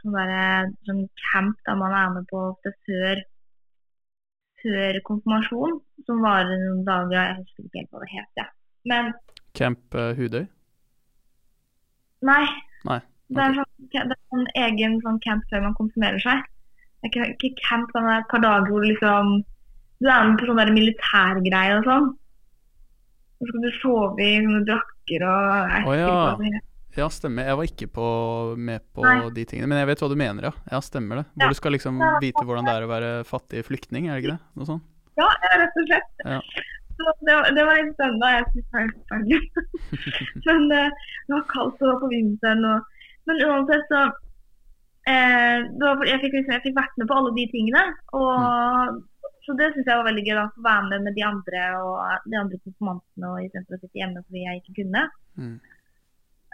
sånn, 0.00 0.16
der, 0.16 0.70
sånn 0.88 1.02
camp 1.26 1.58
da 1.66 1.76
man 1.80 1.96
er 1.98 2.14
med 2.14 2.30
på 2.30 2.46
ofte 2.52 2.72
før, 2.86 3.24
før 4.62 5.00
konfirmasjon, 5.10 5.76
som 6.06 6.24
varer 6.24 6.54
noen 6.62 6.86
dager. 6.86 7.18
Jeg 7.18 7.38
husker 7.42 7.66
ikke 7.66 7.82
helt 7.82 7.92
hva 7.92 8.04
det 8.04 8.12
het. 8.14 8.32
Ja. 8.40 8.48
Men 8.92 9.12
Camp 9.58 9.98
uh, 9.98 10.12
Hudøy? 10.16 10.46
Nei. 12.24 12.44
nei. 12.86 13.02
Okay. 13.02 13.34
Det, 13.34 13.42
er 13.42 13.58
sånn, 13.58 13.84
det 13.90 14.00
er 14.00 14.38
en 14.38 14.48
egen 14.62 14.98
sånn 15.02 15.20
camp 15.24 15.44
før 15.50 15.66
man 15.66 15.76
konfirmerer 15.76 16.22
seg 16.22 16.46
ikke, 17.06 17.30
ikke 17.34 17.54
camp, 17.62 17.94
men 17.96 18.10
et 18.16 18.28
par 18.30 18.42
dager 18.44 18.68
hvor 18.70 18.84
liksom 18.86 19.38
du 20.02 20.10
er 20.10 20.26
med 20.26 20.40
på 20.40 20.48
sånn 20.48 20.74
militærgreie 20.74 21.78
og 21.78 21.86
sånn. 21.86 22.10
Så 23.38 23.48
skal 23.48 23.64
du 23.64 23.72
sove 23.78 24.22
i 24.22 24.36
sånne 24.42 24.62
drakker 24.68 25.24
og 25.26 25.88
oh, 25.90 25.96
ja. 25.98 26.60
ja, 26.98 27.08
stemmer. 27.10 27.48
Jeg 27.50 27.58
var 27.58 27.70
ikke 27.70 27.88
på, 27.98 28.08
med 28.58 28.84
på 28.94 29.06
Nei. 29.06 29.16
de 29.34 29.46
tingene, 29.50 29.70
men 29.70 29.82
jeg 29.82 29.90
vet 29.92 30.04
hva 30.04 30.10
du 30.12 30.18
mener, 30.18 30.50
ja. 30.50 30.54
Ja, 30.74 30.82
stemmer 30.84 31.22
det. 31.22 31.26
Hvor 31.34 31.46
ja. 31.46 31.50
du 31.54 31.58
skal 31.58 31.76
liksom 31.76 32.02
vite 32.22 32.46
hvordan 32.46 32.70
det 32.70 32.76
er 32.76 32.86
å 32.86 32.90
være 32.90 33.12
fattig 33.28 33.66
flyktning, 33.66 34.08
er 34.08 34.18
det 34.18 34.24
ikke 34.24 34.34
det? 34.34 34.42
Noe 34.58 34.70
sånt? 34.70 34.88
Ja, 35.20 35.28
rett 35.60 35.76
og 35.76 35.90
slett. 35.90 36.10
Ja. 36.24 36.40
Så 36.96 37.12
det, 37.20 37.34
var, 37.34 37.48
det 37.56 37.64
var 37.66 37.78
litt 37.78 37.94
spennende. 37.96 38.30
Jeg 38.32 38.44
syntes 38.48 38.64
det 38.64 38.74
var 38.74 38.82
helt 38.82 38.98
forferdelig. 39.00 39.40
men 40.46 40.66
uh, 40.70 41.08
det 41.26 41.34
var 41.36 41.46
kaldt 41.52 41.86
og 41.86 42.02
på 42.02 42.10
vinteren. 42.12 42.66
Og, 42.68 43.08
men 43.28 43.42
uansett 43.48 43.90
så 43.92 44.02
Eh, 45.02 45.58
da, 45.82 45.94
jeg, 46.06 46.20
fikk, 46.22 46.36
liksom, 46.36 46.52
jeg, 46.54 46.62
fikk, 46.66 46.76
vært 46.76 47.00
med 47.00 47.08
på 47.10 47.16
alle 47.18 47.32
de 47.38 47.46
tingene. 47.50 47.86
Og, 48.18 48.34
mm. 48.94 49.30
Så 49.42 49.56
det 49.58 49.72
syns 49.74 49.88
jeg 49.90 49.98
var 49.98 50.06
veldig 50.06 50.22
gøy. 50.26 50.34
da, 50.38 50.44
Å 50.46 50.66
være 50.66 50.88
med 50.90 51.06
med 51.08 51.16
de 51.18 51.24
andre 51.26 51.62
og 51.82 52.28
de 52.30 52.38
andre 52.38 52.60
konfirmantene 52.62 53.32
istedenfor 53.46 53.78
å 53.78 53.80
sitte 53.80 53.98
hjemme 53.98 54.22
fordi 54.26 54.44
jeg 54.44 54.60
ikke 54.60 54.76
kunne. 54.76 55.06
Mm. 55.40 55.56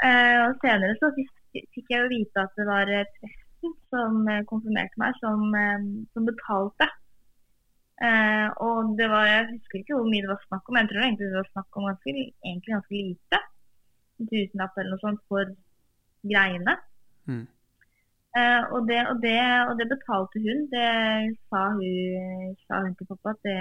Eh, 0.09 0.37
og 0.47 0.63
Senere 0.63 0.95
så 0.97 1.11
fikk, 1.19 1.35
fikk, 1.59 1.85
jeg 1.91 2.01
jo 2.01 2.15
vite 2.15 2.47
at 2.47 2.57
det 2.57 2.67
var 2.69 2.95
presten 3.19 3.77
som 3.93 4.33
konfirmerte 4.49 5.03
meg, 5.03 5.21
som, 5.21 5.45
eh, 5.59 5.85
som 6.17 6.29
betalte. 6.29 6.89
Eh, 7.99 8.49
og 8.63 8.97
det 8.99 9.09
var, 9.11 9.27
Jeg 9.27 9.47
husker 9.53 9.81
ikke 9.81 9.97
hvor 9.99 10.07
mye 10.07 10.23
det 10.23 10.31
var 10.31 10.43
snakk 10.47 10.69
om, 10.71 10.77
jeg 10.79 10.89
tror 10.89 11.05
egentlig 11.05 11.29
det 11.29 11.41
var 11.41 11.53
snakk 11.53 11.79
om 11.79 11.89
ganske, 11.91 12.13
egentlig 12.47 12.75
ganske 12.75 12.95
lite. 12.95 13.41
En 14.19 14.29
tusenlapp 14.33 14.79
eller 14.79 14.93
noe 14.95 15.03
sånt 15.03 15.23
for 15.29 15.55
greiene. 16.33 16.75
Mm. 17.27 17.47
Uh, 18.37 18.63
og, 18.75 18.81
det, 18.89 18.99
og, 19.11 19.17
det, 19.25 19.39
og, 19.69 19.75
det, 19.81 19.87
betalte 19.93 20.43
hun. 20.45 20.67
Det 20.73 20.89
sa 21.49 21.63
hun, 21.79 22.55
sa 22.67 22.83
hun 22.85 22.95
til 22.99 23.09
pappa. 23.11 23.35
at 23.35 23.41
det, 23.49 23.59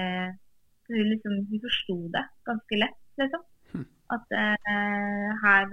Hun, 0.87 1.07
liksom, 1.11 1.33
hun 1.49 1.59
forsto 1.65 1.95
det 2.15 2.23
ganske 2.47 2.79
lett, 2.79 2.99
liksom. 3.19 3.41
Hm. 3.73 3.87
At 4.15 4.27
uh, 4.43 5.29
her, 5.43 5.65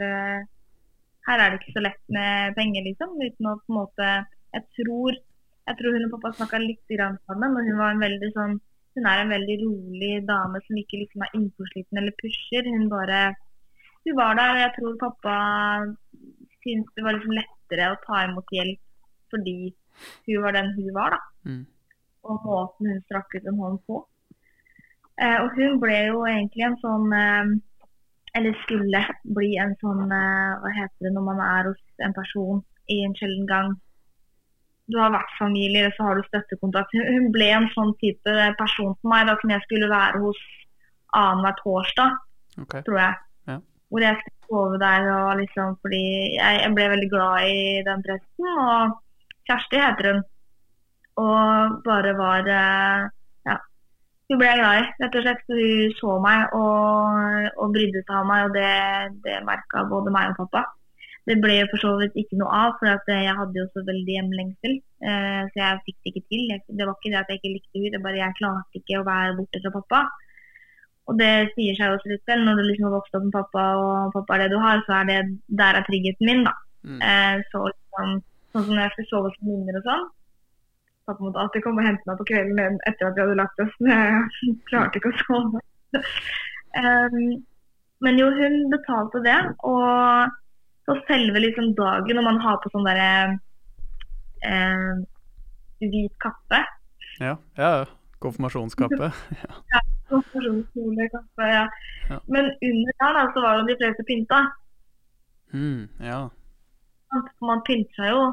her, 1.26 1.38
er 1.38 1.46
det 1.50 1.60
ikke 1.60 1.76
så 1.76 1.84
lett 1.86 2.02
med 2.16 2.56
penger, 2.58 2.86
liksom. 2.88 3.18
Uten 3.22 3.50
å 3.50 3.58
på 3.62 3.72
en 3.72 3.80
måte 3.80 4.08
Jeg 4.54 4.64
tror, 4.78 5.18
jeg 5.68 5.78
tror 5.78 5.96
hun 5.96 6.06
og 6.06 6.14
pappa 6.16 6.32
snakka 6.38 6.62
litt 6.62 6.94
grann 6.96 7.18
sammen, 7.26 7.54
og 7.58 7.66
hun 7.68 7.78
var 7.82 7.94
en 7.94 8.06
veldig 8.06 8.30
sånn 8.38 8.58
hun 8.94 9.06
er 9.10 9.20
en 9.20 9.32
veldig 9.34 9.54
rolig 9.64 10.12
dame 10.28 10.60
som 10.62 10.78
ikke 10.78 11.00
liksom 11.00 11.24
er 11.26 11.32
innpåsliten 11.34 11.98
eller 11.98 12.14
pusher. 12.20 12.68
Hun 12.74 12.86
bare 12.92 13.34
Hun 14.04 14.16
var 14.16 14.34
der, 14.38 14.50
og 14.54 14.60
jeg 14.60 14.72
tror 14.76 14.96
pappa 15.00 15.36
syntes 16.64 16.96
det 16.96 17.04
var 17.04 17.16
liksom 17.16 17.36
lettere 17.38 17.90
å 17.92 18.00
ta 18.04 18.24
imot 18.26 18.52
hjelp 18.56 18.83
fordi 19.34 19.58
hun 20.26 20.42
var 20.46 20.56
den 20.56 20.72
hun 20.78 20.90
var, 20.94 21.18
da. 21.18 21.50
Mm. 21.50 21.62
Og 22.24 22.46
måten 22.46 22.90
hun 22.90 23.04
strakk 23.04 23.34
ut 23.36 23.48
en 23.50 23.60
hånd 23.60 23.80
på. 23.88 24.00
Eh, 25.22 25.38
og 25.42 25.54
hun 25.58 25.78
ble 25.82 25.98
jo 26.08 26.24
egentlig 26.26 26.64
en 26.66 26.80
sånn 26.82 27.12
eh, 27.14 27.50
Eller 28.34 28.56
skulle 28.64 28.98
bli 29.36 29.52
en 29.62 29.76
sånn 29.78 30.10
eh, 30.10 30.54
Hva 30.58 30.72
heter 30.74 31.06
det 31.06 31.12
når 31.14 31.26
man 31.28 31.42
er 31.44 31.68
hos 31.68 32.02
en 32.02 32.16
person 32.16 32.64
i 32.90 32.96
en 33.06 33.14
sjelden 33.14 33.46
gang? 33.46 33.76
Du 34.90 34.98
har 34.98 35.14
vært 35.14 35.30
familie, 35.38 35.86
så 35.94 36.08
har 36.08 36.18
du 36.18 36.26
støttekontakt. 36.26 36.90
Hun, 36.92 37.06
hun 37.06 37.30
ble 37.32 37.46
en 37.56 37.70
sånn 37.72 37.94
type 38.02 38.34
person 38.58 38.90
for 38.98 39.12
meg 39.14 39.30
da, 39.30 39.38
som 39.40 39.54
jeg 39.54 39.64
skulle 39.64 39.88
være 39.88 40.20
hos 40.20 40.42
annenhver 41.16 41.54
torsdag, 41.62 42.18
okay. 42.60 42.82
tror 42.84 42.98
jeg. 43.00 43.22
Ja. 43.48 43.56
Hvor 43.88 44.04
jeg 44.04 44.18
skulle 44.18 44.50
sove 44.50 44.80
der 44.82 45.08
og 45.14 45.30
liksom 45.40 45.78
fordi 45.80 46.02
jeg, 46.34 46.58
jeg 46.66 46.74
ble 46.76 46.90
veldig 46.92 47.08
glad 47.14 47.48
i 47.48 47.64
den 47.86 48.04
presten. 48.04 48.50
og 48.66 48.98
Kjersti 49.48 49.80
heter 49.80 50.10
hun. 50.10 50.22
Og 51.24 51.82
bare 51.86 52.14
var 52.18 52.48
eh, 52.58 53.10
Ja. 53.48 53.58
Hun 54.30 54.40
ble 54.40 54.54
glad 54.58 54.80
i, 54.80 54.86
rett 55.02 55.18
og 55.18 55.26
slett. 55.26 55.44
så 55.46 55.58
hun 55.58 55.98
så 55.98 56.14
meg 56.24 56.56
og, 56.56 57.50
og 57.60 57.74
brydde 57.76 58.02
seg 58.06 58.16
av 58.20 58.30
meg, 58.30 58.46
og 58.48 58.56
det, 58.56 58.72
det 59.26 59.44
merka 59.46 59.84
både 59.90 60.14
meg 60.14 60.32
og 60.32 60.40
pappa. 60.44 60.64
Det 61.24 61.38
ble 61.40 61.54
for 61.70 61.80
så 61.80 61.92
vidt 62.00 62.16
ikke 62.20 62.36
noe 62.36 62.52
av, 62.52 62.74
for 62.80 63.12
jeg 63.12 63.36
hadde 63.38 63.60
jo 63.60 63.64
så 63.72 63.84
veldig 63.86 64.16
hjemlengsel. 64.16 64.74
Eh, 65.08 65.40
så 65.52 65.60
jeg 65.60 65.84
fikk 65.86 65.96
det 66.00 66.10
ikke 66.12 66.26
til. 66.32 66.50
Det 66.68 66.84
var 66.84 66.98
ikke 66.98 67.12
det 67.14 67.20
at 67.22 67.32
jeg 67.32 67.40
ikke 67.40 67.54
likte 67.54 67.78
henne, 67.78 67.92
det 67.94 68.02
bare 68.04 68.20
jeg 68.20 68.38
klarte 68.40 68.80
ikke 68.80 69.00
å 69.00 69.06
være 69.08 69.38
borte 69.38 69.62
fra 69.64 69.72
pappa. 69.78 70.02
Og 71.08 71.16
det 71.20 71.32
sier 71.54 71.76
seg 71.78 71.94
også 71.94 72.12
litt 72.12 72.24
selv. 72.28 72.44
Når 72.44 72.60
du 72.60 72.66
liksom 72.66 72.88
har 72.88 72.96
vokst 72.98 73.16
opp 73.16 73.24
med 73.26 73.36
pappa, 73.36 73.64
og 73.80 74.12
pappa 74.16 74.36
er 74.36 74.44
det 74.44 74.52
du 74.52 74.60
har, 74.60 74.84
så 74.84 75.00
er 75.00 75.08
det 75.10 75.18
der 75.62 75.80
er 75.80 75.88
tryggheten 75.88 76.28
min, 76.28 76.44
da. 76.48 76.54
Mm. 76.84 77.00
Eh, 77.08 77.44
så 77.52 77.64
liksom 77.70 78.20
Sånn 78.54 78.68
som 78.68 78.76
når 78.76 78.84
jeg 78.84 78.92
skulle 78.94 79.10
sove 79.10 79.30
hos 79.30 79.40
venninner 79.42 79.80
og 79.80 79.88
sånn. 79.88 80.04
Pappa 81.04 81.26
måtte 81.26 81.40
alltid 81.42 81.64
komme 81.64 81.82
og 81.82 81.88
hente 81.88 82.06
meg 82.08 82.20
på 82.20 82.26
kvelden 82.30 82.76
etter 82.88 83.08
at 83.08 83.16
vi 83.16 83.22
hadde 83.24 83.40
lagt 83.40 83.62
oss. 83.64 83.72
Jeg 83.82 84.20
klarte 84.70 85.00
ikke 85.00 85.10
å 85.10 85.18
sove. 85.24 85.62
um, 86.84 87.18
Men 88.06 88.20
jo, 88.20 88.28
hun 88.38 88.56
betalte 88.70 89.22
det. 89.26 89.40
Og 89.66 90.38
så 90.86 90.96
selve 91.08 91.42
liksom 91.42 91.72
dagen 91.74 92.20
når 92.20 92.26
man 92.28 92.38
har 92.44 92.60
på 92.62 92.70
sånn 92.70 92.86
derre 92.86 93.10
eh, 94.44 94.94
hvit 95.82 96.14
kappe 96.22 96.60
Ja, 97.18 97.34
ja. 97.58 97.70
ja. 97.80 97.84
Konfirmasjonskappe. 98.22 99.10
ja. 99.74 99.82
konfirmasjonskjole, 100.12 101.08
ja. 101.50 101.66
Ja. 102.08 102.20
Men 102.30 102.52
under 102.54 102.96
der 103.02 103.18
da, 103.18 103.26
så 103.34 103.42
var 103.44 103.58
jo 103.58 103.66
de 103.68 103.76
fleste 103.82 104.06
pynta. 104.08 104.40
Mm, 105.52 105.88
ja. 106.06 106.20
For 107.14 107.48
Man 107.50 107.62
pynter 107.66 107.98
seg 107.98 108.10
jo. 108.12 108.24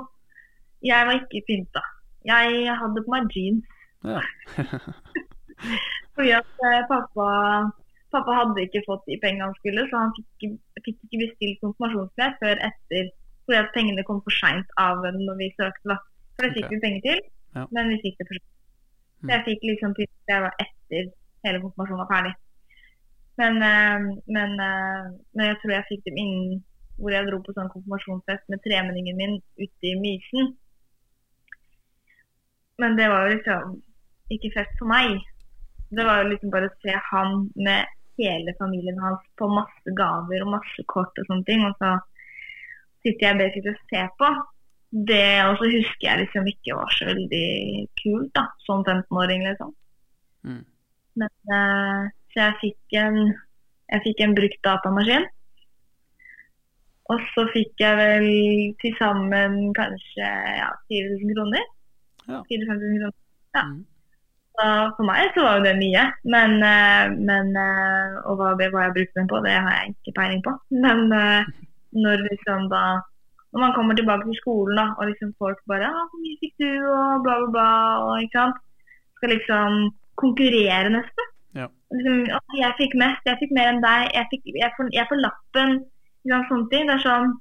Jeg 0.86 1.08
var 1.08 1.20
ikke 1.20 1.44
pynta. 1.50 1.84
Jeg 2.26 2.76
hadde 2.82 3.04
på 3.06 3.14
meg 3.14 3.36
jeans. 3.36 3.66
ja. 4.04 4.22
Fordi 6.16 6.32
at 6.34 6.64
eh, 6.68 6.82
pappa, 6.90 7.26
pappa 8.14 8.38
hadde 8.40 8.64
ikke 8.66 8.82
fått 8.88 9.04
de 9.10 9.18
pengene 9.22 9.48
han 9.48 9.58
skulle, 9.60 9.86
så 9.90 10.00
han 10.04 10.14
fikk, 10.18 10.56
fikk 10.86 10.98
ikke 11.08 11.22
bestilt 11.24 11.62
konfirmasjonsklær 11.66 12.34
før 12.42 12.64
etter. 12.70 13.12
Fordi 13.46 13.60
at 13.60 13.74
pengene 13.76 14.06
kom 14.08 14.24
for 14.26 14.38
seint 14.42 14.74
av 14.82 15.06
når 15.06 15.38
vi 15.42 15.52
søkte, 15.58 15.94
da. 15.94 16.00
For 16.36 16.48
det 16.48 16.56
fikk 16.58 16.68
okay. 16.68 16.76
vi 16.76 16.84
penger 16.86 17.06
til, 17.08 17.22
Ja. 17.56 17.66
men 17.76 17.92
vi 17.92 18.02
fikk 18.06 18.18
det 18.20 18.28
for 18.30 18.40
sent. 18.40 18.50
Så 19.22 19.30
jeg 19.36 19.46
fikk 19.46 19.66
liksom 19.70 19.94
til 19.98 20.10
det 20.30 20.40
var 20.46 20.54
etter 20.64 21.12
hele 21.46 21.62
konfirmasjonen 21.62 22.02
var 22.04 22.12
ferdig. 22.14 22.34
Men, 23.42 23.54
eh, 23.70 24.00
men, 24.36 24.52
eh, 24.68 25.06
men 25.36 25.50
jeg 25.50 25.58
tror 25.62 25.74
jeg 25.76 25.90
fikk 25.92 26.04
dem 26.10 26.18
inn 26.24 26.38
hvor 27.02 27.14
jeg 27.16 27.28
dro 27.28 27.40
på 27.44 27.54
sånn 27.56 27.72
konfirmasjonsfest 27.74 28.52
med 28.54 28.62
tremenningen 28.66 29.18
min 29.18 29.40
ute 29.60 29.90
i 29.90 29.96
Mysen. 30.00 30.54
Men 32.82 32.98
det 32.98 33.10
var 33.12 33.26
jo 33.26 33.36
liksom 33.36 33.76
ikke 34.34 34.54
fest 34.56 34.78
for 34.80 34.90
meg. 34.90 35.18
Det 35.92 36.06
var 36.08 36.22
jo 36.22 36.30
liksom 36.32 36.54
bare 36.54 36.70
å 36.70 36.78
se 36.84 36.96
han 37.10 37.44
med 37.58 37.90
hele 38.22 38.54
familien 38.60 39.02
hans 39.02 39.22
på 39.40 39.50
masse 39.52 39.94
gaver 39.98 40.46
og 40.46 40.54
masse 40.56 40.86
kort 40.94 41.20
og 41.20 41.28
sånne 41.28 41.48
ting. 41.50 41.66
Og 41.68 41.76
så 41.82 41.98
sitter 43.04 43.28
jeg 43.28 43.40
basically 43.42 43.76
og 43.76 43.84
ser 43.92 44.10
på. 44.22 44.32
Det 45.12 45.26
også 45.46 45.70
husker 45.72 46.08
jeg 46.08 46.24
liksom 46.24 46.50
ikke 46.52 46.78
var 46.80 46.96
så 46.96 47.08
veldig 47.12 47.46
kult 48.02 48.32
da, 48.38 48.48
som 48.66 48.82
15-åring 48.84 49.46
liksom. 49.48 49.76
Mm. 50.48 50.64
Men 51.22 51.54
eh, 51.58 52.10
så 52.32 52.44
jeg 52.46 52.58
fikk 52.64 52.98
en, 53.00 53.20
jeg 53.92 54.04
fikk 54.08 54.26
en 54.26 54.36
brukt 54.36 54.60
datamaskin. 54.68 55.30
Og 57.10 57.24
så 57.34 57.46
fikk 57.54 57.82
jeg 57.82 57.98
vel 57.98 58.28
til 58.82 58.94
sammen 59.00 59.74
kanskje 59.78 60.28
ja, 60.62 60.70
4000 60.92 61.34
kroner. 61.36 61.64
Ja. 62.28 62.44
4000 62.52 63.00
kroner. 63.02 63.18
Ja. 63.56 63.64
Mm. 63.68 63.82
Så 64.52 64.68
for 64.98 65.08
meg 65.08 65.32
så 65.34 65.44
var 65.46 65.60
jo 65.60 65.66
det 65.66 65.78
mye. 65.80 66.04
Men, 66.34 66.58
eh, 66.64 67.14
men 67.30 67.54
eh, 67.58 68.18
Og 68.28 68.38
hva, 68.40 68.54
hva 68.60 68.86
jeg 68.86 68.96
brukte 68.98 69.20
den 69.20 69.30
på, 69.32 69.40
det 69.46 69.56
har 69.56 69.72
jeg 69.78 69.96
ikke 69.96 70.18
peiling 70.20 70.44
på. 70.46 70.54
Men 70.86 71.08
eh, 71.16 71.48
når 72.04 72.28
liksom 72.30 72.68
da 72.72 72.84
Når 73.52 73.60
man 73.60 73.74
kommer 73.76 73.96
tilbake 73.96 74.24
til 74.28 74.38
skolen 74.40 74.78
da, 74.80 74.86
og 74.98 75.10
liksom 75.10 75.34
folk 75.36 75.60
bare 75.68 75.90
ah, 75.92 76.04
'Hvor 76.08 76.20
mye 76.24 76.38
fikk 76.40 76.54
du?' 76.64 76.88
og 76.88 77.24
bla, 77.24 77.34
bla, 77.40 77.50
bla. 77.56 77.72
og 78.06 78.22
ikke 78.24 78.38
sant? 78.40 78.62
Skal 79.18 79.30
liksom 79.36 79.72
konkurrere 80.22 80.94
nesten. 80.94 81.26
Ja. 81.60 81.68
Liksom, 81.96 82.16
'Jeg 82.62 82.78
fikk 82.80 82.94
mest, 83.04 83.28
jeg 83.28 83.40
fikk 83.42 83.52
mer 83.58 83.74
enn 83.74 83.84
deg, 83.84 84.08
jeg, 84.16 84.26
fikk, 84.32 84.44
jeg, 84.56 84.72
får, 84.78 84.88
jeg 84.96 85.06
får 85.10 85.20
lappen' 85.26 85.76
sant, 86.30 86.48
Sånne 86.50 86.70
ting. 86.74 86.88
Det 86.88 86.98
er 86.98 87.04
sånn 87.06 87.34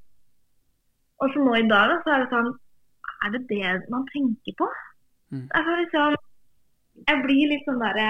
Og 1.20 1.32
så 1.34 1.44
nå 1.44 1.54
i 1.58 1.68
dag 1.68 1.92
da, 1.92 2.00
så 2.04 2.14
er 2.14 2.24
det 2.24 2.32
sånn 2.32 2.50
Er 3.26 3.34
det 3.36 3.42
det 3.50 3.92
man 3.92 4.06
tenker 4.14 4.56
på? 4.60 4.68
Mm. 5.30 5.46
Altså 5.58 5.76
liksom 5.82 6.18
jeg 7.08 7.22
blir 7.24 7.50
litt 7.52 7.68
sånn 7.68 7.80
derre 7.80 8.08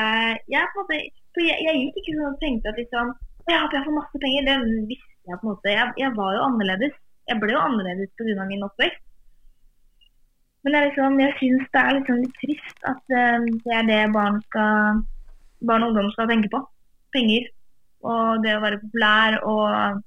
jeg, 0.50 0.70
på 0.72 0.82
måte, 0.82 0.96
jeg, 1.38 1.58
jeg 1.66 1.76
gikk 1.82 2.00
ikke 2.00 2.16
sånn 2.16 2.32
og 2.32 2.40
tenkte 2.42 2.72
at 2.72 2.80
liksom 2.80 3.12
«Å, 3.12 3.46
Jeg 3.50 3.60
håper 3.62 3.76
jeg 3.78 3.86
får 3.86 3.96
masse 3.96 4.20
penger. 4.22 4.48
Det 4.48 4.56
visste 4.90 5.30
jeg 5.30 5.38
på 5.40 5.46
en 5.46 5.50
måte. 5.50 5.70
Jeg, 5.74 5.92
jeg 6.00 6.16
var 6.18 6.34
jo 6.36 6.42
annerledes. 6.46 6.98
Jeg 7.30 7.40
ble 7.42 7.54
jo 7.54 7.62
annerledes 7.62 8.10
pga. 8.18 8.44
min 8.48 8.66
oppvekst. 8.66 9.06
Men 10.64 10.76
jeg, 10.76 10.90
liksom, 10.90 11.16
jeg 11.22 11.36
syns 11.38 11.70
det 11.72 11.80
er 11.80 11.96
liksom 11.96 12.18
litt 12.20 12.36
trist 12.42 12.84
at 12.90 13.14
eh, 13.16 13.46
det 13.64 13.76
er 13.78 13.86
det 13.88 14.00
barn, 14.12 14.36
skal, 14.50 15.00
barn 15.70 15.86
og 15.86 15.94
ungdom 15.94 16.10
skal 16.12 16.28
tenke 16.28 16.50
på. 16.52 16.60
Penger. 17.16 17.48
Og 18.04 18.44
det 18.44 18.54
å 18.56 18.62
være 18.64 18.80
populær 18.82 19.38
og 19.40 20.02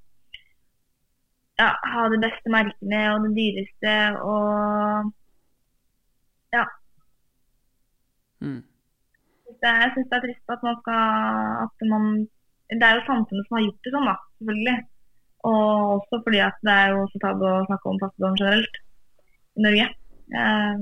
ja, 1.61 1.69
ha 1.93 2.07
de 2.11 2.17
beste 2.23 2.49
merkene 2.51 3.01
og 3.13 3.27
det 3.27 3.33
dyreste 3.37 3.97
og 4.21 5.11
Mm. 8.43 8.63
det, 9.61 9.71
jeg 9.81 9.91
syns 9.93 10.09
det 10.11 10.17
er 10.17 10.25
trist 10.25 10.53
at 10.55 10.63
man 10.67 10.79
skal 10.81 11.03
at 11.65 11.85
man, 11.93 12.03
Det 12.73 12.85
er 12.87 12.95
jo 12.97 13.07
samfunnet 13.07 13.45
som 13.47 13.55
har 13.57 13.65
gjort 13.65 13.85
det 13.85 13.91
sånn, 13.93 14.07
da, 14.09 14.15
selvfølgelig. 14.39 14.77
Og 15.49 15.65
også 15.97 16.19
fordi 16.25 16.39
at 16.41 16.55
det 16.67 16.75
er 16.83 16.87
jo 16.93 17.01
så 17.11 17.19
tabu 17.21 17.43
å 17.45 17.65
snakke 17.67 17.91
om 17.91 17.99
fattigdom 18.01 18.37
generelt 18.39 18.79
i 19.59 19.65
Norge. 19.65 19.85
Eh, 20.39 20.79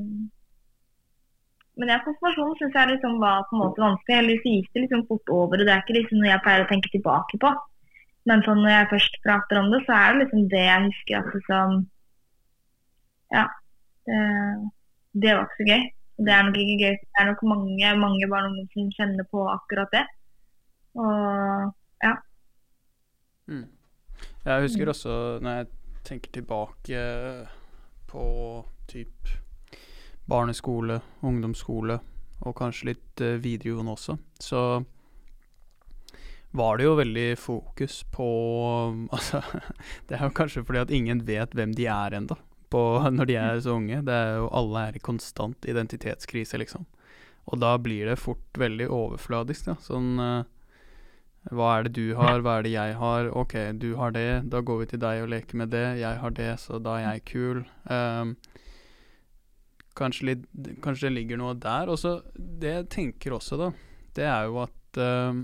men 1.82 1.92
ja, 1.92 1.98
konfirmasjonen 2.06 2.56
syns 2.60 2.78
jeg 2.78 2.92
liksom 2.94 3.18
var 3.26 3.44
på 3.50 3.58
en 3.58 3.64
måte 3.64 3.84
vanskelig. 3.84 4.14
Eller 4.14 4.22
Heldigvis 4.22 4.56
gikk 4.56 4.70
det 4.72 4.84
liksom 4.86 5.04
fort 5.10 5.34
over. 5.36 5.60
og 5.60 5.68
Det 5.68 5.74
er 5.74 5.84
ikke 5.84 5.98
liksom 5.98 6.22
noe 6.22 6.32
jeg 6.32 6.44
pleier 6.46 6.64
å 6.64 6.70
tenke 6.72 6.94
tilbake 6.96 7.42
på. 7.44 7.52
Men 8.30 8.44
sånn 8.46 8.62
når 8.62 8.74
jeg 8.74 8.92
først 8.92 9.18
prater 9.26 9.60
om 9.62 9.72
det, 9.74 9.82
så 9.88 9.98
er 9.98 10.14
det 10.14 10.22
liksom 10.26 10.46
det 10.52 10.62
jeg 10.68 10.86
husker 10.90 11.18
at 11.22 11.34
liksom 11.38 11.82
Ja. 13.32 13.48
Det, 14.06 14.22
det 15.24 15.36
var 15.36 15.46
ikke 15.46 15.60
så 15.62 15.68
gøy. 15.70 15.84
Det 16.26 16.34
er 16.34 16.44
nok 16.46 16.58
ikke 16.62 16.80
gøy. 16.82 16.96
Det 17.02 17.22
er 17.22 17.30
nok 17.30 17.44
mange, 17.50 17.94
mange 18.02 18.28
barn 18.30 18.48
og 18.48 18.52
ungdom 18.52 18.72
som 18.74 18.90
kjenner 18.98 19.28
på 19.32 19.46
akkurat 19.50 19.94
det. 19.96 20.04
Og 21.00 21.72
ja. 22.04 22.16
Mm. 23.48 23.68
Jeg 24.46 24.66
husker 24.66 24.90
også 24.90 25.14
når 25.42 25.58
jeg 25.58 25.68
tenker 26.04 26.32
tilbake 26.32 27.02
på 28.12 28.26
typ 28.88 29.32
barneskole, 30.30 31.00
ungdomsskole 31.22 32.00
og 32.42 32.56
kanskje 32.58 32.92
litt 32.92 33.22
eh, 33.22 33.40
videregående 33.42 33.94
også, 33.96 34.18
så 34.42 34.62
var 36.52 36.78
det 36.78 36.88
jo 36.88 36.96
veldig 37.00 37.28
fokus 37.40 38.02
på 38.12 38.30
Altså, 39.16 39.42
det 40.08 40.18
er 40.18 40.26
jo 40.28 40.36
kanskje 40.36 40.66
fordi 40.68 40.84
at 40.84 40.96
ingen 40.96 41.26
vet 41.28 41.54
hvem 41.56 41.76
de 41.78 41.88
er 41.92 42.18
ennå 42.20 42.38
når 43.18 43.28
de 43.28 43.36
er 43.36 43.60
så 43.60 43.76
unge. 43.76 44.00
Det 44.08 44.16
er 44.16 44.38
jo 44.40 44.48
Alle 44.56 44.88
er 44.88 44.96
i 44.96 45.04
konstant 45.04 45.66
identitetskrise, 45.68 46.56
liksom. 46.62 46.86
Og 47.52 47.60
da 47.60 47.74
blir 47.82 48.08
det 48.08 48.22
fort 48.22 48.60
veldig 48.60 48.88
overfladisk, 48.88 49.66
da. 49.68 49.76
Sånn 49.84 50.14
uh, 50.22 50.46
hva 51.50 51.72
er 51.74 51.88
det 51.88 51.96
du 51.98 52.14
har, 52.16 52.40
hva 52.46 52.60
er 52.60 52.68
det 52.68 52.72
jeg 52.76 52.96
har? 53.00 53.28
Ok, 53.34 53.58
du 53.82 53.96
har 53.98 54.14
det, 54.14 54.44
da 54.54 54.62
går 54.62 54.84
vi 54.84 54.90
til 54.92 55.02
deg 55.02 55.24
og 55.24 55.32
leker 55.34 55.58
med 55.58 55.72
det. 55.74 55.88
Jeg 56.00 56.22
har 56.22 56.36
det, 56.38 56.52
så 56.62 56.80
da 56.80 57.00
er 57.00 57.08
jeg 57.08 57.26
kul. 57.32 57.64
Um, 57.90 58.36
kanskje, 59.98 60.28
litt, 60.30 60.46
kanskje 60.86 61.10
det 61.10 61.16
ligger 61.16 61.42
noe 61.42 61.56
der. 61.58 61.90
Og 61.92 61.98
så 62.00 62.20
det 62.36 62.76
jeg 62.76 62.92
tenker 62.94 63.36
også, 63.36 63.58
da, 63.60 63.72
det 64.16 64.28
er 64.30 64.48
jo 64.48 64.62
at 64.64 65.02
ehm, 65.02 65.44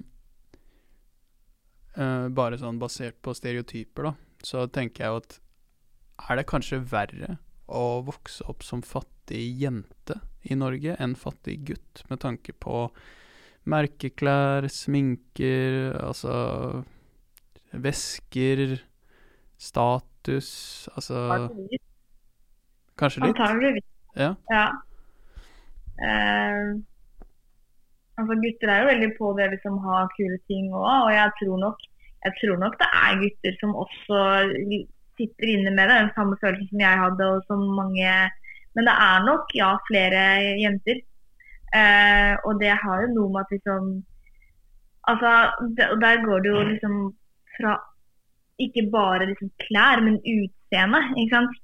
eh, 1.97 2.27
Bare 2.37 2.59
sånn 2.61 2.79
basert 2.81 3.19
på 3.25 3.33
stereotyper, 3.37 4.09
da, 4.09 4.13
så 4.45 4.67
tenker 4.71 5.03
jeg 5.03 5.13
jo 5.13 5.21
at 5.23 5.37
er 6.29 6.39
det 6.39 6.47
kanskje 6.49 6.81
verre 6.89 7.37
å 7.67 8.01
vokse 8.07 8.45
opp 8.49 8.63
som 8.65 8.81
fattig 8.85 9.43
jente 9.61 10.21
i 10.47 10.55
Norge 10.57 10.95
enn 11.03 11.17
fattig 11.19 11.59
gutt, 11.67 12.03
med 12.09 12.21
tanke 12.23 12.55
på 12.55 12.87
merkeklær, 13.67 14.69
sminker, 14.71 15.91
altså 15.99 16.85
vesker, 17.75 18.77
status 19.57 20.87
Altså 20.93 21.49
Kanskje 22.97 23.21
litt? 23.21 23.37
Antageligvis. 23.37 23.85
Ja. 24.17 24.31
Ja. 24.49 24.65
Eh, 26.01 26.71
altså 28.17 28.37
gutter 28.43 28.71
er 28.73 28.81
jo 28.81 28.91
veldig 28.91 29.09
på 29.19 29.31
det 29.37 29.51
liksom 29.53 29.77
ha 29.85 30.03
kule 30.15 30.39
ting 30.49 30.71
òg, 30.73 30.89
og 31.07 31.11
jeg 31.13 31.33
tror, 31.39 31.57
nok, 31.65 31.83
jeg 32.25 32.33
tror 32.39 32.61
nok 32.63 32.77
det 32.81 32.89
er 33.03 33.19
gutter 33.23 33.57
som 33.61 33.75
også 33.83 34.21
sitter 35.17 35.53
inne 35.53 35.73
med 35.73 35.89
det, 35.89 36.01
den 36.01 36.15
samme 36.17 36.37
følelsen 36.41 36.71
som 36.71 36.83
jeg 36.83 37.01
hadde 37.03 37.29
og 37.33 37.45
som 37.49 37.63
mange 37.81 38.11
Men 38.77 38.85
det 38.85 38.93
er 38.93 39.23
nok, 39.25 39.53
ja, 39.57 39.71
flere 39.87 40.23
jenter. 40.61 40.99
Eh, 41.73 42.33
og 42.45 42.59
det 42.61 42.75
har 42.77 43.01
jo 43.01 43.07
noe 43.15 43.31
med 43.33 43.41
at 43.41 43.53
liksom 43.55 43.87
Altså, 45.09 45.31
det, 45.77 45.85
der 46.03 46.25
går 46.25 46.39
det 46.43 46.49
jo 46.51 46.61
liksom 46.67 46.95
fra 47.55 47.73
ikke 48.59 48.83
bare 48.91 49.25
liksom 49.29 49.49
klær, 49.63 50.01
men 50.05 50.17
utseende, 50.19 50.99
ikke 51.21 51.35
sant. 51.35 51.59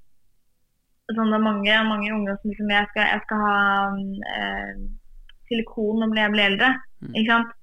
Sånn 1.12 1.34
det 1.34 1.38
er 1.38 1.43
mange, 1.43 1.80
mange 1.89 2.14
unge 2.16 2.36
som 2.39 2.49
liksom 2.54 2.72
jeg 2.72 2.88
skal, 2.91 3.10
jeg 3.14 3.24
skal 3.26 3.41
ha 3.43 3.58
eh, 4.34 4.78
silikon 5.54 6.04
når 6.04 6.20
jeg 6.20 6.34
blir 6.34 6.45
eldre. 6.49 6.72
Mm. 6.99 7.14
ikke 7.14 7.32
sant? 7.32 7.56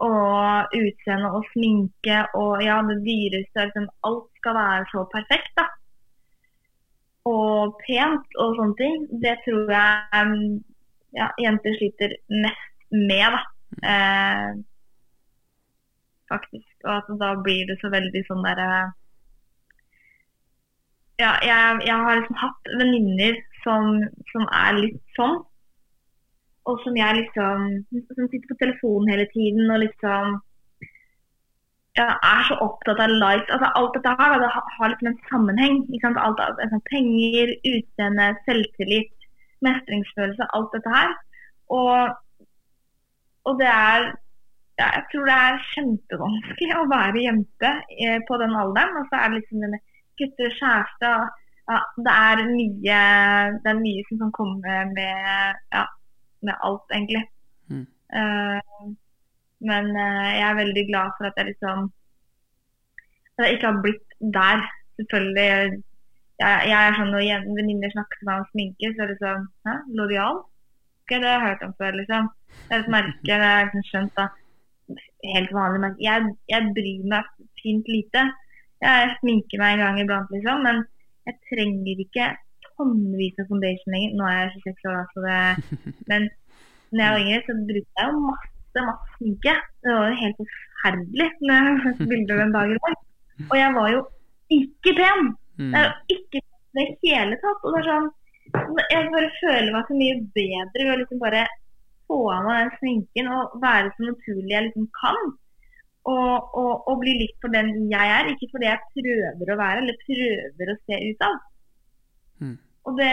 Og 0.00 0.76
utseende 0.78 1.32
og 1.36 1.44
sminke 1.50 2.22
og 2.38 2.62
ja, 2.64 2.78
det 2.88 3.00
dyreste 3.04 3.66
liksom, 3.66 3.90
Alt 4.08 4.28
skal 4.40 4.56
være 4.56 4.86
så 4.92 5.04
perfekt, 5.12 5.52
da. 5.60 5.66
Og 7.28 7.76
pent 7.84 8.40
og 8.40 8.56
sånne 8.56 8.78
ting. 8.80 9.04
Det 9.24 9.36
tror 9.44 9.74
jeg 9.74 10.34
ja, 11.18 11.28
jenter 11.42 11.76
sliter 11.76 12.16
mest 12.32 12.86
med, 12.94 13.36
da. 13.36 13.42
Eh, 13.90 14.50
faktisk. 16.30 16.70
og 16.84 16.96
at 16.96 17.12
da 17.20 17.34
blir 17.44 17.68
det 17.68 17.76
så 17.82 17.90
veldig 17.92 18.22
sånn 18.28 18.42
derre 18.46 18.70
Ja, 21.20 21.34
jeg, 21.44 21.80
jeg, 21.84 21.96
har 22.04 22.16
liksom 22.16 22.38
hatt 22.40 22.70
venninner 22.80 23.40
som, 23.60 23.98
som, 24.30 24.46
er 24.56 24.78
litt 24.78 25.00
sånn, 25.18 25.42
og 26.70 26.84
som 26.84 26.96
jeg 26.96 27.18
liksom 27.18 27.66
Som 28.16 28.28
sitter 28.30 28.48
på 28.50 28.60
telefonen 28.62 29.12
hele 29.12 29.26
tiden 29.34 29.70
og 29.74 29.82
liksom 29.84 30.38
ja, 31.98 32.06
er 32.32 32.42
så 32.46 32.56
opptatt 32.64 33.00
av 33.02 33.10
likes. 33.10 33.50
Altså, 33.54 33.68
alt 33.78 33.96
dette 33.96 34.12
her 34.20 34.36
det 34.42 34.50
har 34.54 34.92
liksom 34.92 35.08
en 35.10 35.22
sammenheng. 35.30 35.80
Alt, 36.06 36.42
altså, 36.62 36.78
penger, 36.92 37.50
utseende, 37.72 38.28
selvtillit, 38.46 39.26
mestringsfølelse, 39.66 40.46
alt 40.56 40.70
dette 40.76 40.94
her. 40.94 41.16
Og, 41.80 42.14
og 43.48 43.58
det 43.60 43.70
er 43.72 44.06
ja, 44.80 44.86
jeg 44.96 45.04
tror 45.10 45.28
det 45.28 45.36
er 45.36 45.64
kjempevanskelig 45.74 46.76
å 46.78 46.88
være 46.88 47.24
jente 47.26 47.72
eh, 48.00 48.18
på 48.28 48.38
den 48.40 48.56
alderen. 48.62 48.96
Og 49.02 49.10
så 49.10 49.18
er 49.18 49.28
det 49.28 49.42
liksom 49.42 49.64
denne 49.66 49.82
gutter, 50.20 50.48
og 50.48 50.58
kjæreste 50.60 51.10
ja, 51.70 51.80
det, 52.06 52.14
er 52.14 52.44
mye, 52.48 53.00
det 53.62 53.72
er 53.72 53.82
mye 53.82 54.06
som 54.08 54.22
kan 54.24 54.32
komme 54.38 54.78
med, 54.94 55.58
ja, 55.74 55.84
med 56.46 56.66
alt, 56.66 56.86
egentlig. 56.94 57.22
Mm. 57.70 57.86
Uh, 58.16 58.90
men 59.70 59.90
uh, 59.94 60.28
jeg 60.34 60.46
er 60.48 60.60
veldig 60.62 60.84
glad 60.90 61.16
for 61.16 61.28
at 61.28 61.38
jeg 61.38 61.52
liksom 61.52 61.88
at 63.36 63.46
jeg 63.46 63.56
ikke 63.56 63.70
har 63.70 63.80
blitt 63.84 64.18
der. 64.36 64.66
Selvfølgelig. 65.00 65.48
Jeg, 66.40 66.68
jeg 66.70 66.76
er 66.80 66.96
sånn 66.96 67.10
Når 67.12 67.46
venninner 67.56 67.92
snakker 67.92 68.20
til 68.20 68.28
meg 68.28 68.42
om 68.42 68.50
sminke, 68.50 68.90
så 68.92 69.04
er 69.04 69.10
det 69.12 69.20
sånn 69.20 69.46
Hæ? 69.68 69.76
Loreal? 69.96 70.42
Det 71.10 71.18
har 71.24 71.32
jeg 71.32 71.46
hørt 71.46 71.64
om 71.66 71.72
før, 71.80 71.96
liksom. 71.98 72.28
Det 72.68 72.76
er 72.76 72.84
et 72.84 72.92
merke. 72.92 73.24
Det 73.26 73.36
er 73.46 73.64
liksom 73.66 73.86
skjønt, 73.88 74.12
da 74.18 74.28
helt 75.34 75.52
vanlig 75.54 75.82
merke. 75.84 76.04
Jeg, 76.04 76.30
jeg, 76.52 76.72
bryr 76.76 77.08
meg 77.12 77.32
fint 77.62 77.90
lite. 77.90 78.26
Jeg 78.80 79.16
sminker 79.18 79.60
meg 79.60 79.76
en 79.76 79.84
gang 79.84 80.00
iblant, 80.02 80.30
liksom, 80.34 80.62
men 80.66 80.84
jeg 81.28 81.36
trenger 81.50 82.04
ikke 82.06 82.28
tonnevis 82.80 83.40
av 83.40 83.50
foundation 83.52 83.94
lenger. 83.94 84.14
Nå 84.18 84.28
er 84.28 84.38
jeg 84.40 84.62
26 84.66 84.92
år, 84.94 85.02
så 85.12 85.24
det 85.26 85.40
Men 86.10 86.30
når 86.90 87.04
jeg 87.04 87.12
var 87.14 87.24
yngre, 87.24 87.42
så 87.46 87.56
brukte 87.70 88.00
jeg 88.00 88.08
jo 88.10 88.22
masse, 88.26 88.84
masse 88.88 89.16
sminke. 89.16 89.54
Det 89.84 89.96
var 89.96 90.08
jo 90.08 90.20
helt 90.22 90.40
forferdelig 90.40 91.28
når 91.48 91.68
jeg 91.68 91.94
bilder 92.12 92.42
den 92.42 92.56
dagen 92.56 92.80
dag 92.86 92.96
Og 93.50 93.56
jeg 93.60 93.74
var 93.78 93.92
jo 93.94 94.00
ikke 94.60 94.94
pen. 94.98 95.28
Mm. 95.60 95.70
Det 95.72 95.80
er 95.80 95.86
jo 95.90 96.16
ikke 96.16 96.42
det 96.78 96.86
hele 97.04 97.38
tatt. 97.44 97.62
Og 97.64 97.74
det 97.74 97.82
er 97.82 97.90
sånn 97.90 98.10
Jeg 98.90 99.10
bare 99.14 99.34
føler 99.38 99.74
meg 99.76 99.86
så 99.86 99.98
mye 100.00 100.16
bedre 100.34 100.86
ved 100.86 100.94
å 100.94 101.00
liksom 101.04 101.22
bare 101.22 101.44
få 102.10 102.18
av 102.34 102.48
meg 102.48 102.64
den 102.64 102.72
sminken 102.80 103.30
og 103.30 103.60
være 103.62 103.92
så 103.94 104.08
naturlig 104.08 104.56
jeg 104.56 104.66
liksom 104.66 104.88
kan. 104.98 105.20
Og, 106.10 106.56
og, 106.56 106.72
og, 106.88 106.94
bli 107.02 107.12
litt 107.20 107.36
for 107.44 107.52
den 107.52 107.68
jeg 107.92 108.12
er, 108.16 108.30
ikke 108.32 108.48
for 108.50 108.62
det 108.62 108.70
jeg 108.70 108.86
prøver 108.96 109.52
å 109.52 109.58
være 109.60 109.82
eller 109.84 109.98
prøver 110.00 110.72
å 110.72 110.76
se 110.80 110.98
ut 111.10 111.24
av. 111.26 111.36
Mm. 112.40 112.56
Og 112.88 112.96
det 112.98 113.12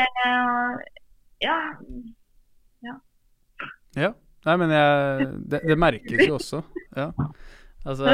Ja. 1.44 1.58
Ja. 2.82 2.96
ja. 3.96 4.14
Nei, 4.48 4.56
men 4.62 4.72
jeg, 4.72 5.30
det, 5.52 5.62
det, 5.68 5.76
merkes 5.80 6.24
jo 6.24 6.38
også. 6.38 6.64
Ja. 6.96 7.12
Altså, 7.88 8.14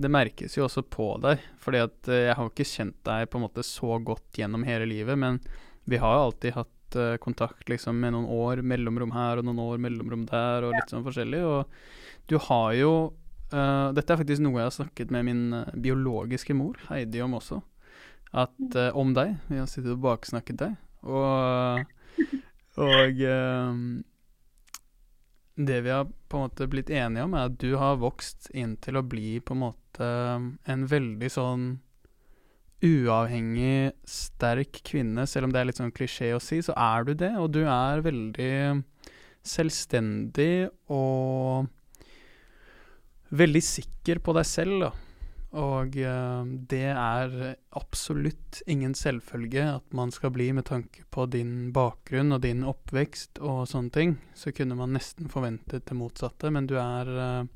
det 0.00 0.10
merkes 0.12 0.56
jo 0.56 0.64
også 0.66 0.82
på 0.86 1.12
deg. 1.24 1.40
fordi 1.60 1.80
at 1.84 2.08
eh, 2.08 2.26
jeg 2.28 2.36
har 2.38 2.50
ikke 2.50 2.68
kjent 2.68 2.98
deg 3.04 3.30
på 3.30 3.38
en 3.40 3.44
måte 3.44 3.64
så 3.66 3.98
godt 4.00 4.38
gjennom 4.40 4.64
hele 4.64 4.88
livet, 4.88 5.18
men 5.18 5.40
vi 5.88 6.00
har 6.00 6.14
jo 6.16 6.26
alltid 6.28 6.54
hatt 6.56 6.96
uh, 6.96 7.16
kontakt 7.20 7.68
liksom, 7.68 7.98
med 8.00 8.14
noen 8.14 8.28
år 8.30 8.62
mellomrom 8.62 9.12
her 9.16 9.40
og 9.40 9.48
noen 9.48 9.60
år 9.64 9.80
mellomrom 9.82 10.26
der, 10.28 10.66
og 10.66 10.76
litt 10.76 10.92
sånn 10.92 11.04
forskjellig. 11.04 11.40
Og 11.44 12.28
du 12.30 12.36
har 12.46 12.76
jo 12.78 12.92
uh, 13.52 13.90
Dette 13.96 14.14
er 14.14 14.20
faktisk 14.20 14.44
noe 14.44 14.60
jeg 14.60 14.68
har 14.68 14.76
snakket 14.76 15.12
med 15.14 15.26
min 15.28 15.42
uh, 15.56 15.72
biologiske 15.74 16.56
mor, 16.56 16.78
Heidi, 16.88 17.22
om 17.24 17.36
også. 17.40 17.60
At, 18.30 18.76
om 18.94 19.10
deg. 19.10 19.40
Vi 19.50 19.58
har 19.58 19.66
sittet 19.66 19.96
og 19.96 20.04
baksnakket 20.04 20.60
deg. 20.60 20.76
Og, 21.06 21.84
og 22.80 23.22
det 25.60 25.78
vi 25.84 25.92
har 25.92 26.08
på 26.08 26.38
en 26.38 26.46
måte 26.46 26.68
blitt 26.70 26.90
enige 26.92 27.26
om, 27.26 27.36
er 27.36 27.50
at 27.50 27.58
du 27.60 27.74
har 27.80 28.00
vokst 28.00 28.50
inn 28.56 28.76
til 28.82 29.00
å 29.00 29.06
bli 29.06 29.38
på 29.40 29.56
en 29.56 29.64
måte 29.68 30.10
en 30.70 30.84
veldig 30.90 31.30
sånn 31.32 31.70
uavhengig, 32.80 33.92
sterk 34.08 34.80
kvinne, 34.88 35.26
selv 35.28 35.48
om 35.48 35.52
det 35.52 35.60
er 35.60 35.68
litt 35.68 35.80
sånn 35.80 35.92
klisjé 35.92 36.32
å 36.32 36.40
si, 36.40 36.62
så 36.64 36.72
er 36.78 37.04
du 37.04 37.12
det. 37.12 37.34
Og 37.36 37.50
du 37.52 37.62
er 37.66 38.00
veldig 38.04 38.54
selvstendig 39.46 40.70
og 40.92 41.68
veldig 43.36 43.62
sikker 43.62 44.20
på 44.24 44.34
deg 44.36 44.48
selv, 44.48 44.86
da. 44.86 44.90
Og 45.58 45.96
uh, 45.98 46.44
det 46.70 46.84
er 46.92 47.32
absolutt 47.74 48.60
ingen 48.70 48.94
selvfølge 48.94 49.64
at 49.76 49.96
man 49.96 50.12
skal 50.14 50.30
bli 50.34 50.52
med 50.54 50.68
tanke 50.68 51.02
på 51.10 51.26
din 51.26 51.72
bakgrunn 51.74 52.36
og 52.36 52.44
din 52.44 52.62
oppvekst 52.62 53.42
og 53.42 53.64
sånne 53.70 53.94
ting. 53.94 54.18
Så 54.34 54.54
kunne 54.54 54.78
man 54.78 54.94
nesten 54.94 55.30
forventet 55.32 55.88
det 55.90 55.98
motsatte, 55.98 56.52
men 56.54 56.70
du 56.70 56.76
er 56.78 57.10
uh, 57.10 57.48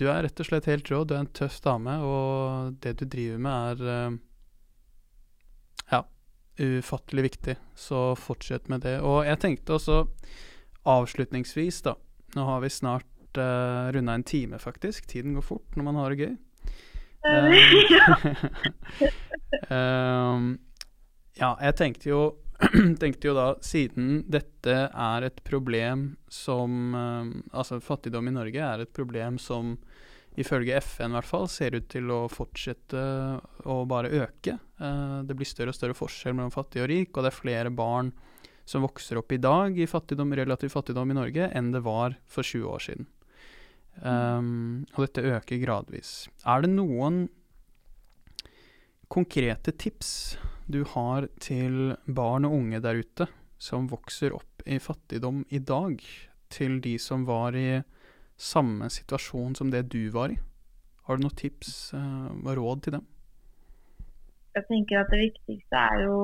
du 0.00 0.06
er 0.08 0.22
rett 0.24 0.40
og 0.40 0.48
slett 0.48 0.68
helt 0.70 0.88
rå. 0.88 1.02
Du 1.04 1.12
er 1.12 1.26
en 1.26 1.34
tøff 1.36 1.58
dame, 1.60 1.98
og 2.00 2.76
det 2.80 2.94
du 3.02 3.04
driver 3.04 3.40
med, 3.44 3.82
er 3.84 4.08
uh, 4.08 4.14
ja, 5.92 6.00
ufattelig 6.56 7.26
viktig. 7.26 7.56
Så 7.76 8.14
fortsett 8.16 8.70
med 8.72 8.86
det. 8.86 8.96
Og 9.04 9.26
jeg 9.28 9.42
tenkte 9.42 9.76
også 9.76 10.04
avslutningsvis, 10.88 11.82
da 11.84 11.98
Nå 12.30 12.44
har 12.46 12.60
vi 12.62 12.68
snart 12.70 13.38
uh, 13.42 13.90
runda 13.90 14.14
en 14.14 14.22
time, 14.24 14.60
faktisk. 14.62 15.08
Tiden 15.10 15.34
går 15.34 15.42
fort 15.42 15.74
når 15.74 15.86
man 15.88 15.96
har 15.98 16.14
det 16.14 16.20
gøy. 16.20 16.34
Um, 19.70 20.58
ja, 21.42 21.50
jeg 21.60 21.76
tenkte 21.76 22.08
jo 22.12 22.20
tenkte 23.02 23.30
jo 23.30 23.34
da, 23.36 23.46
siden 23.64 24.22
dette 24.28 24.76
er 24.88 25.24
et 25.24 25.38
problem 25.44 26.10
som 26.28 26.94
Altså 26.94 27.80
fattigdom 27.80 28.28
i 28.28 28.34
Norge 28.36 28.64
er 28.64 28.84
et 28.84 28.92
problem 28.96 29.38
som 29.40 29.78
ifølge 30.38 30.78
FN 30.80 31.12
i 31.12 31.18
hvert 31.18 31.28
fall, 31.28 31.46
ser 31.50 31.76
ut 31.76 31.88
til 31.90 32.10
å 32.14 32.24
fortsette 32.30 33.04
å 33.68 33.78
bare 33.90 34.12
øke. 34.22 34.56
Eh, 34.80 35.16
det 35.26 35.36
blir 35.36 35.48
større 35.48 35.74
og 35.74 35.78
større 35.78 35.96
forskjell 35.98 36.36
mellom 36.36 36.54
fattig 36.54 36.84
og 36.84 36.90
rik, 36.90 37.12
og 37.14 37.24
det 37.24 37.32
er 37.32 37.40
flere 37.40 37.72
barn 37.74 38.12
som 38.68 38.84
vokser 38.86 39.18
opp 39.18 39.32
i 39.34 39.40
dag 39.42 39.78
i 39.78 39.88
fattigdom, 39.90 40.34
relativ 40.38 40.72
fattigdom 40.76 41.10
i 41.10 41.18
Norge, 41.18 41.50
enn 41.50 41.72
det 41.74 41.82
var 41.84 42.14
for 42.30 42.46
20 42.46 42.70
år 42.70 42.86
siden. 42.86 43.08
Um, 44.00 44.86
og 44.94 45.04
dette 45.04 45.26
øker 45.26 45.60
gradvis. 45.60 46.30
Er 46.48 46.62
det 46.64 46.70
noen 46.72 47.26
konkrete 49.10 49.74
tips 49.74 50.38
du 50.70 50.84
har 50.94 51.26
til 51.42 51.96
barn 52.06 52.46
og 52.46 52.54
unge 52.60 52.80
der 52.80 53.02
ute 53.02 53.26
som 53.60 53.90
vokser 53.90 54.32
opp 54.32 54.62
i 54.64 54.78
fattigdom 54.80 55.42
i 55.50 55.58
dag, 55.58 55.98
til 56.50 56.78
de 56.82 56.96
som 56.98 57.26
var 57.28 57.54
i 57.58 57.82
samme 58.40 58.88
situasjon 58.90 59.54
som 59.58 59.70
det 59.70 59.84
du 59.92 60.08
var 60.14 60.32
i. 60.32 60.38
Har 61.06 61.18
du 61.18 61.26
noen 61.26 61.36
tips 61.36 61.92
uh, 61.94 62.30
og 62.40 62.54
råd 62.56 62.86
til 62.86 62.96
dem? 62.96 63.04
Jeg 64.56 64.66
tenker 64.66 65.02
at 65.02 65.12
det 65.12 65.20
viktigste 65.20 65.82
er 65.92 66.06
jo 66.06 66.16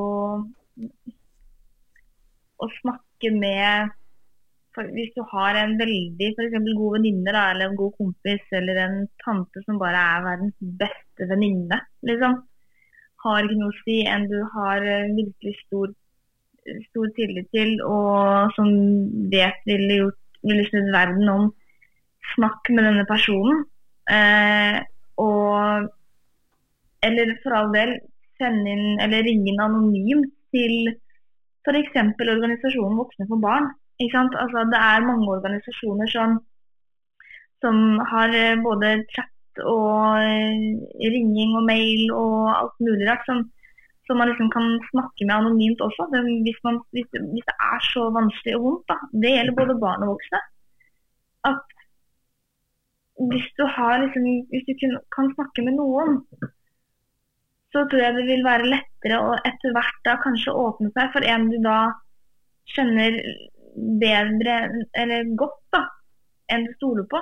å 2.57 2.69
snakke 2.81 3.31
med 3.37 3.93
Hvis 4.77 5.15
du 5.17 5.23
har 5.33 5.57
en 5.57 5.77
veldig 5.81 6.33
for 6.37 6.57
god 6.81 6.97
venninne 6.99 7.33
eller 7.33 7.69
en 7.71 7.79
god 7.79 7.95
kompis 7.97 8.57
eller 8.59 8.81
en 8.83 8.97
tante 9.25 9.63
som 9.65 9.79
bare 9.81 10.03
er 10.17 10.27
verdens 10.27 10.57
beste 10.83 11.29
venninne, 11.31 11.79
liksom, 12.09 12.43
har 13.25 13.47
ikke 13.47 13.61
noe 13.61 13.73
å 13.73 13.79
si 13.85 14.03
enn 14.07 14.29
du 14.31 14.37
har 14.53 14.85
virkelig 15.17 15.55
stor, 15.65 15.95
stor 16.91 17.09
tillit 17.17 17.49
til, 17.57 17.77
og 17.83 18.53
som 18.59 18.69
vet 19.33 19.65
ville 19.71 20.03
gjort 20.03 20.23
ville 20.47 20.67
snudd 20.69 20.93
verden 20.95 21.31
om 21.33 21.49
snakk 22.35 22.71
med 22.75 22.87
denne 22.89 23.07
personen. 23.09 23.65
Eh, 24.11 24.83
og 25.23 25.93
Eller 27.07 27.37
for 27.43 27.55
all 27.55 27.69
del 27.75 27.93
sende 28.41 28.73
inn 28.73 29.01
eller 29.05 29.23
ringe 29.23 29.51
inn 29.53 29.61
anonymt 29.63 30.33
til 30.55 30.89
f.eks. 31.63 31.99
organisasjonen 32.19 32.99
Voksne 32.99 33.27
for 33.29 33.43
barn. 33.43 33.69
Altså, 34.01 34.59
det 34.73 34.81
er 34.93 35.07
mange 35.09 35.29
organisasjoner 35.37 36.09
som, 36.13 36.39
som 37.65 37.77
har 38.13 38.29
eh, 38.29 38.63
både 38.63 39.05
chat 39.15 39.63
og 39.65 40.21
eh, 40.21 40.65
ringing 41.15 41.57
og 41.57 41.65
mail 41.65 42.13
og 42.13 42.51
alt 42.53 42.77
mulig 42.85 43.09
rart 43.09 43.25
som, 43.29 43.41
som 44.07 44.21
man 44.21 44.29
liksom 44.29 44.51
kan 44.53 44.67
snakke 44.91 45.25
med 45.25 45.35
anonymt 45.39 45.81
også. 45.81 46.09
Det, 46.13 46.21
hvis, 46.45 46.61
man, 46.65 46.83
hvis, 46.93 47.09
hvis, 47.33 47.47
det 47.49 47.57
er 47.73 47.81
så 47.93 48.11
vanskelig 48.19 48.59
og 48.59 48.67
vondt. 48.67 48.85
Da. 48.93 48.99
Det 49.23 49.33
gjelder 49.33 49.59
både 49.61 49.81
barn 49.81 50.05
og 50.05 50.13
voksne. 50.13 50.43
At 51.51 51.65
hvis 53.31 53.49
du, 53.59 53.65
har, 53.77 53.99
liksom, 54.05 54.25
hvis 54.53 54.67
du 54.69 54.99
kan 55.17 55.33
snakke 55.35 55.65
med 55.65 55.81
noen, 55.81 56.21
så 57.73 57.85
tror 57.89 58.03
jeg 58.03 58.17
det 58.17 58.27
vil 58.29 58.45
være 58.45 58.69
lettere 58.73 59.21
å 59.25 59.37
etter 59.49 59.73
hvert 59.77 60.03
da 60.05 60.19
kanskje 60.21 60.53
åpne 60.53 60.93
seg 60.93 61.15
for 61.15 61.25
en 61.33 61.49
du 61.51 61.57
da 61.65 61.79
kjenner 62.75 63.17
bedre 63.77 64.57
eller 64.97 65.33
godt 65.39 65.61
da, 65.75 65.83
enn 66.53 66.67
du 66.67 66.73
stoler 66.77 67.07
på. 67.11 67.21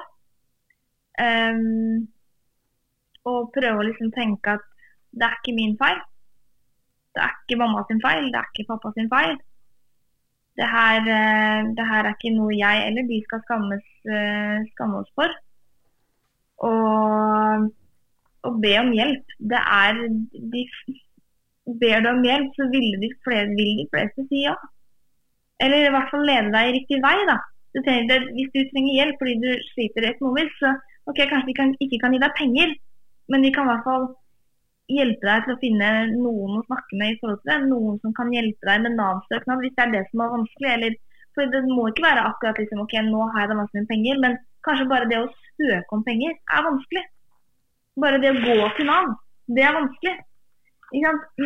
Um, 1.14 2.06
og 3.24 3.52
prøve 3.54 3.80
å 3.80 3.86
liksom 3.86 4.10
tenke 4.14 4.56
at 4.58 4.64
det 5.14 5.26
er 5.26 5.38
ikke 5.38 5.56
min 5.56 5.76
feil. 5.80 6.00
Det 7.14 7.22
er 7.22 7.34
ikke 7.44 7.60
mamma 7.60 7.84
sin 7.88 8.02
feil, 8.02 8.26
det 8.32 8.40
er 8.40 8.48
ikke 8.50 8.68
pappa 8.72 8.90
sin 8.96 9.10
feil. 9.12 9.36
Det 10.58 10.66
her, 10.70 11.00
eh, 11.10 11.60
det 11.76 11.84
her 11.90 12.06
er 12.06 12.14
ikke 12.14 12.34
noe 12.34 12.54
jeg 12.54 12.82
eller 12.88 13.06
de 13.08 13.20
skal 13.24 13.40
skammes, 13.46 13.86
eh, 14.06 14.58
skamme 14.74 15.00
oss 15.02 15.10
for. 15.18 15.30
Og 18.46 18.60
be 18.62 18.72
om 18.78 18.92
hjelp, 18.94 19.34
det 19.38 19.62
er 19.62 19.98
de, 20.54 20.62
Ber 21.80 22.02
du 22.04 22.08
om 22.10 22.22
hjelp, 22.22 22.50
så 22.58 22.66
vil 22.68 22.90
de, 23.00 23.08
fleste, 23.24 23.54
vil 23.56 23.78
de 23.80 23.86
fleste 23.92 24.26
si 24.28 24.42
ja. 24.44 24.54
Eller 25.64 25.86
i 25.86 25.92
hvert 25.94 26.10
fall 26.12 26.26
lede 26.28 26.52
deg 26.54 26.68
i 26.68 26.74
riktig 26.78 27.00
vei, 27.04 27.16
da. 27.28 27.38
Du 27.74 27.80
trenger, 27.82 28.26
hvis 28.36 28.50
du 28.54 28.60
trenger 28.70 28.98
hjelp 29.00 29.22
fordi 29.22 29.38
du 29.42 29.48
sliter 29.72 30.10
økonomisk, 30.12 30.58
så 30.60 30.74
ok, 31.10 31.24
kanskje 31.30 31.48
de 31.48 31.56
kan, 31.58 31.72
ikke 31.82 32.00
kan 32.02 32.14
gi 32.14 32.20
deg 32.22 32.36
penger, 32.38 32.74
men 33.32 33.44
de 33.44 33.50
kan 33.54 33.66
i 33.66 33.72
hvert 33.72 33.86
fall 33.88 34.06
hjelpe 34.92 35.24
deg 35.24 35.46
til 35.46 35.54
å 35.54 35.60
finne 35.62 35.88
noen 36.12 36.58
å 36.60 36.64
snakke 36.66 36.98
med 37.00 37.14
i 37.14 37.18
forhold 37.20 37.40
til 37.40 37.50
det. 37.50 37.58
Noen 37.70 37.98
som 38.02 38.14
kan 38.16 38.32
hjelpe 38.34 38.68
deg 38.68 38.84
med 38.84 38.96
Nav-søknad 38.98 39.62
hvis 39.64 39.74
det 39.76 39.84
er 39.86 39.94
det 39.94 40.02
som 40.10 40.24
er 40.24 40.34
vanskelig. 40.34 40.72
Eller, 40.76 40.98
for 41.34 41.54
det 41.54 41.62
må 41.70 41.86
ikke 41.90 42.04
være 42.04 42.26
akkurat 42.30 42.60
liksom, 42.60 42.82
ok, 42.84 42.98
nå 43.08 43.28
har 43.32 43.44
jeg 43.44 43.52
det 43.52 43.58
vanskelig 43.62 43.84
med 43.84 43.92
penger, 43.94 44.20
men 44.24 44.36
kanskje 44.66 44.90
bare 44.92 45.08
det 45.10 45.22
å 45.22 45.30
søke 45.32 45.96
om 45.96 46.04
penger 46.06 46.36
er 46.36 46.66
vanskelig. 46.68 47.04
Bare 48.04 48.20
det 48.22 48.34
å 48.34 48.42
gå 48.42 48.68
til 48.76 48.90
Nav, 48.90 49.14
det 49.56 49.64
er 49.64 49.78
vanskelig. 49.78 50.14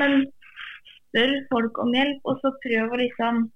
Men 0.00 0.18
spør 1.08 1.32
folk 1.52 1.78
om 1.80 1.94
hjelp, 1.96 2.20
og 2.28 2.42
så 2.42 2.52
prøv 2.64 2.92
å 2.92 3.00
liksom 3.00 3.46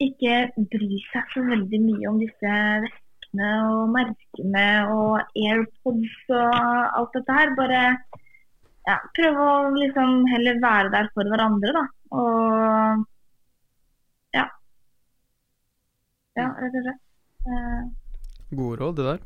ikke 0.00 0.66
bry 0.72 0.98
seg 1.10 1.32
så 1.34 1.44
veldig 1.44 1.80
mye 1.84 2.08
om 2.10 2.18
disse 2.22 2.54
vestene 2.84 3.50
og 3.68 3.92
merkene 3.94 4.66
og 4.94 5.36
AirPods 5.36 6.16
og 6.32 6.56
alt 6.98 7.16
dette 7.18 7.36
her. 7.36 7.54
Bare 7.58 7.82
ja, 8.88 8.96
prøve 9.16 9.46
å 9.46 9.70
liksom 9.76 10.24
heller 10.32 10.60
være 10.62 10.92
der 10.96 11.10
for 11.14 11.30
hverandre, 11.30 11.74
da. 11.76 11.84
Og 12.16 13.04
ja. 14.36 14.46
Ja, 16.38 16.48
rett 16.56 16.80
og 16.80 16.86
slett. 16.86 17.02
Uh, 17.46 17.82
Gode 18.56 18.80
råd, 18.80 18.96
det 18.98 19.06
der. 19.12 19.20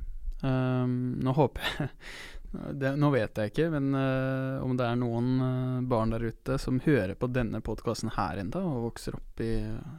Um, 0.44 1.14
nå 1.24 1.32
håper 1.32 1.64
jeg 1.64 1.88
det, 2.78 2.94
Nå 3.00 3.10
vet 3.14 3.38
jeg 3.38 3.52
ikke, 3.52 3.66
men 3.72 3.90
uh, 3.96 4.62
om 4.64 4.74
det 4.78 4.86
er 4.86 4.98
noen 5.00 5.30
uh, 5.40 5.84
barn 5.88 6.14
der 6.14 6.24
ute 6.30 6.58
som 6.60 6.80
hører 6.84 7.14
på 7.18 7.28
denne 7.32 7.60
podkasten 7.64 8.12
her 8.16 8.40
enda 8.42 8.62
og 8.64 8.88
vokser 8.88 9.16
opp 9.18 9.42
i 9.44 9.52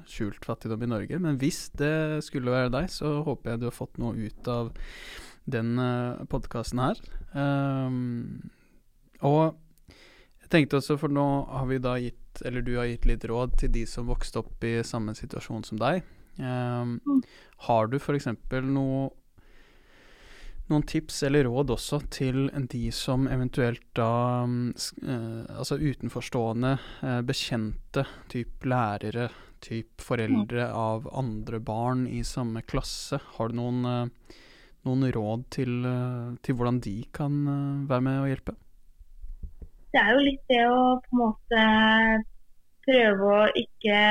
skjult 0.09 0.45
fattigdom 0.47 0.85
i 0.85 0.91
Norge. 0.91 1.19
Men 1.21 1.39
hvis 1.41 1.67
det 1.79 2.23
skulle 2.25 2.53
være 2.53 2.73
deg, 2.73 2.89
så 2.93 3.17
håper 3.25 3.53
jeg 3.53 3.63
du 3.63 3.67
har 3.69 3.75
fått 3.75 3.99
noe 4.01 4.15
ut 4.15 4.51
av 4.51 4.71
den 5.51 5.75
uh, 5.81 6.23
podkasten 6.31 6.81
her. 6.81 7.01
Um, 7.35 8.49
og 9.25 9.57
jeg 10.45 10.51
tenkte 10.53 10.79
også, 10.81 10.99
for 11.01 11.13
nå 11.13 11.25
har 11.49 11.67
vi 11.69 11.81
da 11.81 11.97
gitt, 12.01 12.41
eller 12.45 12.65
du 12.65 12.75
har 12.77 12.89
gitt 12.89 13.07
litt 13.09 13.25
råd 13.29 13.57
til 13.61 13.73
de 13.73 13.85
som 13.89 14.09
vokste 14.09 14.41
opp 14.43 14.65
i 14.67 14.77
samme 14.85 15.15
situasjon 15.17 15.65
som 15.67 15.81
deg. 15.81 16.05
Um. 16.35 16.99
Har 17.63 17.87
du 17.87 17.95
f.eks. 17.97 18.27
noe 18.67 19.05
noen 20.71 20.85
tips 20.87 21.21
eller 21.27 21.45
råd 21.45 21.73
også 21.75 21.99
til 22.13 22.47
de 22.71 22.87
som 22.95 23.27
eventuelt 23.29 23.83
da 23.97 24.45
eh, 24.45 25.43
Altså 25.59 25.77
utenforstående, 25.77 26.71
eh, 27.05 27.21
bekjente, 27.25 28.05
typ 28.31 28.65
lærere, 28.65 29.29
typ 29.61 30.01
foreldre 30.01 30.69
av 30.73 31.07
andre 31.13 31.59
barn 31.63 32.05
i 32.09 32.23
samme 32.25 32.65
klasse. 32.65 33.19
Har 33.37 33.49
du 33.49 33.59
noen, 33.59 33.85
eh, 33.85 34.35
noen 34.85 35.07
råd 35.13 35.45
til, 35.53 35.85
til, 36.45 36.57
hvordan 36.57 36.81
de 36.81 36.97
kan 37.13 37.37
være 37.89 38.05
med 38.05 38.19
og 38.21 38.29
hjelpe? 38.29 38.57
Det 39.93 40.01
er 40.01 40.11
jo 40.11 40.25
litt 40.25 40.43
det 40.51 40.61
å 40.67 40.81
på 41.05 41.13
en 41.13 41.21
måte 41.21 41.67
prøve 42.85 43.35
å 43.37 43.45
ikke 43.53 44.01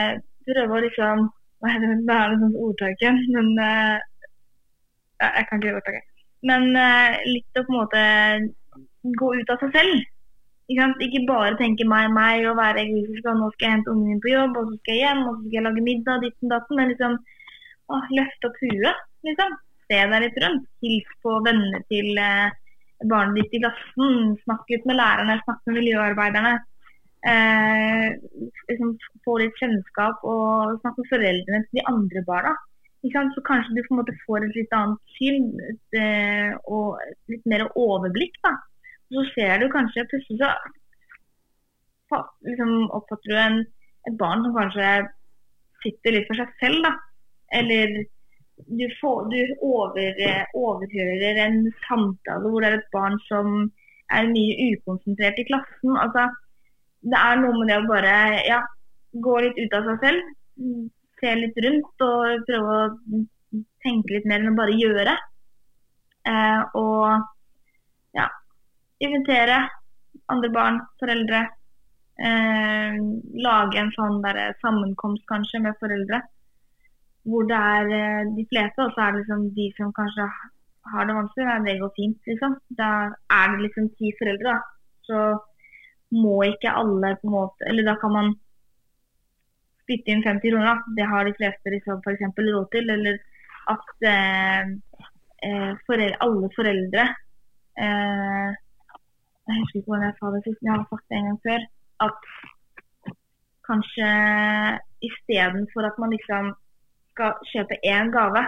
Prøve 0.45 0.75
å 0.77 0.81
liksom 0.85 1.23
Hva 1.65 1.71
er 1.73 1.81
det, 1.81 1.95
det 2.05 2.13
er 2.13 2.35
liksom 2.35 2.57
ordtaket, 2.61 3.21
men 3.33 3.55
jeg 3.57 5.47
kan 5.49 5.63
ikke 5.63 5.79
ordtaket. 5.79 6.14
Men 6.49 6.75
uh, 6.77 7.21
litt 7.29 7.61
å 7.61 7.65
på 7.67 7.73
en 7.73 7.79
måte 7.79 8.03
gå 9.21 9.31
ut 9.39 9.53
av 9.53 9.63
seg 9.63 9.77
selv. 9.77 10.03
Ikke, 10.73 10.89
ikke 11.07 11.27
bare 11.29 11.59
tenke 11.61 11.85
meg, 11.89 12.09
meg 12.17 12.47
og 12.49 12.57
være 12.57 12.87
egoistisk 12.87 13.27
og 13.29 13.41
nå 13.41 13.51
skal 13.53 13.67
jeg 13.67 13.77
hente 13.77 13.93
ungen 13.93 14.15
min 14.15 14.23
på 14.25 14.33
jobb, 14.33 14.57
og 14.57 14.71
så 14.71 14.79
skal 14.81 14.95
jeg 14.95 15.03
hjem, 15.05 15.23
og 15.25 15.35
så 15.35 15.41
skal 15.43 15.59
jeg 15.59 15.67
lage 15.67 15.87
middag, 15.89 16.23
ditt 16.25 16.47
og 16.47 16.53
datt. 16.55 16.75
Men 16.79 16.93
liksom 16.93 17.17
å, 17.21 18.03
løfte 18.19 18.51
opp 18.51 18.61
huet, 18.65 19.07
liksom. 19.29 19.57
Se 19.85 20.05
deg 20.13 20.23
litt 20.25 20.39
rundt. 20.41 20.69
Hils 20.85 21.17
på 21.25 21.41
venner 21.45 21.83
til 21.93 22.15
uh, 22.17 22.53
barnet 23.11 23.43
ditt 23.43 23.59
i 23.59 23.65
klassen. 23.65 24.39
Snakk 24.47 24.71
litt 24.73 24.87
med 24.89 25.01
lærerne, 25.01 25.41
snakk 25.45 25.61
med 25.69 25.83
miljøarbeiderne. 25.83 26.55
Eh, 27.25 28.07
liksom 28.69 28.91
få 29.25 29.39
litt 29.41 29.57
kjennskap 29.57 30.25
og 30.29 30.75
snakke 30.83 31.01
med 31.01 31.09
foreldrene 31.09 31.61
til 31.65 31.79
de 31.79 31.85
andre 31.89 32.23
barna. 32.27 32.53
Så 33.05 33.43
kanskje 33.45 33.75
du 33.77 33.83
på 33.85 33.93
en 33.93 34.01
måte 34.01 34.17
får 34.25 34.47
et 34.47 34.55
litt 34.57 34.73
annet 34.73 35.17
syn 35.19 35.51
eh, 35.99 36.55
og 36.65 36.97
litt 37.29 37.45
mer 37.51 37.67
overblikk. 37.77 38.39
da. 38.47 38.55
Så 39.13 39.27
ser 39.35 39.61
du 39.61 39.69
kanskje 39.73 40.07
plutselig 40.09 40.41
så 42.09 42.21
liksom, 42.49 42.73
oppfatter 42.97 43.29
du 43.29 43.37
en, 43.37 43.61
et 44.09 44.17
barn 44.21 44.45
som 44.45 44.57
kanskje 44.57 44.89
sitter 45.85 46.17
litt 46.17 46.29
for 46.31 46.41
seg 46.41 46.57
selv. 46.63 46.81
da. 46.87 46.95
Eller 47.61 47.93
du, 48.57 48.87
får, 49.01 49.29
du 49.35 49.55
over, 49.61 50.25
overhører 50.57 51.45
en 51.45 51.61
samtale 51.85 52.49
hvor 52.49 52.65
det 52.65 52.71
er 52.71 52.81
et 52.81 52.93
barn 52.95 53.21
som 53.29 53.55
er 54.15 54.33
mye 54.33 54.73
ukonsentrert 54.73 55.45
i 55.45 55.49
klassen. 55.51 55.93
altså 55.93 56.31
Det 57.05 57.21
er 57.21 57.41
noe 57.43 57.61
med 57.61 57.69
det 57.69 57.81
å 57.83 57.89
bare 57.91 58.19
ja, 58.49 58.63
gå 59.13 59.41
litt 59.45 59.61
ut 59.61 59.77
av 59.77 59.93
seg 59.93 60.07
selv 60.09 60.93
se 61.25 61.33
litt 61.39 61.61
rundt 61.65 62.05
og 62.05 62.45
prøve 62.49 62.75
å 62.77 63.23
tenke 63.85 64.13
litt 64.13 64.29
mer 64.29 64.43
enn 64.43 64.53
å 64.53 64.59
bare 64.59 64.77
gjøre. 64.77 65.15
Eh, 66.29 66.61
og 66.81 68.17
ja, 68.17 68.29
invitere 69.05 69.63
andre 70.33 70.51
barn, 70.53 70.81
foreldre. 71.01 71.43
Eh, 72.15 72.99
lage 73.45 73.81
en 73.81 73.93
sånn 73.97 74.21
der 74.25 74.55
sammenkomst 74.63 75.25
kanskje 75.31 75.63
med 75.65 75.81
foreldre. 75.81 76.21
Hvor 77.25 77.49
det 77.49 77.57
er 77.57 77.95
eh, 77.99 78.35
de 78.37 78.45
fleste, 78.51 78.85
og 78.85 78.93
så 78.95 79.07
er 79.07 79.15
det 79.15 79.25
liksom 79.25 79.49
de 79.57 79.71
som 79.79 79.93
kanskje 79.97 80.29
har 80.93 81.09
det 81.09 81.17
vanskelig. 81.17 81.49
Ja, 81.49 81.59
det 81.65 81.81
går 81.81 81.93
fint, 81.97 82.21
liksom. 82.29 82.57
Da 82.79 82.91
er 83.33 83.53
det 83.55 83.67
liksom 83.67 83.91
ti 83.99 84.13
foreldre, 84.21 84.55
da. 84.55 84.61
Så 85.09 85.21
må 86.15 86.37
ikke 86.47 86.73
alle 86.79 87.17
på 87.19 87.27
en 87.27 87.33
måte 87.35 87.67
Eller 87.69 87.85
da 87.89 87.97
kan 88.01 88.13
man 88.15 88.29
spytte 89.85 90.13
inn 90.13 90.25
50 90.25 90.51
kroner. 90.51 90.83
Det 90.97 91.07
har 91.13 91.29
de 91.29 91.37
fleste 91.39 91.73
liksom 91.75 92.03
f.eks. 92.03 92.25
råd 92.41 92.67
til. 92.73 92.91
Eller 92.97 93.21
at 93.73 94.09
eh, 94.11 94.73
eh, 95.47 95.73
foreldre, 95.87 96.19
alle 96.27 96.51
foreldre 96.57 97.05
eh, 97.85 98.51
Jeg 99.45 99.61
husker 99.61 99.79
ikke 99.81 99.93
hvordan 99.93 100.09
jeg 100.09 100.19
sa 100.19 100.33
det 100.35 100.43
sist, 100.45 100.61
men 100.61 100.71
jeg 100.71 100.77
har 100.77 100.91
sagt 100.91 101.09
det 101.09 101.19
en 101.21 101.31
gang 101.31 101.41
før. 101.47 101.65
At 102.09 102.29
kanskje 103.69 104.11
istedenfor 105.05 105.89
at 105.89 105.99
man 106.01 106.13
liksom 106.17 106.53
skal 107.15 107.37
kjøpe 107.53 107.81
én 107.87 108.11
gave, 108.13 108.43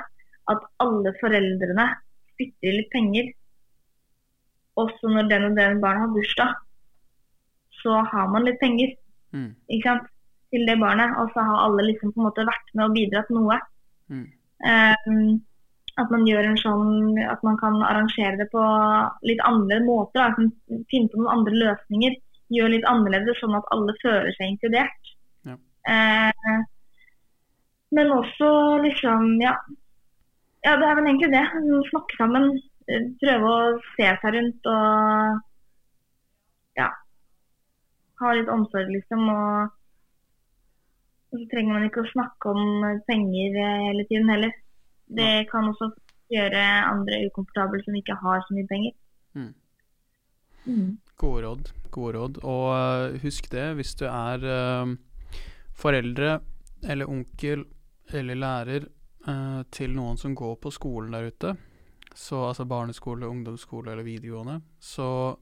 at 0.52 0.60
alle 0.82 1.12
foreldrene 1.20 1.86
spytter 2.32 2.70
i 2.70 2.76
litt 2.78 2.90
penger. 2.92 3.28
Også 4.76 5.12
når 5.12 5.28
den 5.30 5.48
og 5.50 5.56
den 5.56 5.80
barnet 5.84 6.04
har 6.04 6.14
bursdag, 6.16 6.56
så 7.80 8.00
har 8.12 8.28
man 8.32 8.44
litt 8.48 8.60
penger. 8.60 8.92
Mm. 9.32 9.52
Ikke 9.68 9.88
sant? 9.88 10.10
Til 10.52 10.66
det 10.68 10.78
barnet. 10.80 11.14
Og 11.20 11.32
så 11.34 11.44
har 11.48 11.64
alle 11.64 11.88
liksom 11.90 12.12
på 12.14 12.22
en 12.22 12.28
måte 12.28 12.46
vært 12.48 12.72
med 12.74 12.86
og 12.88 12.96
bidratt 12.96 13.32
noe. 13.34 13.58
Mm. 14.12 14.26
Um, 14.66 15.40
at 15.96 16.12
man 16.12 16.26
gjør 16.28 16.46
en 16.46 16.58
sånn 16.60 17.16
At 17.26 17.42
man 17.44 17.56
kan 17.60 17.74
arrangere 17.84 18.38
det 18.40 18.46
på 18.52 18.62
litt 19.28 19.42
andre 19.48 19.80
måter. 19.84 20.22
Da. 20.36 20.48
Finne 20.92 21.10
på 21.12 21.20
noen 21.20 21.34
andre 21.38 21.58
løsninger. 21.64 22.16
Gjøre 22.54 22.74
litt 22.76 22.86
annerledes, 22.88 23.40
sånn 23.42 23.56
at 23.58 23.68
alle 23.74 23.96
føler 24.02 24.30
seg 24.36 24.52
inkludert. 24.52 25.12
Ja. 25.48 25.58
Uh, 25.88 26.60
men 27.96 28.14
også 28.20 28.52
liksom 28.84 29.36
Ja. 29.42 29.56
Ja, 30.66 30.72
det 30.80 30.86
er 30.86 30.96
vel 30.98 31.06
egentlig 31.06 31.30
det. 31.30 31.44
Snakke 31.92 32.16
sammen. 32.18 32.48
Prøve 33.22 33.50
å 33.50 33.74
se 33.94 34.08
seg 34.22 34.34
rundt 34.34 34.68
og 34.70 35.42
ja. 36.76 36.88
Ha 38.20 38.32
litt 38.34 38.50
omsorg, 38.50 38.90
liksom. 38.90 39.28
Og 39.30 39.70
så 41.38 41.48
trenger 41.52 41.76
man 41.76 41.86
ikke 41.88 42.02
å 42.04 42.10
snakke 42.12 42.52
om 42.52 42.86
penger 43.08 43.60
eh, 43.62 43.84
hele 43.90 44.06
tiden 44.10 44.32
heller. 44.32 44.54
Det 45.06 45.46
kan 45.50 45.68
også 45.70 45.92
gjøre 46.32 46.62
andre 46.90 47.20
ukomfortable 47.28 47.82
som 47.84 47.96
ikke 47.98 48.16
har 48.22 48.42
så 48.42 48.56
mye 48.56 48.68
penger. 48.70 48.96
Mm. 49.36 49.52
Mm. 50.66 50.90
Gode 51.16 51.44
råd. 51.46 51.70
Gode 51.94 52.18
råd. 52.18 52.40
Og 52.42 52.66
uh, 52.74 53.18
husk 53.22 53.48
det, 53.52 53.68
hvis 53.78 53.94
du 54.00 54.04
er 54.08 54.42
uh, 54.42 54.90
foreldre 55.76 56.40
eller 56.86 57.10
onkel 57.10 57.64
eller 58.14 58.38
lærer 58.38 58.88
uh, 59.28 59.62
til 59.72 59.94
noen 59.96 60.18
som 60.20 60.34
går 60.36 60.58
på 60.62 60.74
skolen 60.74 61.14
der 61.14 61.30
ute, 61.30 61.54
så 62.16 62.48
altså 62.48 62.64
barneskole, 62.64 63.28
ungdomsskole 63.28 63.92
eller 63.92 64.06
videregående, 64.06 64.60
så 64.80 65.36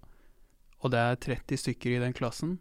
Og 0.85 0.91
det 0.93 0.99
er 1.01 1.15
30 1.15 1.57
stykker 1.57 1.95
i 1.97 2.01
den 2.03 2.13
klassen, 2.13 2.59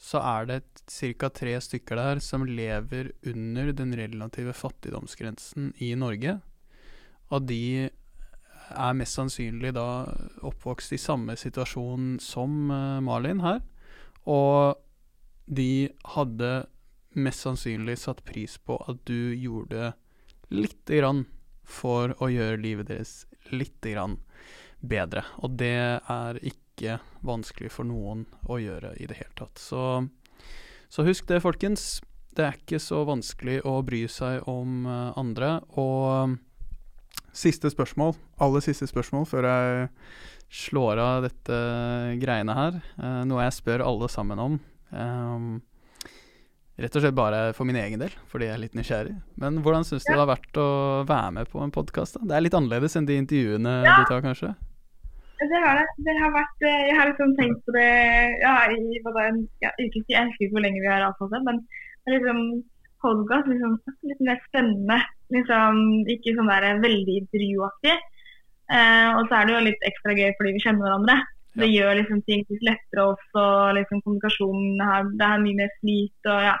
så 0.00 0.20
er 0.24 0.46
det 0.48 0.60
ca. 0.88 1.28
tre 1.28 1.58
stykker 1.60 1.98
der 2.00 2.20
som 2.24 2.46
lever 2.48 3.12
under 3.28 3.72
den 3.76 3.92
relative 3.98 4.54
fattigdomsgrensen 4.56 5.74
i 5.78 5.92
Norge. 5.94 6.38
Og 7.30 7.44
de 7.46 7.90
er 8.70 8.96
mest 8.96 9.18
sannsynlig 9.18 9.74
da 9.76 10.06
oppvokst 10.46 10.94
i 10.96 11.00
samme 11.00 11.36
situasjon 11.36 12.14
som 12.22 12.70
uh, 12.72 13.02
Malin 13.04 13.42
her. 13.44 13.60
Og 14.24 14.80
de 15.50 15.90
hadde 16.14 16.50
mest 17.18 17.44
sannsynlig 17.44 17.98
satt 18.00 18.22
pris 18.24 18.56
på 18.62 18.78
at 18.88 19.02
du 19.10 19.34
gjorde 19.34 19.92
lite 20.50 21.00
grann 21.02 21.24
for 21.66 22.14
å 22.22 22.30
gjøre 22.30 22.62
livet 22.62 22.88
deres 22.90 23.24
lite 23.52 23.92
grann 23.92 24.16
bedre. 24.80 25.24
Og 25.44 25.58
det 25.60 25.76
er 26.00 26.40
ikke 26.40 26.69
vanskelig 27.26 27.72
for 27.74 27.88
noen 27.88 28.24
å 28.48 28.58
gjøre 28.60 28.94
i 29.00 29.08
det 29.10 29.18
hele 29.20 29.34
tatt. 29.38 29.60
Så, 29.60 29.82
så 30.92 31.04
husk 31.06 31.28
det, 31.30 31.42
folkens. 31.44 32.00
Det 32.36 32.46
er 32.46 32.58
ikke 32.58 32.80
så 32.82 33.02
vanskelig 33.08 33.60
å 33.66 33.80
bry 33.86 34.04
seg 34.10 34.46
om 34.50 34.86
uh, 34.88 35.10
andre. 35.18 35.58
Og 35.80 36.38
siste 37.36 37.70
spørsmål, 37.72 38.14
aller 38.42 38.64
siste 38.64 38.88
spørsmål 38.90 39.26
før 39.30 39.48
jeg 39.50 39.88
slår 40.50 41.00
av 41.02 41.26
dette 41.28 41.58
greiene 42.22 42.56
her. 42.56 42.78
Uh, 43.00 43.22
noe 43.28 43.44
jeg 43.46 43.58
spør 43.60 43.86
alle 43.86 44.10
sammen 44.10 44.42
om. 44.42 44.56
Um, 44.90 45.60
rett 46.80 46.96
og 46.96 47.04
slett 47.04 47.18
bare 47.18 47.42
for 47.56 47.68
min 47.68 47.78
egen 47.78 48.00
del, 48.02 48.14
fordi 48.30 48.48
jeg 48.48 48.56
er 48.56 48.64
litt 48.64 48.78
nysgjerrig. 48.78 49.14
Men 49.42 49.60
hvordan 49.64 49.86
syns 49.86 50.06
du 50.06 50.14
det 50.14 50.22
har 50.22 50.30
vært 50.30 50.58
å 50.58 50.70
være 51.08 51.36
med 51.36 51.50
på 51.52 51.62
en 51.62 51.74
podkast? 51.74 52.18
Det 52.24 52.34
er 52.36 52.46
litt 52.46 52.56
annerledes 52.56 52.96
enn 52.98 53.08
de 53.10 53.18
intervjuene 53.20 53.80
ja. 53.84 53.98
du 54.00 54.08
tar, 54.08 54.24
kanskje? 54.24 54.54
Det 55.40 55.60
har 55.64 55.78
det. 55.78 55.86
Det 56.04 56.14
har 56.20 56.32
vært 56.34 56.66
eh, 56.68 56.82
Jeg 56.90 56.96
har 56.98 57.08
liksom 57.08 57.30
tenkt 57.38 57.62
på 57.64 57.72
det 57.72 57.88
ja, 58.42 58.54
i 58.74 59.00
både 59.04 59.24
en 59.30 59.40
ja, 59.64 59.70
uke 59.78 60.02
siden. 60.02 60.12
Jeg 60.12 60.28
husker 60.28 60.46
ikke 60.46 60.56
hvor 60.58 60.66
lenge 60.66 60.82
vi 60.84 60.92
har 60.92 61.06
avtalt 61.06 61.32
det, 61.32 61.40
men 61.46 61.62
liksom 62.12 62.42
podkast 63.00 63.48
liksom, 63.48 63.78
litt 64.10 64.22
mer 64.26 64.40
spennende. 64.48 64.98
Liksom, 65.32 65.78
ikke 66.12 66.34
sånn 66.36 66.50
der 66.50 66.82
veldig 66.84 67.16
intervjuaktig. 67.22 67.96
Eh, 68.70 69.08
og 69.16 69.24
så 69.28 69.38
er 69.38 69.48
det 69.48 69.54
jo 69.54 69.62
litt 69.66 69.86
ekstra 69.88 70.16
gøy 70.18 70.34
fordi 70.38 70.54
vi 70.56 70.64
kjenner 70.66 70.86
hverandre. 70.86 71.16
Det 71.60 71.66
ja. 71.66 71.72
gjør 71.78 71.96
liksom 71.98 72.20
ting 72.28 72.44
litt 72.52 72.66
lettere 72.68 73.06
også. 73.14 73.46
Liksom, 73.78 74.04
kommunikasjonen 74.04 74.84
her, 74.90 75.08
det 75.16 75.30
er 75.30 75.42
mye 75.46 75.60
mer 75.62 75.72
flyt. 75.80 76.20
Og, 76.34 76.44
ja. 76.50 76.54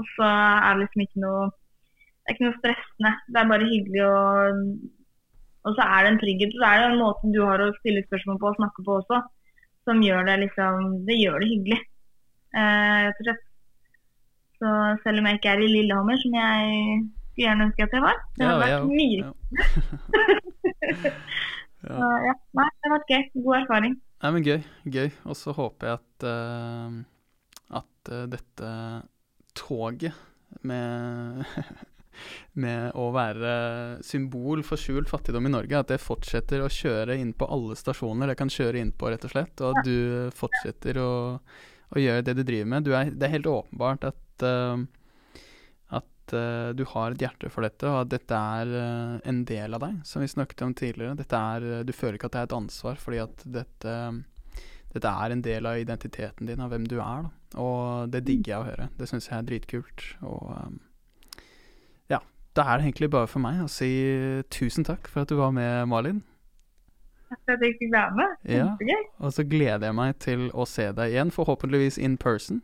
og 0.00 0.08
så 0.16 0.32
er 0.32 0.72
det 0.72 0.86
liksom 0.86 1.06
ikke 1.06 1.26
noe 1.26 1.44
Det 1.52 2.30
er 2.30 2.36
ikke 2.36 2.48
noe 2.48 2.58
stressende. 2.60 3.14
Det 3.28 3.38
er 3.40 3.52
bare 3.52 3.70
hyggelig 3.70 4.02
å 4.08 4.16
Og 5.62 5.76
så 5.76 5.86
er 5.86 6.04
det 6.04 6.10
en 6.12 6.20
trygghet. 6.22 6.56
Så 6.58 6.66
er 6.66 6.80
det 6.80 6.90
en 6.90 7.00
måte 7.02 7.30
du 7.34 7.40
har 7.46 7.62
å 7.62 7.70
stille 7.78 8.02
spørsmål 8.06 8.40
på 8.42 8.50
og 8.50 8.58
snakke 8.58 8.84
på 8.86 8.98
også, 8.98 9.22
som 9.86 10.02
gjør 10.02 10.28
det 10.28 10.36
liksom 10.44 10.92
Det 11.06 11.16
gjør 11.18 11.42
det 11.42 11.50
hyggelig, 11.52 11.80
eh, 12.56 12.98
rett 13.06 13.22
og 13.22 13.28
slett. 13.28 13.48
Så 14.62 14.72
selv 15.02 15.18
om 15.18 15.26
jeg 15.26 15.40
ikke 15.40 15.54
er 15.56 15.62
i 15.62 15.72
Lillehammer, 15.72 16.18
som 16.22 16.34
jeg 16.38 16.62
skulle 17.32 17.46
gjerne 17.46 17.66
ønske 17.66 17.86
at 17.86 17.96
jeg 17.96 18.04
var, 18.04 18.20
det 18.38 18.46
har 18.46 18.54
ja, 18.54 18.60
vært 18.62 18.84
mye. 18.92 19.20
Ja. 19.22 19.30
ja. 21.02 21.14
Så, 21.82 22.08
ja. 22.22 22.34
Nei, 22.54 22.68
det 22.78 22.86
har 22.86 22.92
vært 22.94 23.08
gøy. 23.10 23.22
God 23.42 23.56
erfaring. 23.58 23.94
Nei, 24.22 24.30
men 24.36 24.44
gøy. 24.46 24.60
Gøy. 24.86 25.08
Og 25.26 25.38
så 25.38 25.54
håper 25.56 25.88
jeg 25.88 25.98
at, 25.98 26.26
uh, 26.30 27.80
at 27.80 28.12
uh, 28.12 28.20
dette 28.30 28.68
toget 29.58 30.14
med 30.62 31.42
med 32.52 32.96
å 32.98 33.08
være 33.14 33.52
symbol 34.04 34.64
for 34.66 34.80
skjult 34.80 35.10
fattigdom 35.10 35.48
i 35.48 35.52
Norge, 35.52 35.78
at 35.78 35.92
det 35.92 36.00
fortsetter 36.02 36.64
å 36.64 36.70
kjøre 36.72 37.18
inn 37.20 37.34
på 37.36 37.48
alle 37.50 37.76
stasjoner 37.78 38.32
det 38.32 38.38
kan 38.40 38.52
kjøre 38.52 38.80
inn 38.82 38.94
på, 38.96 39.10
rett 39.12 39.26
og 39.28 39.34
slett. 39.34 39.54
Og 39.60 39.76
at 39.76 39.86
du 39.88 40.32
fortsetter 40.36 41.00
å, 41.02 41.12
å 41.92 42.02
gjøre 42.02 42.26
det 42.28 42.36
du 42.38 42.42
driver 42.46 42.74
med. 42.74 42.88
Du 42.88 42.96
er, 42.96 43.12
det 43.12 43.28
er 43.28 43.36
helt 43.38 43.52
åpenbart 43.52 44.10
at 44.12 44.46
uh, 44.48 44.82
uh, 46.32 46.70
du 46.74 46.84
har 46.94 47.12
et 47.12 47.22
hjerte 47.24 47.50
for 47.52 47.66
dette, 47.66 47.88
og 47.88 48.04
at 48.04 48.12
dette 48.14 48.42
er 48.58 48.72
uh, 48.72 49.16
en 49.28 49.42
del 49.48 49.76
av 49.76 49.84
deg, 49.84 50.00
som 50.08 50.24
vi 50.24 50.30
snakket 50.30 50.66
om 50.66 50.74
tidligere. 50.78 51.26
Er, 51.38 51.84
du 51.86 51.92
føler 51.96 52.18
ikke 52.18 52.30
at 52.30 52.36
det 52.36 52.42
er 52.42 52.50
et 52.50 52.58
ansvar, 52.58 53.00
fordi 53.00 53.22
at 53.24 53.44
dette, 53.58 53.96
dette 54.94 55.12
er 55.24 55.34
en 55.34 55.44
del 55.44 55.68
av 55.68 55.80
identiteten 55.80 56.48
din, 56.48 56.62
av 56.62 56.72
hvem 56.72 56.88
du 56.88 56.98
er. 57.00 57.26
Da. 57.26 57.58
Og 57.60 58.12
det 58.12 58.24
digger 58.28 58.54
jeg 58.54 58.62
å 58.62 58.70
høre. 58.70 58.88
Det 58.98 59.08
syns 59.10 59.28
jeg 59.28 59.38
er 59.38 59.48
dritkult. 59.48 60.06
Og 60.24 60.54
um, 60.56 60.80
da 62.56 62.66
er 62.68 62.78
det 62.78 62.90
egentlig 62.90 63.10
bare 63.12 63.30
for 63.30 63.42
meg 63.44 63.62
å 63.64 63.70
si 63.70 63.88
tusen 64.52 64.84
takk 64.84 65.08
for 65.08 65.24
at 65.24 65.32
du 65.32 65.38
var 65.38 65.54
med, 65.56 65.86
Malin. 65.88 66.20
Takk 67.32 67.40
for 67.46 67.56
at 67.56 67.64
jeg 67.64 67.78
fikk 67.80 67.94
være 67.94 68.16
med. 68.18 68.34
Ja, 68.52 68.98
og 69.22 69.32
så 69.32 69.44
gleder 69.48 69.88
jeg 69.88 69.96
meg 69.96 70.18
til 70.20 70.50
å 70.52 70.66
se 70.68 70.90
deg 70.92 71.14
igjen, 71.14 71.32
forhåpentligvis 71.32 71.96
in 72.02 72.18
person. 72.20 72.60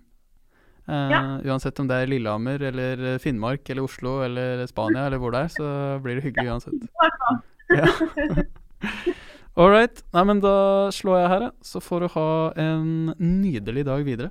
Uh, 0.89 1.09
ja. 1.13 1.21
Uansett 1.53 1.81
om 1.81 1.89
det 1.89 1.99
er 2.01 2.09
Lillehammer 2.09 2.63
eller 2.65 3.03
eh, 3.05 3.19
Finnmark 3.21 3.67
eller 3.69 3.85
Oslo 3.85 4.23
eller 4.25 4.63
Spania 4.71 5.03
eller 5.05 5.21
hvor 5.21 5.35
det 5.35 5.43
er, 5.45 5.51
så 5.53 5.73
blir 6.01 6.17
det 6.17 6.29
hyggelig 6.29 6.55
uansett. 6.55 6.89
Ja. 7.69 7.85
All 9.61 9.69
right. 9.69 10.01
Nei, 10.17 10.23
men 10.25 10.39
da 10.41 10.89
slår 10.95 11.19
jeg 11.19 11.31
her, 11.35 11.43
så 11.61 11.83
får 11.85 12.01
du 12.01 12.09
ha 12.15 12.29
en 12.65 13.11
nydelig 13.21 13.85
dag 13.85 14.07
videre. 14.07 14.31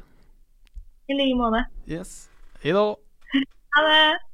I 1.05 1.13
like 1.19 1.37
måte. 1.37 1.61
Yes. 1.85 2.31
Hei 2.63 2.73
da. 2.73 2.87
Ha 3.77 3.83
det. 3.85 4.26